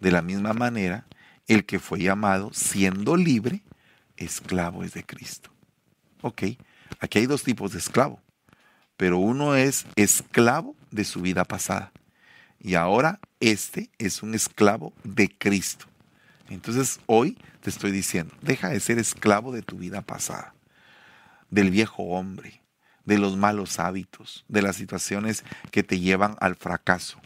De 0.00 0.10
la 0.10 0.22
misma 0.22 0.52
manera, 0.52 1.06
el 1.48 1.64
que 1.64 1.80
fue 1.80 2.00
llamado 2.00 2.50
siendo 2.52 3.16
libre, 3.16 3.62
esclavo 4.16 4.84
es 4.84 4.94
de 4.94 5.04
Cristo. 5.04 5.50
Ok, 6.22 6.42
aquí 7.00 7.18
hay 7.18 7.26
dos 7.26 7.42
tipos 7.42 7.72
de 7.72 7.78
esclavo, 7.78 8.20
pero 8.96 9.18
uno 9.18 9.54
es 9.56 9.86
esclavo 9.96 10.76
de 10.90 11.04
su 11.04 11.20
vida 11.20 11.44
pasada 11.44 11.92
y 12.60 12.74
ahora 12.74 13.20
este 13.40 13.90
es 13.98 14.22
un 14.22 14.34
esclavo 14.34 14.92
de 15.04 15.28
Cristo. 15.28 15.86
Entonces 16.48 17.00
hoy 17.06 17.38
te 17.60 17.70
estoy 17.70 17.90
diciendo, 17.90 18.34
deja 18.42 18.68
de 18.68 18.80
ser 18.80 18.98
esclavo 18.98 19.52
de 19.52 19.62
tu 19.62 19.78
vida 19.78 20.02
pasada, 20.02 20.54
del 21.50 21.70
viejo 21.70 22.02
hombre, 22.04 22.62
de 23.04 23.18
los 23.18 23.36
malos 23.36 23.78
hábitos, 23.78 24.44
de 24.48 24.62
las 24.62 24.76
situaciones 24.76 25.44
que 25.70 25.82
te 25.82 26.00
llevan 26.00 26.36
al 26.40 26.56
fracaso. 26.56 27.20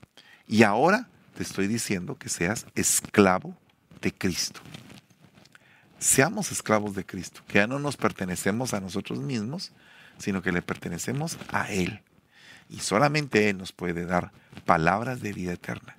Y 0.47 0.64
ahora 0.64 1.09
te 1.35 1.43
estoy 1.43 1.66
diciendo 1.66 2.16
que 2.16 2.29
seas 2.29 2.66
esclavo 2.75 3.57
de 4.03 4.13
Cristo. 4.13 4.61
Seamos 5.99 6.53
esclavos 6.53 6.95
de 6.95 7.07
Cristo, 7.07 7.43
que 7.47 7.55
ya 7.55 7.67
no 7.67 7.79
nos 7.79 7.97
pertenecemos 7.97 8.75
a 8.75 8.81
nosotros 8.81 9.21
mismos, 9.21 9.73
sino 10.19 10.43
que 10.43 10.53
le 10.53 10.61
pertenecemos 10.61 11.39
a 11.51 11.73
Él. 11.73 12.03
Y 12.69 12.81
solamente 12.81 13.49
Él 13.49 13.59
nos 13.59 13.73
puede 13.73 14.05
dar 14.05 14.33
palabras 14.67 15.21
de 15.21 15.33
vida 15.33 15.53
eterna. 15.53 15.97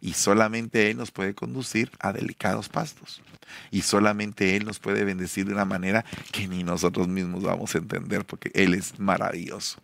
Y 0.00 0.14
solamente 0.14 0.90
Él 0.90 0.96
nos 0.96 1.10
puede 1.10 1.34
conducir 1.34 1.90
a 1.98 2.12
delicados 2.12 2.68
pastos. 2.68 3.22
Y 3.70 3.82
solamente 3.82 4.56
Él 4.56 4.64
nos 4.64 4.78
puede 4.78 5.04
bendecir 5.04 5.46
de 5.46 5.52
una 5.52 5.64
manera 5.64 6.04
que 6.32 6.48
ni 6.48 6.64
nosotros 6.64 7.08
mismos 7.08 7.42
vamos 7.42 7.74
a 7.74 7.78
entender 7.78 8.24
porque 8.24 8.50
Él 8.54 8.74
es 8.74 8.98
maravilloso. 8.98 9.78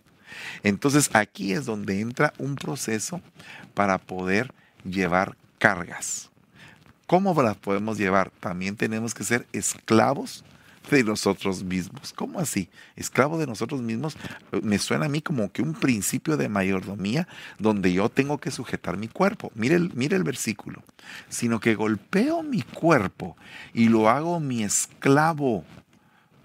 Entonces 0.62 1.10
aquí 1.12 1.52
es 1.52 1.66
donde 1.66 2.00
entra 2.00 2.32
un 2.38 2.56
proceso 2.56 3.20
para 3.74 3.98
poder 3.98 4.52
llevar 4.84 5.36
cargas. 5.58 6.29
¿Cómo 7.10 7.34
las 7.42 7.56
podemos 7.56 7.98
llevar? 7.98 8.30
También 8.38 8.76
tenemos 8.76 9.14
que 9.14 9.24
ser 9.24 9.44
esclavos 9.52 10.44
de 10.92 11.02
nosotros 11.02 11.64
mismos. 11.64 12.12
¿Cómo 12.12 12.38
así? 12.38 12.68
Esclavo 12.94 13.36
de 13.36 13.48
nosotros 13.48 13.82
mismos 13.82 14.16
me 14.62 14.78
suena 14.78 15.06
a 15.06 15.08
mí 15.08 15.20
como 15.20 15.50
que 15.50 15.60
un 15.60 15.74
principio 15.74 16.36
de 16.36 16.48
mayordomía 16.48 17.26
donde 17.58 17.92
yo 17.92 18.10
tengo 18.10 18.38
que 18.38 18.52
sujetar 18.52 18.96
mi 18.96 19.08
cuerpo. 19.08 19.50
Mire 19.56 19.74
el, 19.74 19.92
mire 19.94 20.14
el 20.14 20.22
versículo. 20.22 20.84
Sino 21.28 21.58
que 21.58 21.74
golpeo 21.74 22.44
mi 22.44 22.62
cuerpo 22.62 23.36
y 23.74 23.88
lo 23.88 24.08
hago 24.08 24.38
mi 24.38 24.62
esclavo. 24.62 25.64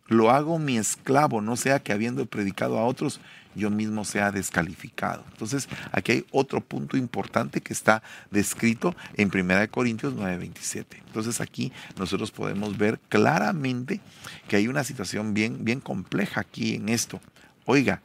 Lo 0.07 0.31
hago 0.31 0.57
mi 0.57 0.79
esclavo, 0.79 1.41
no 1.41 1.57
sea 1.57 1.77
que 1.77 1.93
habiendo 1.93 2.25
predicado 2.25 2.79
a 2.79 2.85
otros, 2.85 3.19
yo 3.55 3.69
mismo 3.69 4.05
sea 4.05 4.31
descalificado. 4.31 5.23
Entonces, 5.31 5.67
aquí 5.91 6.11
hay 6.11 6.25
otro 6.31 6.61
punto 6.61 6.97
importante 6.97 7.61
que 7.61 7.73
está 7.73 8.03
descrito 8.31 8.95
en 9.15 9.29
1 9.29 9.69
Corintios 9.71 10.13
9:27. 10.13 10.97
Entonces, 11.07 11.41
aquí 11.41 11.71
nosotros 11.97 12.31
podemos 12.31 12.77
ver 12.77 12.99
claramente 13.09 14.01
que 14.47 14.57
hay 14.57 14.67
una 14.67 14.83
situación 14.83 15.33
bien, 15.33 15.63
bien 15.63 15.79
compleja 15.79 16.41
aquí 16.41 16.75
en 16.75 16.89
esto. 16.89 17.19
Oiga, 17.65 18.01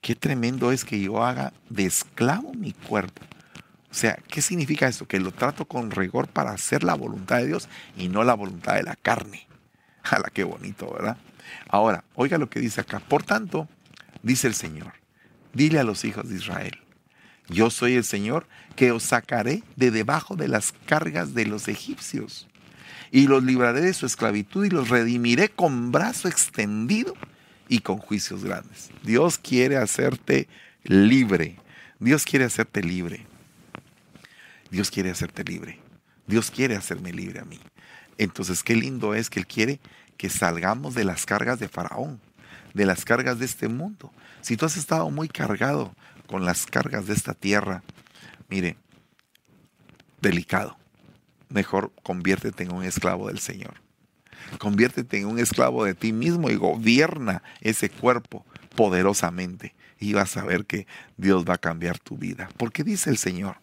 qué 0.00 0.14
tremendo 0.14 0.72
es 0.72 0.84
que 0.84 1.00
yo 1.00 1.24
haga 1.24 1.52
de 1.68 1.84
esclavo 1.84 2.54
mi 2.54 2.72
cuerpo. 2.72 3.22
O 3.90 3.94
sea, 3.98 4.18
¿qué 4.28 4.42
significa 4.42 4.86
esto? 4.86 5.08
Que 5.08 5.18
lo 5.18 5.32
trato 5.32 5.64
con 5.64 5.90
rigor 5.90 6.28
para 6.28 6.50
hacer 6.50 6.84
la 6.84 6.94
voluntad 6.94 7.38
de 7.38 7.46
Dios 7.46 7.68
y 7.96 8.08
no 8.08 8.24
la 8.24 8.34
voluntad 8.34 8.74
de 8.74 8.82
la 8.82 8.94
carne. 8.94 9.48
¡Hala, 10.02 10.30
qué 10.32 10.44
bonito, 10.44 10.92
¿verdad? 10.92 11.16
Ahora, 11.68 12.04
oiga 12.14 12.38
lo 12.38 12.48
que 12.48 12.60
dice 12.60 12.80
acá. 12.80 13.00
Por 13.00 13.22
tanto, 13.22 13.68
dice 14.26 14.48
el 14.48 14.54
Señor, 14.54 14.92
dile 15.52 15.78
a 15.78 15.84
los 15.84 16.04
hijos 16.04 16.28
de 16.28 16.36
Israel, 16.36 16.78
yo 17.48 17.70
soy 17.70 17.94
el 17.94 18.04
Señor 18.04 18.48
que 18.74 18.90
os 18.90 19.04
sacaré 19.04 19.62
de 19.76 19.92
debajo 19.92 20.34
de 20.34 20.48
las 20.48 20.72
cargas 20.86 21.32
de 21.32 21.46
los 21.46 21.68
egipcios 21.68 22.48
y 23.12 23.28
los 23.28 23.44
libraré 23.44 23.82
de 23.82 23.94
su 23.94 24.04
esclavitud 24.04 24.64
y 24.64 24.70
los 24.70 24.88
redimiré 24.88 25.48
con 25.48 25.92
brazo 25.92 26.26
extendido 26.26 27.14
y 27.68 27.80
con 27.80 27.98
juicios 27.98 28.42
grandes. 28.42 28.90
Dios 29.04 29.38
quiere 29.38 29.76
hacerte 29.76 30.48
libre. 30.82 31.56
Dios 32.00 32.24
quiere 32.24 32.44
hacerte 32.44 32.82
libre. 32.82 33.26
Dios 34.70 34.90
quiere 34.90 35.10
hacerte 35.10 35.44
libre. 35.44 35.78
Dios 36.26 36.50
quiere 36.50 36.74
hacerme 36.74 37.12
libre 37.12 37.38
a 37.38 37.44
mí. 37.44 37.60
Entonces, 38.18 38.64
qué 38.64 38.74
lindo 38.74 39.14
es 39.14 39.30
que 39.30 39.38
Él 39.38 39.46
quiere 39.46 39.78
que 40.16 40.30
salgamos 40.30 40.94
de 40.94 41.04
las 41.04 41.26
cargas 41.26 41.60
de 41.60 41.68
Faraón 41.68 42.20
de 42.76 42.84
las 42.84 43.06
cargas 43.06 43.38
de 43.38 43.46
este 43.46 43.68
mundo. 43.68 44.12
Si 44.42 44.56
tú 44.56 44.66
has 44.66 44.76
estado 44.76 45.10
muy 45.10 45.28
cargado 45.28 45.94
con 46.26 46.44
las 46.44 46.66
cargas 46.66 47.06
de 47.06 47.14
esta 47.14 47.32
tierra, 47.32 47.82
mire, 48.50 48.76
delicado. 50.20 50.76
Mejor 51.48 51.90
conviértete 52.02 52.64
en 52.64 52.72
un 52.72 52.84
esclavo 52.84 53.28
del 53.28 53.38
Señor. 53.38 53.80
Conviértete 54.58 55.18
en 55.18 55.26
un 55.26 55.38
esclavo 55.38 55.84
de 55.84 55.94
ti 55.94 56.12
mismo 56.12 56.50
y 56.50 56.56
gobierna 56.56 57.42
ese 57.62 57.88
cuerpo 57.88 58.44
poderosamente. 58.74 59.74
Y 59.98 60.12
vas 60.12 60.36
a 60.36 60.44
ver 60.44 60.66
que 60.66 60.86
Dios 61.16 61.46
va 61.48 61.54
a 61.54 61.58
cambiar 61.58 61.98
tu 61.98 62.18
vida. 62.18 62.50
Porque 62.58 62.84
dice 62.84 63.08
el 63.08 63.16
Señor, 63.16 63.56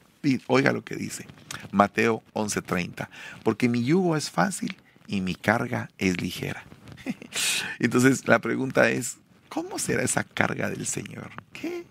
oiga 0.48 0.72
lo 0.72 0.84
que 0.84 0.96
dice, 0.96 1.28
Mateo 1.72 2.24
11:30, 2.34 3.10
porque 3.44 3.70
mi 3.70 3.84
yugo 3.84 4.18
es 4.18 4.32
fácil 4.32 4.76
y 5.06 5.22
mi 5.22 5.36
carga 5.36 5.92
es 6.00 6.20
ligera. 6.20 6.64
Entonces 7.80 8.28
la 8.28 8.40
pregunta 8.40 8.90
es, 8.90 9.18
¿cómo 9.50 9.80
será 9.80 10.04
esa 10.04 10.24
carga 10.24 10.70
del 10.70 10.86
Señor? 10.86 11.32
¿Qué, 11.52 11.86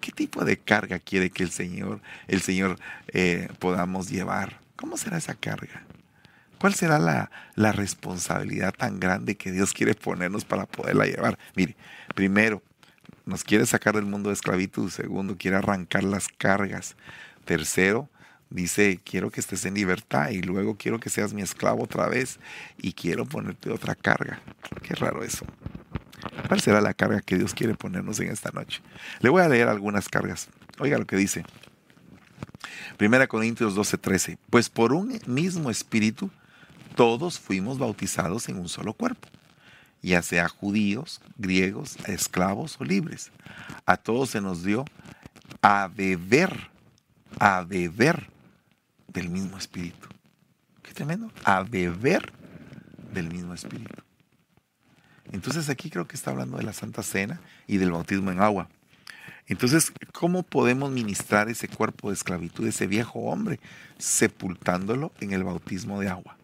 qué 0.00 0.12
tipo 0.12 0.44
de 0.44 0.58
carga 0.58 0.98
quiere 0.98 1.30
que 1.30 1.42
el 1.42 1.50
Señor, 1.50 2.00
el 2.26 2.42
Señor 2.42 2.78
eh, 3.08 3.48
podamos 3.58 4.10
llevar? 4.10 4.60
¿Cómo 4.76 4.96
será 4.96 5.18
esa 5.18 5.34
carga? 5.34 5.82
¿Cuál 6.58 6.74
será 6.74 6.98
la, 6.98 7.30
la, 7.54 7.70
responsabilidad 7.70 8.74
tan 8.74 8.98
grande 8.98 9.36
que 9.36 9.52
Dios 9.52 9.72
quiere 9.72 9.94
ponernos 9.94 10.44
para 10.44 10.66
poderla 10.66 11.06
llevar? 11.06 11.38
Mire, 11.54 11.76
primero, 12.14 12.62
nos 13.26 13.44
quiere 13.44 13.64
sacar 13.66 13.94
del 13.94 14.06
mundo 14.06 14.30
de 14.30 14.34
esclavitud. 14.34 14.90
Segundo, 14.90 15.36
quiere 15.36 15.56
arrancar 15.56 16.02
las 16.02 16.28
cargas. 16.28 16.96
Tercero, 17.44 18.08
dice, 18.50 19.00
quiero 19.04 19.30
que 19.30 19.40
estés 19.40 19.64
en 19.64 19.74
libertad 19.74 20.30
y 20.30 20.42
luego 20.42 20.76
quiero 20.76 20.98
que 21.00 21.10
seas 21.10 21.32
mi 21.32 21.42
esclavo 21.42 21.84
otra 21.84 22.08
vez 22.08 22.38
y 22.78 22.92
quiero 22.92 23.26
ponerte 23.26 23.70
otra 23.70 23.94
carga. 23.94 24.40
Qué 24.82 24.94
raro 24.94 25.22
eso. 25.22 25.46
¿Cuál 26.46 26.60
será 26.60 26.80
la 26.80 26.94
carga 26.94 27.20
que 27.20 27.36
Dios 27.36 27.54
quiere 27.54 27.74
ponernos 27.74 28.20
en 28.20 28.30
esta 28.30 28.50
noche? 28.50 28.80
Le 29.20 29.30
voy 29.30 29.42
a 29.42 29.48
leer 29.48 29.68
algunas 29.68 30.08
cargas. 30.08 30.48
Oiga 30.78 30.98
lo 30.98 31.06
que 31.06 31.16
dice. 31.16 31.44
Primera 32.96 33.26
Corintios 33.26 33.74
12:13. 33.74 34.38
Pues 34.50 34.68
por 34.68 34.92
un 34.92 35.20
mismo 35.26 35.70
espíritu 35.70 36.30
todos 36.94 37.38
fuimos 37.38 37.78
bautizados 37.78 38.48
en 38.48 38.58
un 38.58 38.68
solo 38.68 38.92
cuerpo, 38.92 39.28
ya 40.02 40.22
sea 40.22 40.48
judíos, 40.48 41.20
griegos, 41.36 41.96
esclavos 42.06 42.76
o 42.80 42.84
libres. 42.84 43.30
A 43.86 43.96
todos 43.96 44.30
se 44.30 44.40
nos 44.40 44.64
dio 44.64 44.84
a 45.62 45.88
beber, 45.94 46.70
a 47.38 47.62
beber 47.62 48.28
del 49.08 49.28
mismo 49.28 49.58
espíritu. 49.58 50.08
Qué 50.82 50.94
tremendo. 50.94 51.30
A 51.44 51.62
beber 51.62 52.32
del 53.12 53.28
mismo 53.30 53.54
espíritu. 53.54 54.02
Entonces 55.32 55.68
aquí 55.68 55.90
creo 55.90 56.06
que 56.06 56.16
está 56.16 56.30
hablando 56.30 56.56
de 56.56 56.62
la 56.62 56.72
Santa 56.72 57.02
Cena 57.02 57.40
y 57.66 57.76
del 57.76 57.92
bautismo 57.92 58.30
en 58.30 58.40
agua. 58.40 58.68
Entonces, 59.46 59.92
¿cómo 60.12 60.42
podemos 60.42 60.90
ministrar 60.90 61.48
ese 61.48 61.68
cuerpo 61.68 62.08
de 62.08 62.14
esclavitud, 62.14 62.66
ese 62.66 62.86
viejo 62.86 63.18
hombre? 63.20 63.60
Sepultándolo 63.98 65.12
en 65.20 65.32
el 65.32 65.44
bautismo 65.44 66.00
de 66.00 66.08
agua. 66.08 66.37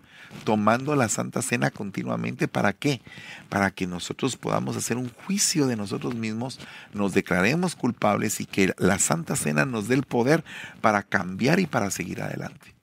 Tomando 0.44 0.94
la 0.96 1.08
Santa 1.08 1.42
Cena 1.42 1.70
continuamente, 1.70 2.48
¿para 2.48 2.72
qué? 2.72 3.00
Para 3.48 3.70
que 3.70 3.86
nosotros 3.86 4.36
podamos 4.36 4.76
hacer 4.76 4.96
un 4.96 5.08
juicio 5.08 5.66
de 5.66 5.76
nosotros 5.76 6.14
mismos, 6.14 6.58
nos 6.92 7.14
declaremos 7.14 7.76
culpables 7.76 8.40
y 8.40 8.46
que 8.46 8.74
la 8.78 8.98
Santa 8.98 9.36
Cena 9.36 9.64
nos 9.64 9.88
dé 9.88 9.94
el 9.94 10.02
poder 10.02 10.44
para 10.80 11.02
cambiar 11.02 11.60
y 11.60 11.66
para 11.66 11.90
seguir 11.90 12.22
adelante, 12.22 12.74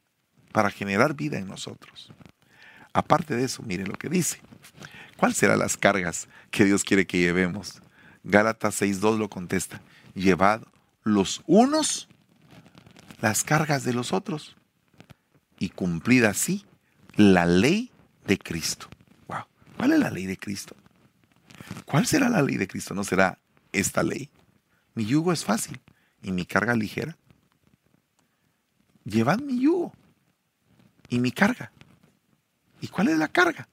para 0.52 0.70
generar 0.70 1.14
vida 1.14 1.38
en 1.38 1.48
nosotros. 1.48 2.12
Aparte 2.94 3.36
de 3.36 3.46
eso, 3.46 3.64
mire 3.64 3.86
lo 3.86 3.94
que 3.94 4.10
dice. 4.10 4.42
¿Cuáles 5.18 5.38
serán 5.38 5.60
las 5.60 5.78
cargas 5.78 6.28
que 6.50 6.66
Dios 6.66 6.84
quiere 6.84 7.06
que 7.06 7.20
llevemos? 7.20 7.82
Gálatas 8.24 8.82
6.2 8.82 9.18
lo 9.18 9.30
contesta. 9.30 9.82
Llevad 10.14 10.62
los 11.04 11.42
unos 11.46 12.08
las 13.22 13.44
cargas 13.44 13.84
de 13.84 13.94
los 13.94 14.14
otros 14.14 14.56
y 15.60 15.70
cumplid 15.70 16.24
así 16.24 16.66
la 17.16 17.46
ley 17.46 17.92
de 18.26 18.38
Cristo. 18.38 18.88
Wow. 19.28 19.46
¿Cuál 19.78 19.94
es 19.94 20.00
la 20.00 20.10
ley 20.10 20.26
de 20.26 20.38
Cristo? 20.38 20.76
¿Cuál 21.86 22.06
será 22.06 22.30
la 22.30 22.42
ley 22.42 22.58
de 22.58 22.68
Cristo? 22.68 22.94
¿No 22.94 23.04
será 23.04 23.40
esta 23.72 24.04
ley? 24.04 24.30
Mi 24.94 25.06
yugo 25.06 25.32
es 25.32 25.46
fácil 25.46 25.80
y 26.22 26.32
mi 26.32 26.46
carga 26.46 26.76
ligera. 26.76 27.18
Llevad 29.04 29.40
mi 29.40 29.60
yugo 29.60 29.94
y 31.10 31.20
mi 31.20 31.32
carga. 31.32 31.72
¿Y 32.82 32.88
cuál 32.88 33.10
es 33.10 33.18
la 33.18 33.28
carga? 33.28 33.68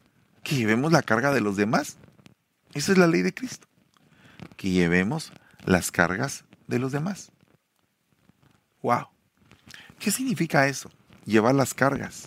que 0.49 0.57
llevemos 0.57 0.93
la 0.93 1.03
carga 1.03 1.30
de 1.30 1.43
los 1.43 1.57
demás. 1.57 1.99
Esa 2.72 2.93
es 2.93 2.99
la 2.99 3.07
ley 3.07 3.20
de 3.20 3.34
Cristo. 3.34 3.66
Que 4.57 4.70
llevemos 4.70 5.30
las 5.66 5.91
cargas 5.91 6.45
de 6.66 6.78
los 6.78 6.91
demás. 6.91 7.30
Wow. 8.82 9.09
¿Qué 9.99 10.11
significa 10.11 10.66
eso? 10.66 10.91
Llevar 11.26 11.55
las 11.55 11.74
cargas, 11.74 12.26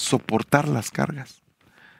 soportar 0.00 0.66
las 0.66 0.90
cargas, 0.90 1.42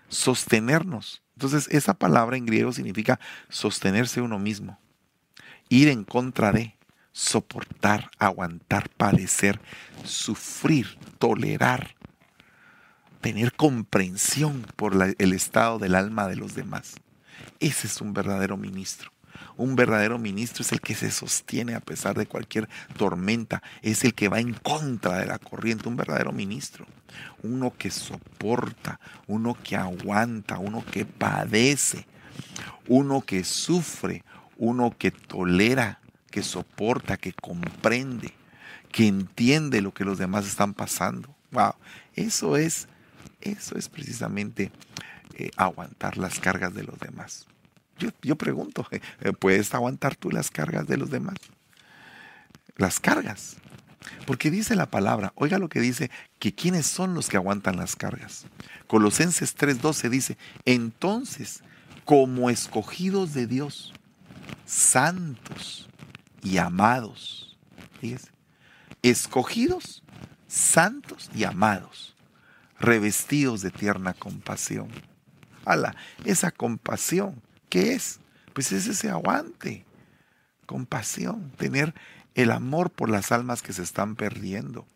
sostenernos. 0.08 1.22
Entonces, 1.34 1.68
esa 1.70 1.94
palabra 1.94 2.36
en 2.36 2.46
griego 2.46 2.72
significa 2.72 3.20
sostenerse 3.48 4.22
uno 4.22 4.38
mismo, 4.38 4.78
ir 5.68 5.88
en 5.88 6.04
contra 6.04 6.50
de, 6.50 6.76
soportar, 7.12 8.10
aguantar, 8.18 8.88
padecer, 8.88 9.60
sufrir, 10.04 10.98
tolerar, 11.18 11.94
tener 13.20 13.52
comprensión 13.52 14.66
por 14.76 14.94
el 15.18 15.32
estado 15.32 15.78
del 15.78 15.94
alma 15.94 16.26
de 16.26 16.36
los 16.36 16.54
demás. 16.54 16.94
Ese 17.58 17.86
es 17.86 18.00
un 18.00 18.14
verdadero 18.14 18.56
ministro. 18.56 19.12
Un 19.56 19.76
verdadero 19.76 20.18
ministro 20.18 20.62
es 20.62 20.72
el 20.72 20.80
que 20.80 20.94
se 20.94 21.10
sostiene 21.10 21.74
a 21.74 21.80
pesar 21.80 22.16
de 22.16 22.26
cualquier 22.26 22.68
tormenta, 22.96 23.62
es 23.82 24.04
el 24.04 24.14
que 24.14 24.28
va 24.28 24.40
en 24.40 24.54
contra 24.54 25.18
de 25.18 25.26
la 25.26 25.38
corriente, 25.38 25.88
un 25.88 25.96
verdadero 25.96 26.32
ministro. 26.32 26.86
Uno 27.42 27.72
que 27.76 27.90
soporta, 27.90 29.00
uno 29.26 29.56
que 29.62 29.76
aguanta, 29.76 30.58
uno 30.58 30.84
que 30.84 31.04
padece, 31.04 32.06
uno 32.88 33.22
que 33.22 33.44
sufre, 33.44 34.24
uno 34.56 34.94
que 34.96 35.10
tolera, 35.10 36.00
que 36.30 36.42
soporta, 36.42 37.16
que 37.16 37.32
comprende, 37.32 38.32
que 38.92 39.06
entiende 39.06 39.80
lo 39.80 39.92
que 39.92 40.04
los 40.04 40.18
demás 40.18 40.46
están 40.46 40.74
pasando. 40.74 41.34
Wow, 41.50 41.74
eso 42.14 42.56
es 42.56 42.88
eso 43.40 43.78
es 43.78 43.88
precisamente 43.88 44.70
eh, 45.34 45.50
aguantar 45.56 46.18
las 46.18 46.38
cargas 46.40 46.74
de 46.74 46.84
los 46.84 46.98
demás. 46.98 47.46
Yo, 48.22 48.36
pregunto, 48.36 48.86
eh, 49.20 49.32
¿puedes 49.32 49.74
aguantar 49.74 50.16
tú 50.16 50.30
las 50.30 50.50
cargas 50.50 50.86
de 50.86 50.96
los 50.96 51.10
demás? 51.10 51.36
Las 52.76 53.00
cargas. 53.00 53.56
Porque 54.26 54.50
dice 54.50 54.74
la 54.74 54.90
palabra, 54.90 55.32
oiga 55.34 55.58
lo 55.58 55.68
que 55.68 55.80
dice, 55.80 56.10
que 56.38 56.54
quiénes 56.54 56.86
son 56.86 57.14
los 57.14 57.28
que 57.28 57.36
aguantan 57.36 57.76
las 57.76 57.96
cargas. 57.96 58.46
Colosenses 58.86 59.54
3:12 59.56 60.08
dice, 60.08 60.38
entonces, 60.64 61.62
como 62.04 62.48
escogidos 62.48 63.34
de 63.34 63.46
Dios, 63.46 63.92
santos 64.64 65.88
y 66.42 66.56
amados, 66.56 67.58
fíjese, 68.00 68.30
escogidos, 69.02 70.02
santos 70.48 71.30
y 71.34 71.44
amados 71.44 72.16
revestidos 72.80 73.60
de 73.60 73.70
tierna 73.70 74.14
compasión. 74.14 74.88
Ala, 75.64 75.94
esa 76.24 76.50
compasión, 76.50 77.40
¿qué 77.70 77.94
es? 77.94 78.20
Pues 78.52 78.72
es 78.72 78.86
ese 78.86 79.08
aguante, 79.08 79.86
compasión, 80.66 81.50
tener 81.52 81.94
el 82.34 82.50
amor 82.50 82.90
por 82.90 83.08
las 83.08 83.32
almas 83.32 83.62
que 83.62 83.72
se 83.72 83.82
están 83.82 84.16
perdiendo. 84.16 84.86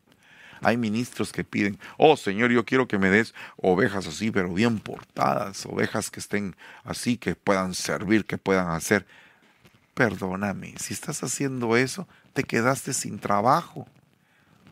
Hay 0.60 0.76
ministros 0.76 1.32
que 1.32 1.44
piden, 1.44 1.78
oh 1.96 2.16
Señor, 2.16 2.50
yo 2.50 2.64
quiero 2.64 2.86
que 2.86 2.98
me 2.98 3.10
des 3.10 3.34
ovejas 3.56 4.06
así, 4.06 4.30
pero 4.30 4.52
bien 4.52 4.78
portadas, 4.78 5.64
ovejas 5.66 6.10
que 6.10 6.20
estén 6.20 6.56
así, 6.84 7.16
que 7.16 7.34
puedan 7.34 7.74
servir, 7.74 8.26
que 8.26 8.38
puedan 8.38 8.68
hacer. 8.68 9.06
Perdóname, 9.94 10.74
si 10.78 10.92
estás 10.92 11.22
haciendo 11.22 11.76
eso, 11.76 12.06
te 12.32 12.44
quedaste 12.44 12.92
sin 12.92 13.18
trabajo, 13.18 13.86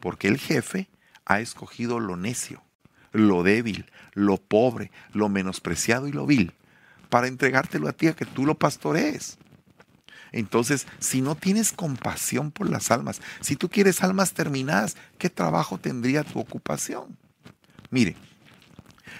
porque 0.00 0.28
el 0.28 0.38
jefe 0.38 0.88
ha 1.24 1.40
escogido 1.40 2.00
lo 2.00 2.16
necio 2.16 2.62
lo 3.12 3.42
débil, 3.42 3.86
lo 4.14 4.38
pobre, 4.38 4.90
lo 5.12 5.28
menospreciado 5.28 6.08
y 6.08 6.12
lo 6.12 6.26
vil, 6.26 6.54
para 7.12 7.26
entregártelo 7.26 7.88
a 7.88 7.92
ti 7.92 8.08
a 8.08 8.16
que 8.16 8.24
tú 8.24 8.46
lo 8.46 8.54
pastorees. 8.54 9.36
Entonces, 10.32 10.86
si 10.98 11.20
no 11.20 11.34
tienes 11.34 11.70
compasión 11.70 12.50
por 12.50 12.70
las 12.70 12.90
almas, 12.90 13.20
si 13.42 13.54
tú 13.54 13.68
quieres 13.68 14.02
almas 14.02 14.32
terminadas, 14.32 14.96
¿qué 15.18 15.28
trabajo 15.28 15.76
tendría 15.76 16.24
tu 16.24 16.40
ocupación? 16.40 17.18
Mire, 17.90 18.16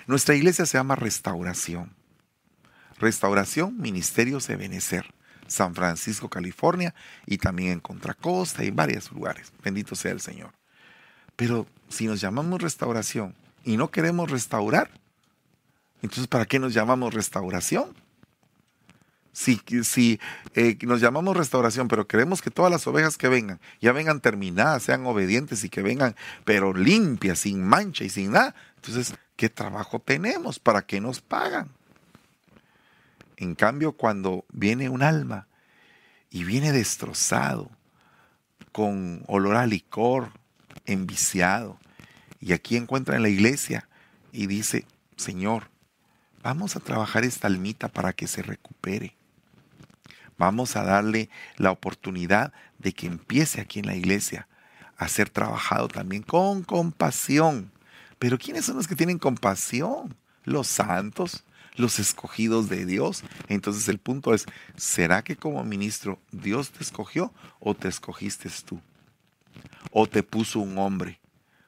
nuestra 0.07 0.35
iglesia 0.35 0.65
se 0.65 0.79
llama 0.79 0.97
Restauración. 0.97 1.95
Restauración, 2.99 3.77
Ministerios 3.77 4.47
de 4.47 4.57
Benecer, 4.57 5.13
San 5.47 5.75
Francisco, 5.75 6.31
California, 6.31 6.95
y 7.27 7.37
también 7.37 7.73
en 7.73 7.81
Contracosta 7.81 8.65
y 8.65 8.71
varios 8.71 9.13
lugares. 9.13 9.53
Bendito 9.63 9.97
sea 9.97 10.13
el 10.13 10.21
Señor. 10.23 10.55
Pero 11.37 11.67
si 11.91 12.07
nos 12.07 12.23
llamamos 12.23 12.63
restauración, 12.63 13.35
y 13.65 13.77
no 13.77 13.91
queremos 13.91 14.31
restaurar. 14.31 15.02
Entonces, 16.03 16.27
¿para 16.27 16.47
qué 16.47 16.59
nos 16.59 16.75
llamamos 16.75 17.15
restauración? 17.15 17.95
Si, 19.33 20.21
eh, 20.55 20.77
nos 20.83 21.01
llamamos 21.01 21.35
restauración, 21.37 21.89
pero 21.89 22.07
queremos 22.07 22.43
que 22.43 22.51
todas 22.51 22.71
las 22.71 22.87
ovejas 22.87 23.17
que 23.17 23.29
vengan 23.29 23.61
ya 23.81 23.93
vengan 23.93 24.21
terminadas, 24.21 24.83
sean 24.83 25.07
obedientes 25.07 25.65
y 25.65 25.71
que 25.71 25.81
vengan, 25.81 26.17
pero 26.45 26.75
limpias, 26.75 27.39
sin 27.39 27.65
mancha 27.65 28.05
y 28.05 28.11
sin 28.11 28.33
nada, 28.33 28.55
entonces, 28.77 29.15
¿qué 29.37 29.49
trabajo 29.49 30.01
tenemos? 30.01 30.59
¿Para 30.59 30.83
qué 30.83 31.01
nos 31.01 31.23
pagan? 31.23 31.71
En 33.39 33.55
cambio, 33.55 33.93
cuando 33.93 34.45
viene 34.53 34.91
un 34.91 35.03
alma 35.03 35.47
y 36.29 36.45
viene 36.45 36.73
destrozado, 36.73 37.71
con 38.71 39.23
olor 39.29 39.57
a 39.57 39.67
licor, 39.67 40.31
enviciado, 40.87 41.79
y 42.41 42.53
aquí 42.53 42.77
encuentra 42.77 43.17
en 43.17 43.23
la 43.23 43.29
iglesia 43.29 43.89
y 44.33 44.47
dice, 44.47 44.85
Señor, 45.17 45.72
vamos 46.43 46.77
a 46.77 46.81
trabajar 46.81 47.25
esta 47.25 47.47
almita 47.47 47.89
para 47.89 48.13
que 48.13 48.27
se 48.27 48.43
recupere. 48.43 49.15
Vamos 50.39 50.77
a 50.77 50.83
darle 50.83 51.29
la 51.57 51.71
oportunidad 51.71 52.53
de 52.79 52.93
que 52.93 53.07
empiece 53.07 53.61
aquí 53.61 53.79
en 53.79 53.87
la 53.87 53.95
iglesia 53.97 54.49
a 54.97 55.09
ser 55.09 55.31
trabajado 55.31 55.89
también 55.89 56.23
con 56.23 56.63
compasión. 56.63 57.71
Pero 58.19 58.39
¿quiénes 58.39 58.65
son 58.65 58.77
los 58.77 58.87
que 58.87 58.97
tienen 58.97 59.19
compasión? 59.19 60.17
Los 60.45 60.67
santos, 60.67 61.45
los 61.77 61.99
escogidos 61.99 62.69
de 62.69 62.87
Dios. 62.87 63.25
Entonces 63.49 63.89
el 63.89 63.99
punto 63.99 64.35
es, 64.35 64.47
¿será 64.77 65.23
que 65.23 65.37
como 65.37 65.63
ministro 65.65 66.19
Dios 66.31 66.71
te 66.71 66.83
escogió 66.83 67.33
o 67.61 67.75
te 67.75 67.89
escogiste 67.89 68.49
tú? 68.65 68.81
¿O 69.91 70.07
te 70.07 70.23
puso 70.23 70.61
un 70.61 70.79
hombre? 70.79 71.22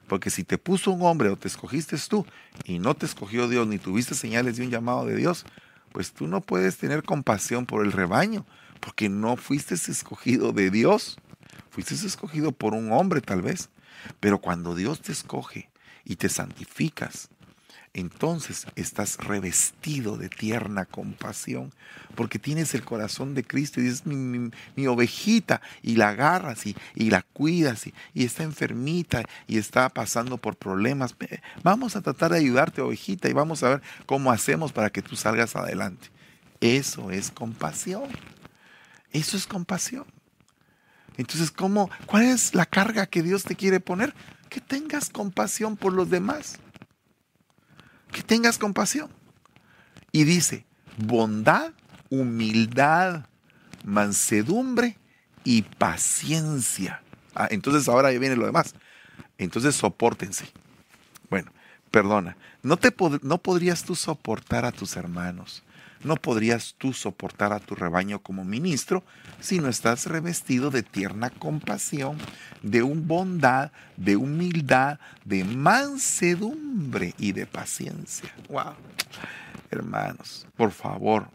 Porque 0.07 0.29
si 0.29 0.43
te 0.43 0.57
puso 0.57 0.91
un 0.91 1.01
hombre 1.01 1.29
o 1.29 1.35
te 1.35 1.47
escogiste 1.47 1.97
tú 2.07 2.25
y 2.63 2.79
no 2.79 2.95
te 2.95 3.05
escogió 3.05 3.47
Dios 3.47 3.67
ni 3.67 3.79
tuviste 3.79 4.15
señales 4.15 4.57
de 4.57 4.63
un 4.63 4.69
llamado 4.69 5.05
de 5.05 5.15
Dios, 5.15 5.45
pues 5.91 6.11
tú 6.11 6.27
no 6.27 6.41
puedes 6.41 6.77
tener 6.77 7.03
compasión 7.03 7.65
por 7.65 7.85
el 7.85 7.91
rebaño, 7.91 8.45
porque 8.79 9.09
no 9.09 9.37
fuiste 9.37 9.75
escogido 9.75 10.51
de 10.51 10.69
Dios. 10.69 11.17
Fuiste 11.69 11.95
escogido 11.95 12.51
por 12.51 12.73
un 12.73 12.91
hombre 12.91 13.21
tal 13.21 13.41
vez. 13.41 13.69
Pero 14.19 14.39
cuando 14.39 14.75
Dios 14.75 15.01
te 15.01 15.11
escoge 15.11 15.69
y 16.03 16.17
te 16.17 16.29
santificas, 16.29 17.29
entonces 17.95 18.67
estás 18.75 19.15
revestido 19.15 20.17
de 20.17 20.27
tierna 20.27 20.83
compasión, 20.83 21.73
porque 22.15 22.39
tienes 22.39 22.73
el 22.73 22.83
corazón 22.83 23.33
de 23.35 23.45
Cristo 23.45 23.79
y 23.79 23.83
dices, 23.83 24.05
mi, 24.05 24.51
ovejita, 24.85 25.61
y 25.81 25.95
la 25.95 26.09
agarras 26.09 26.65
y, 26.65 26.75
la 27.09 27.21
cuidas, 27.21 27.87
y, 27.87 27.93
y, 28.13 28.25
está 28.25 28.43
enfermita 28.43 29.23
y 29.47 29.57
está 29.57 29.87
pasando 29.87 30.37
por 30.37 30.57
problemas. 30.57 31.15
Vamos 31.63 31.95
a 31.95 32.01
tratar 32.01 32.33
de 32.33 32.39
ayudarte, 32.39 32.81
ovejita, 32.81 33.29
y 33.29 33.33
vamos 33.33 33.63
a 33.63 33.69
ver 33.69 33.81
cómo 34.05 34.29
hacemos 34.29 34.73
para 34.73 34.89
que 34.89 35.01
tú 35.01 35.15
salgas 35.15 35.55
adelante. 35.55 36.09
Eso 36.59 37.11
es 37.11 37.31
compasión. 37.31 38.09
Eso 39.13 39.37
es 39.37 39.47
compasión. 39.47 40.05
Entonces, 41.15 41.49
¿cómo, 41.49 41.89
¿cuál 42.07 42.23
es 42.23 42.55
la 42.55 42.65
carga 42.65 43.05
que 43.05 43.23
Dios 43.23 43.45
te 43.45 43.55
quiere 43.55 43.79
poner? 43.79 44.13
Que 44.49 44.59
tengas 44.59 45.09
compasión 45.09 45.77
por 45.77 45.93
los 45.93 46.09
demás 46.09 46.59
tengas 48.25 48.57
compasión. 48.57 49.09
Y 50.11 50.23
dice, 50.23 50.65
bondad, 50.97 51.73
humildad, 52.09 53.25
mansedumbre 53.83 54.97
y 55.43 55.63
paciencia. 55.63 57.01
Ah, 57.35 57.47
entonces 57.51 57.87
ahora 57.87 58.11
ya 58.11 58.19
viene 58.19 58.35
lo 58.35 58.45
demás. 58.45 58.75
Entonces 59.37 59.75
soportense. 59.75 60.47
Bueno, 61.29 61.51
perdona, 61.91 62.37
no, 62.63 62.77
te 62.77 62.93
no 63.21 63.37
podrías 63.37 63.83
tú 63.83 63.95
soportar 63.95 64.65
a 64.65 64.71
tus 64.71 64.95
hermanos, 64.95 65.63
no 66.05 66.15
podrías 66.15 66.75
tú 66.77 66.93
soportar 66.93 67.51
a 67.51 67.59
tu 67.59 67.75
rebaño 67.75 68.19
como 68.19 68.45
ministro 68.45 69.03
si 69.39 69.59
no 69.59 69.67
estás 69.67 70.05
revestido 70.05 70.69
de 70.69 70.83
tierna 70.83 71.31
compasión, 71.31 72.17
de 72.61 72.83
un 72.83 73.07
bondad, 73.07 73.71
de 73.97 74.15
humildad, 74.15 74.99
de 75.25 75.43
mansedumbre 75.43 77.15
y 77.17 77.31
de 77.31 77.47
paciencia. 77.47 78.31
Wow. 78.49 78.75
Hermanos, 79.71 80.47
por 80.55 80.71
favor, 80.71 81.27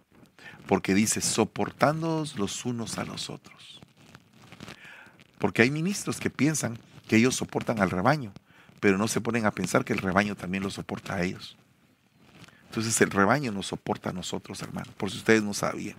porque 0.66 0.94
dice, 0.94 1.20
soportándoos 1.20 2.38
los 2.38 2.64
unos 2.64 2.96
a 2.98 3.04
los 3.04 3.28
otros. 3.28 3.80
Porque 5.38 5.62
hay 5.62 5.70
ministros 5.70 6.20
que 6.20 6.30
piensan 6.30 6.78
que 7.08 7.16
ellos 7.16 7.34
soportan 7.34 7.80
al 7.80 7.90
rebaño, 7.90 8.32
pero 8.78 8.98
no 8.98 9.08
se 9.08 9.20
ponen 9.20 9.46
a 9.46 9.50
pensar 9.50 9.84
que 9.84 9.92
el 9.92 9.98
rebaño 9.98 10.36
también 10.36 10.62
lo 10.62 10.70
soporta 10.70 11.16
a 11.16 11.22
ellos. 11.22 11.56
Entonces 12.70 13.00
el 13.00 13.10
rebaño 13.10 13.50
nos 13.50 13.66
soporta 13.66 14.10
a 14.10 14.12
nosotros, 14.12 14.62
hermano, 14.62 14.92
por 14.96 15.10
si 15.10 15.16
ustedes 15.16 15.42
no 15.42 15.54
sabían. 15.54 15.96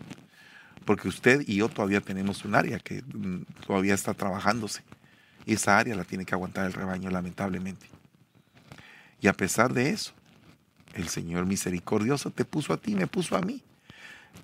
Porque 0.85 1.09
usted 1.09 1.43
y 1.45 1.57
yo 1.57 1.67
todavía 1.67 1.99
tenemos 1.99 2.45
un 2.45 2.55
área 2.55 2.79
que 2.79 3.03
mm, 3.03 3.41
todavía 3.67 3.93
está 3.93 4.13
trabajándose. 4.13 4.81
Y 5.45 5.55
esa 5.55 5.77
área 5.77 5.95
la 5.95 6.05
tiene 6.05 6.23
que 6.23 6.33
aguantar 6.33 6.65
el 6.65 6.71
rebaño, 6.71 7.09
lamentablemente. 7.09 7.87
Y 9.19 9.27
a 9.27 9.33
pesar 9.33 9.73
de 9.73 9.89
eso, 9.89 10.13
el 10.93 11.09
Señor 11.09 11.45
misericordioso 11.45 12.31
te 12.31 12.45
puso 12.45 12.71
a 12.71 12.77
ti, 12.77 12.95
me 12.95 13.05
puso 13.05 13.35
a 13.35 13.41
mí. 13.41 13.61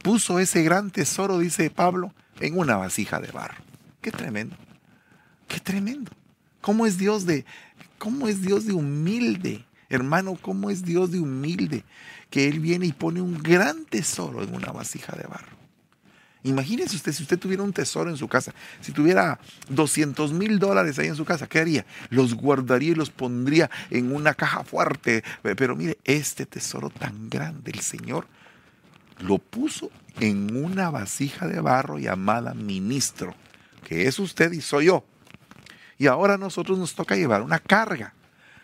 Puso 0.03 0.39
ese 0.39 0.63
gran 0.63 0.91
tesoro, 0.91 1.39
dice 1.39 1.69
Pablo, 1.69 2.13
en 2.41 2.59
una 2.59 2.75
vasija 2.75 3.21
de 3.21 3.31
barro. 3.31 3.63
Qué 4.01 4.11
tremendo. 4.11 4.57
Qué 5.47 5.61
tremendo. 5.61 6.11
¿Cómo 6.59 6.85
es 6.85 6.97
Dios 6.97 7.25
de, 7.25 7.45
cómo 7.97 8.27
es 8.27 8.41
Dios 8.41 8.65
de 8.65 8.73
humilde? 8.73 9.63
Hermano, 9.89 10.37
¿cómo 10.41 10.69
es 10.69 10.83
Dios 10.83 11.11
de 11.11 11.19
humilde? 11.19 11.85
Que 12.29 12.47
Él 12.47 12.59
viene 12.59 12.85
y 12.85 12.91
pone 12.91 13.21
un 13.21 13.41
gran 13.41 13.85
tesoro 13.85 14.43
en 14.43 14.53
una 14.53 14.71
vasija 14.71 15.15
de 15.15 15.27
barro. 15.27 15.57
Imagínese 16.43 16.95
usted, 16.95 17.11
si 17.11 17.23
usted 17.23 17.39
tuviera 17.39 17.63
un 17.63 17.73
tesoro 17.73 18.09
en 18.09 18.15
su 18.15 18.27
casa, 18.27 18.53
si 18.79 18.91
tuviera 18.91 19.39
200 19.69 20.31
mil 20.33 20.59
dólares 20.59 20.97
ahí 20.97 21.07
en 21.07 21.15
su 21.15 21.25
casa, 21.25 21.47
¿qué 21.47 21.59
haría? 21.59 21.85
Los 22.09 22.35
guardaría 22.35 22.91
y 22.91 22.95
los 22.95 23.09
pondría 23.09 23.69
en 23.89 24.15
una 24.15 24.33
caja 24.33 24.63
fuerte. 24.63 25.23
Pero 25.41 25.75
mire, 25.75 25.97
este 26.05 26.45
tesoro 26.45 26.89
tan 26.89 27.29
grande, 27.29 27.71
el 27.71 27.81
Señor 27.81 28.27
lo 29.19 29.39
puso 29.39 29.91
en 30.19 30.55
una 30.55 30.89
vasija 30.89 31.47
de 31.47 31.59
barro 31.59 31.99
llamada 31.99 32.53
ministro, 32.53 33.35
que 33.83 34.07
es 34.07 34.19
usted 34.19 34.51
y 34.51 34.61
soy 34.61 34.85
yo. 34.85 35.03
Y 35.97 36.07
ahora 36.07 36.35
a 36.35 36.37
nosotros 36.37 36.77
nos 36.77 36.93
toca 36.93 37.15
llevar 37.15 37.41
una 37.41 37.59
carga. 37.59 38.13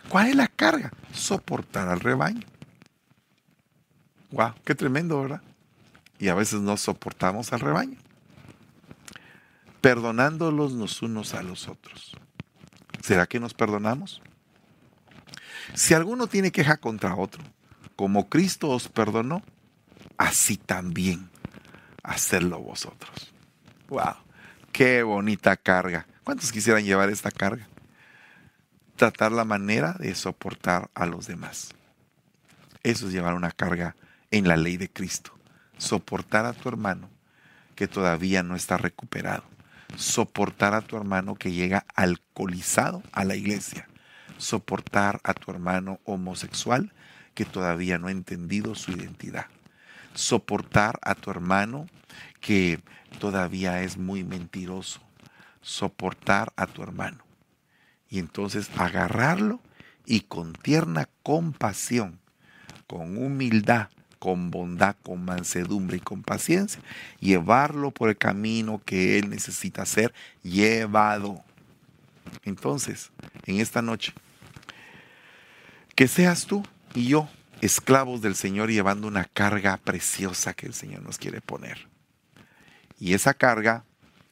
¿Cuál 0.07 0.27
es 0.27 0.35
la 0.35 0.47
carga? 0.47 0.91
Soportar 1.11 1.87
al 1.87 1.99
rebaño. 1.99 2.45
¡Wow! 4.33 4.53
¡Qué 4.65 4.73
tremendo, 4.73 5.21
¿verdad? 5.21 5.41
Y 6.17 6.29
a 6.29 6.35
veces 6.35 6.61
no 6.61 6.75
soportamos 6.75 7.53
al 7.53 7.59
rebaño. 7.59 7.97
Perdonándolos 9.79 10.71
los 10.71 11.01
unos 11.01 11.35
a 11.35 11.43
los 11.43 11.67
otros. 11.67 12.17
¿Será 13.01 13.27
que 13.27 13.39
nos 13.39 13.53
perdonamos? 13.53 14.21
Si 15.75 15.93
alguno 15.93 16.27
tiene 16.27 16.51
queja 16.51 16.77
contra 16.77 17.15
otro, 17.15 17.43
como 17.95 18.27
Cristo 18.27 18.69
os 18.69 18.87
perdonó, 18.89 19.43
así 20.17 20.57
también 20.57 21.29
hacerlo 22.01 22.59
vosotros. 22.59 23.31
¡Wow! 23.89 24.15
¡Qué 24.71 25.03
bonita 25.03 25.55
carga! 25.55 26.07
¿Cuántos 26.23 26.51
quisieran 26.51 26.83
llevar 26.83 27.09
esta 27.09 27.29
carga? 27.29 27.67
tratar 28.95 29.31
la 29.31 29.43
manera 29.43 29.93
de 29.99 30.15
soportar 30.15 30.89
a 30.93 31.05
los 31.05 31.27
demás. 31.27 31.69
Eso 32.83 33.07
es 33.07 33.13
llevar 33.13 33.33
una 33.33 33.51
carga 33.51 33.95
en 34.33 34.47
la 34.47 34.57
ley 34.57 34.77
de 34.77 34.89
Cristo. 34.89 35.31
Soportar 35.77 36.45
a 36.45 36.53
tu 36.53 36.67
hermano 36.67 37.07
que 37.75 37.87
todavía 37.87 38.41
no 38.41 38.55
está 38.55 38.77
recuperado. 38.77 39.43
Soportar 39.95 40.73
a 40.73 40.81
tu 40.81 40.97
hermano 40.97 41.35
que 41.35 41.51
llega 41.51 41.85
alcoholizado 41.95 43.03
a 43.11 43.25
la 43.25 43.35
iglesia. 43.35 43.87
Soportar 44.37 45.21
a 45.23 45.35
tu 45.35 45.51
hermano 45.51 45.99
homosexual 46.03 46.91
que 47.35 47.45
todavía 47.45 47.99
no 47.99 48.07
ha 48.07 48.11
entendido 48.11 48.73
su 48.73 48.91
identidad. 48.91 49.45
Soportar 50.15 50.99
a 51.03 51.13
tu 51.13 51.29
hermano 51.29 51.85
que 52.41 52.81
todavía 53.19 53.83
es 53.83 53.97
muy 53.97 54.23
mentiroso. 54.23 54.99
Soportar 55.61 56.53
a 56.55 56.65
tu 56.65 56.81
hermano 56.81 57.23
y 58.09 58.17
entonces 58.17 58.71
agarrarlo 58.77 59.59
y 60.07 60.21
con 60.21 60.53
tierna 60.53 61.07
compasión, 61.21 62.19
con 62.87 63.17
humildad, 63.17 63.89
con 64.23 64.51
bondad, 64.51 64.95
con 65.03 65.25
mansedumbre 65.25 65.97
y 65.97 65.99
con 65.99 66.23
paciencia, 66.23 66.81
llevarlo 67.19 67.91
por 67.91 68.07
el 68.07 68.15
camino 68.15 68.81
que 68.85 69.19
Él 69.19 69.29
necesita 69.29 69.85
ser 69.85 70.13
llevado. 70.43 71.43
Entonces, 72.45 73.11
en 73.45 73.59
esta 73.59 73.81
noche, 73.81 74.13
que 75.93 76.07
seas 76.07 76.45
tú 76.45 76.63
y 76.95 77.07
yo 77.07 77.27
esclavos 77.59 78.21
del 78.21 78.35
Señor 78.35 78.71
llevando 78.71 79.09
una 79.09 79.25
carga 79.25 79.75
preciosa 79.75 80.53
que 80.53 80.67
el 80.67 80.73
Señor 80.73 81.01
nos 81.01 81.17
quiere 81.17 81.41
poner. 81.41 81.89
Y 83.01 83.15
esa 83.15 83.33
carga 83.33 83.83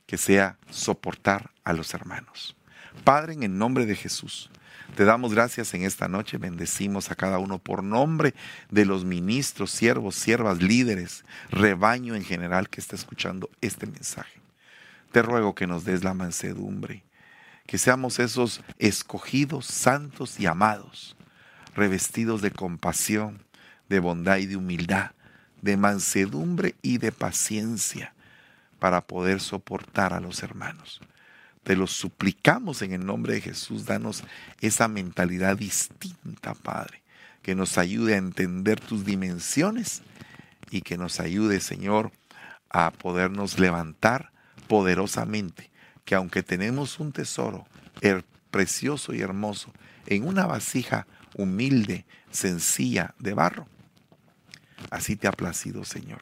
que 0.06 0.18
sea 0.18 0.58
soportar 0.70 1.52
a 1.66 1.74
los 1.74 1.94
hermanos. 1.94 2.56
Padre, 3.04 3.34
en 3.34 3.44
el 3.44 3.58
nombre 3.58 3.86
de 3.86 3.96
Jesús, 3.96 4.50
te 4.96 5.06
damos 5.06 5.34
gracias 5.34 5.74
en 5.74 5.84
esta 5.84 6.10
noche, 6.10 6.38
bendecimos 6.38 7.12
a 7.12 7.16
cada 7.16 7.40
uno 7.40 7.60
por 7.60 7.82
nombre 7.82 8.34
de 8.70 8.86
los 8.86 9.06
ministros, 9.06 9.72
siervos, 9.72 10.16
siervas, 10.16 10.62
líderes, 10.62 11.24
rebaño 11.50 12.14
en 12.14 12.26
general 12.26 12.68
que 12.70 12.82
está 12.82 12.98
escuchando 12.98 13.50
este 13.62 13.88
mensaje. 13.88 14.42
Te 15.14 15.22
ruego 15.22 15.56
que 15.56 15.66
nos 15.66 15.86
des 15.86 16.04
la 16.04 16.14
mansedumbre, 16.14 17.04
que 17.68 17.78
seamos 17.78 18.20
esos 18.20 18.62
escogidos, 18.80 19.66
santos 19.66 20.40
y 20.40 20.46
amados, 20.46 21.16
revestidos 21.74 22.42
de 22.42 22.52
compasión, 22.52 23.44
de 23.88 24.00
bondad 24.00 24.38
y 24.38 24.46
de 24.46 24.58
humildad, 24.58 25.12
de 25.62 25.78
mansedumbre 25.78 26.76
y 26.82 26.98
de 26.98 27.14
paciencia, 27.14 28.14
para 28.78 29.02
poder 29.02 29.40
soportar 29.40 30.12
a 30.14 30.20
los 30.20 30.44
hermanos. 30.44 31.00
Te 31.64 31.76
lo 31.76 31.88
suplicamos 31.88 32.82
en 32.82 32.94
el 32.94 33.06
nombre 33.06 33.34
de 33.34 33.42
Jesús. 33.42 33.86
Danos 33.86 34.24
esa 34.60 34.88
mentalidad 34.88 35.58
distinta, 35.58 36.54
Padre, 36.56 37.04
que 37.42 37.56
nos 37.56 37.78
ayude 37.78 38.16
a 38.16 38.18
entender 38.18 38.80
tus 38.80 39.06
dimensiones 39.06 40.02
y 40.72 40.82
que 40.82 40.98
nos 40.98 41.20
ayude, 41.20 41.60
Señor, 41.60 42.12
a 42.70 42.92
podernos 42.92 43.60
levantar 43.60 44.32
poderosamente, 44.68 45.70
que 46.06 46.16
aunque 46.16 46.44
tenemos 46.44 47.00
un 47.00 47.12
tesoro 47.12 47.68
precioso 48.50 49.14
y 49.14 49.22
hermoso 49.22 49.72
en 50.08 50.28
una 50.28 50.46
vasija 50.46 51.06
humilde, 51.36 52.06
sencilla 52.32 53.14
de 53.20 53.34
barro, 53.34 53.68
Así 54.90 55.16
te 55.16 55.28
ha 55.28 55.54
Señor. 55.54 56.22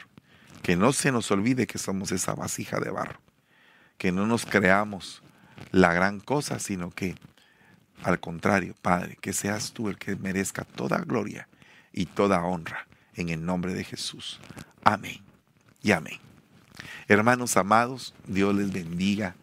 Que 0.61 0.75
no 0.75 0.91
se 0.91 1.11
nos 1.11 1.31
olvide 1.31 1.67
que 1.67 1.77
somos 1.77 2.11
esa 2.11 2.33
vasija 2.33 2.79
de 2.79 2.89
barro. 2.89 3.21
Que 3.97 4.11
no 4.11 4.25
nos 4.25 4.45
creamos 4.45 5.23
la 5.72 5.93
gran 5.93 6.20
cosa, 6.20 6.60
sino 6.60 6.91
que 6.91 7.16
al 8.03 8.20
contrario, 8.20 8.76
Padre, 8.82 9.18
que 9.20 9.34
seas 9.34 9.74
tú 9.74 9.89
el 9.89 9.97
que 9.97 10.16
merezca 10.16 10.64
toda 10.64 10.99
gloria 10.99 11.47
y 11.91 12.05
toda 12.05 12.43
honra 12.43 12.88
en 13.16 13.30
el 13.30 13.45
nombre 13.45 13.74
de 13.74 13.84
Jesús. 13.84 14.39
Amén 14.84 15.22
y 15.82 15.91
amén. 15.91 16.20
Hermanos 17.07 17.57
amados, 17.57 18.14
Dios 18.28 18.55
les 18.55 18.72
bendiga. 18.72 19.36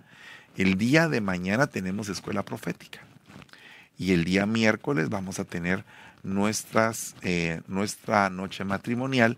El 0.56 0.78
día 0.78 1.08
de 1.08 1.20
mañana 1.20 1.66
tenemos 1.66 2.08
escuela 2.08 2.42
profética 2.44 3.00
y 3.98 4.12
el 4.12 4.24
día 4.24 4.46
miércoles 4.46 5.10
vamos 5.10 5.38
a 5.38 5.44
tener 5.44 5.84
nuestras, 6.22 7.14
eh, 7.22 7.60
nuestra 7.66 8.30
noche 8.30 8.64
matrimonial. 8.64 9.36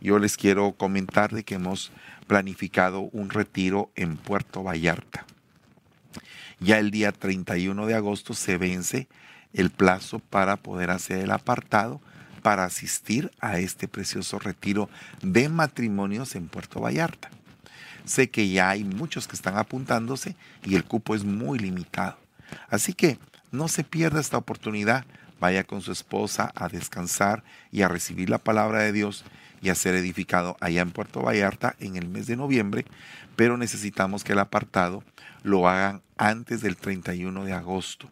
Yo 0.00 0.18
les 0.18 0.36
quiero 0.36 0.72
comentar 0.72 1.30
de 1.30 1.44
que 1.44 1.54
hemos 1.54 1.92
planificado 2.26 3.00
un 3.00 3.30
retiro 3.30 3.90
en 3.94 4.16
Puerto 4.16 4.64
Vallarta. 4.64 5.24
Ya 6.60 6.78
el 6.78 6.90
día 6.90 7.12
31 7.12 7.86
de 7.86 7.94
agosto 7.94 8.34
se 8.34 8.56
vence 8.56 9.08
el 9.52 9.70
plazo 9.70 10.18
para 10.18 10.56
poder 10.56 10.90
hacer 10.90 11.18
el 11.18 11.30
apartado 11.30 12.00
para 12.42 12.64
asistir 12.64 13.32
a 13.40 13.58
este 13.58 13.88
precioso 13.88 14.38
retiro 14.38 14.88
de 15.20 15.48
matrimonios 15.48 16.36
en 16.36 16.48
Puerto 16.48 16.80
Vallarta. 16.80 17.28
Sé 18.04 18.30
que 18.30 18.48
ya 18.48 18.70
hay 18.70 18.84
muchos 18.84 19.26
que 19.26 19.34
están 19.34 19.56
apuntándose 19.56 20.36
y 20.64 20.76
el 20.76 20.84
cupo 20.84 21.14
es 21.16 21.24
muy 21.24 21.58
limitado. 21.58 22.16
Así 22.70 22.92
que 22.92 23.18
no 23.50 23.66
se 23.66 23.82
pierda 23.82 24.20
esta 24.20 24.38
oportunidad. 24.38 25.04
Vaya 25.40 25.64
con 25.64 25.82
su 25.82 25.90
esposa 25.90 26.52
a 26.54 26.68
descansar 26.68 27.42
y 27.72 27.82
a 27.82 27.88
recibir 27.88 28.30
la 28.30 28.38
palabra 28.38 28.78
de 28.78 28.92
Dios 28.92 29.24
y 29.60 29.70
a 29.70 29.74
ser 29.74 29.96
edificado 29.96 30.56
allá 30.60 30.82
en 30.82 30.92
Puerto 30.92 31.22
Vallarta 31.22 31.74
en 31.80 31.96
el 31.96 32.08
mes 32.08 32.26
de 32.26 32.36
noviembre, 32.36 32.86
pero 33.34 33.56
necesitamos 33.56 34.22
que 34.22 34.34
el 34.34 34.38
apartado 34.38 35.02
lo 35.42 35.68
hagan 35.68 36.00
antes 36.16 36.62
del 36.62 36.76
31 36.76 37.44
de 37.44 37.52
agosto. 37.52 38.08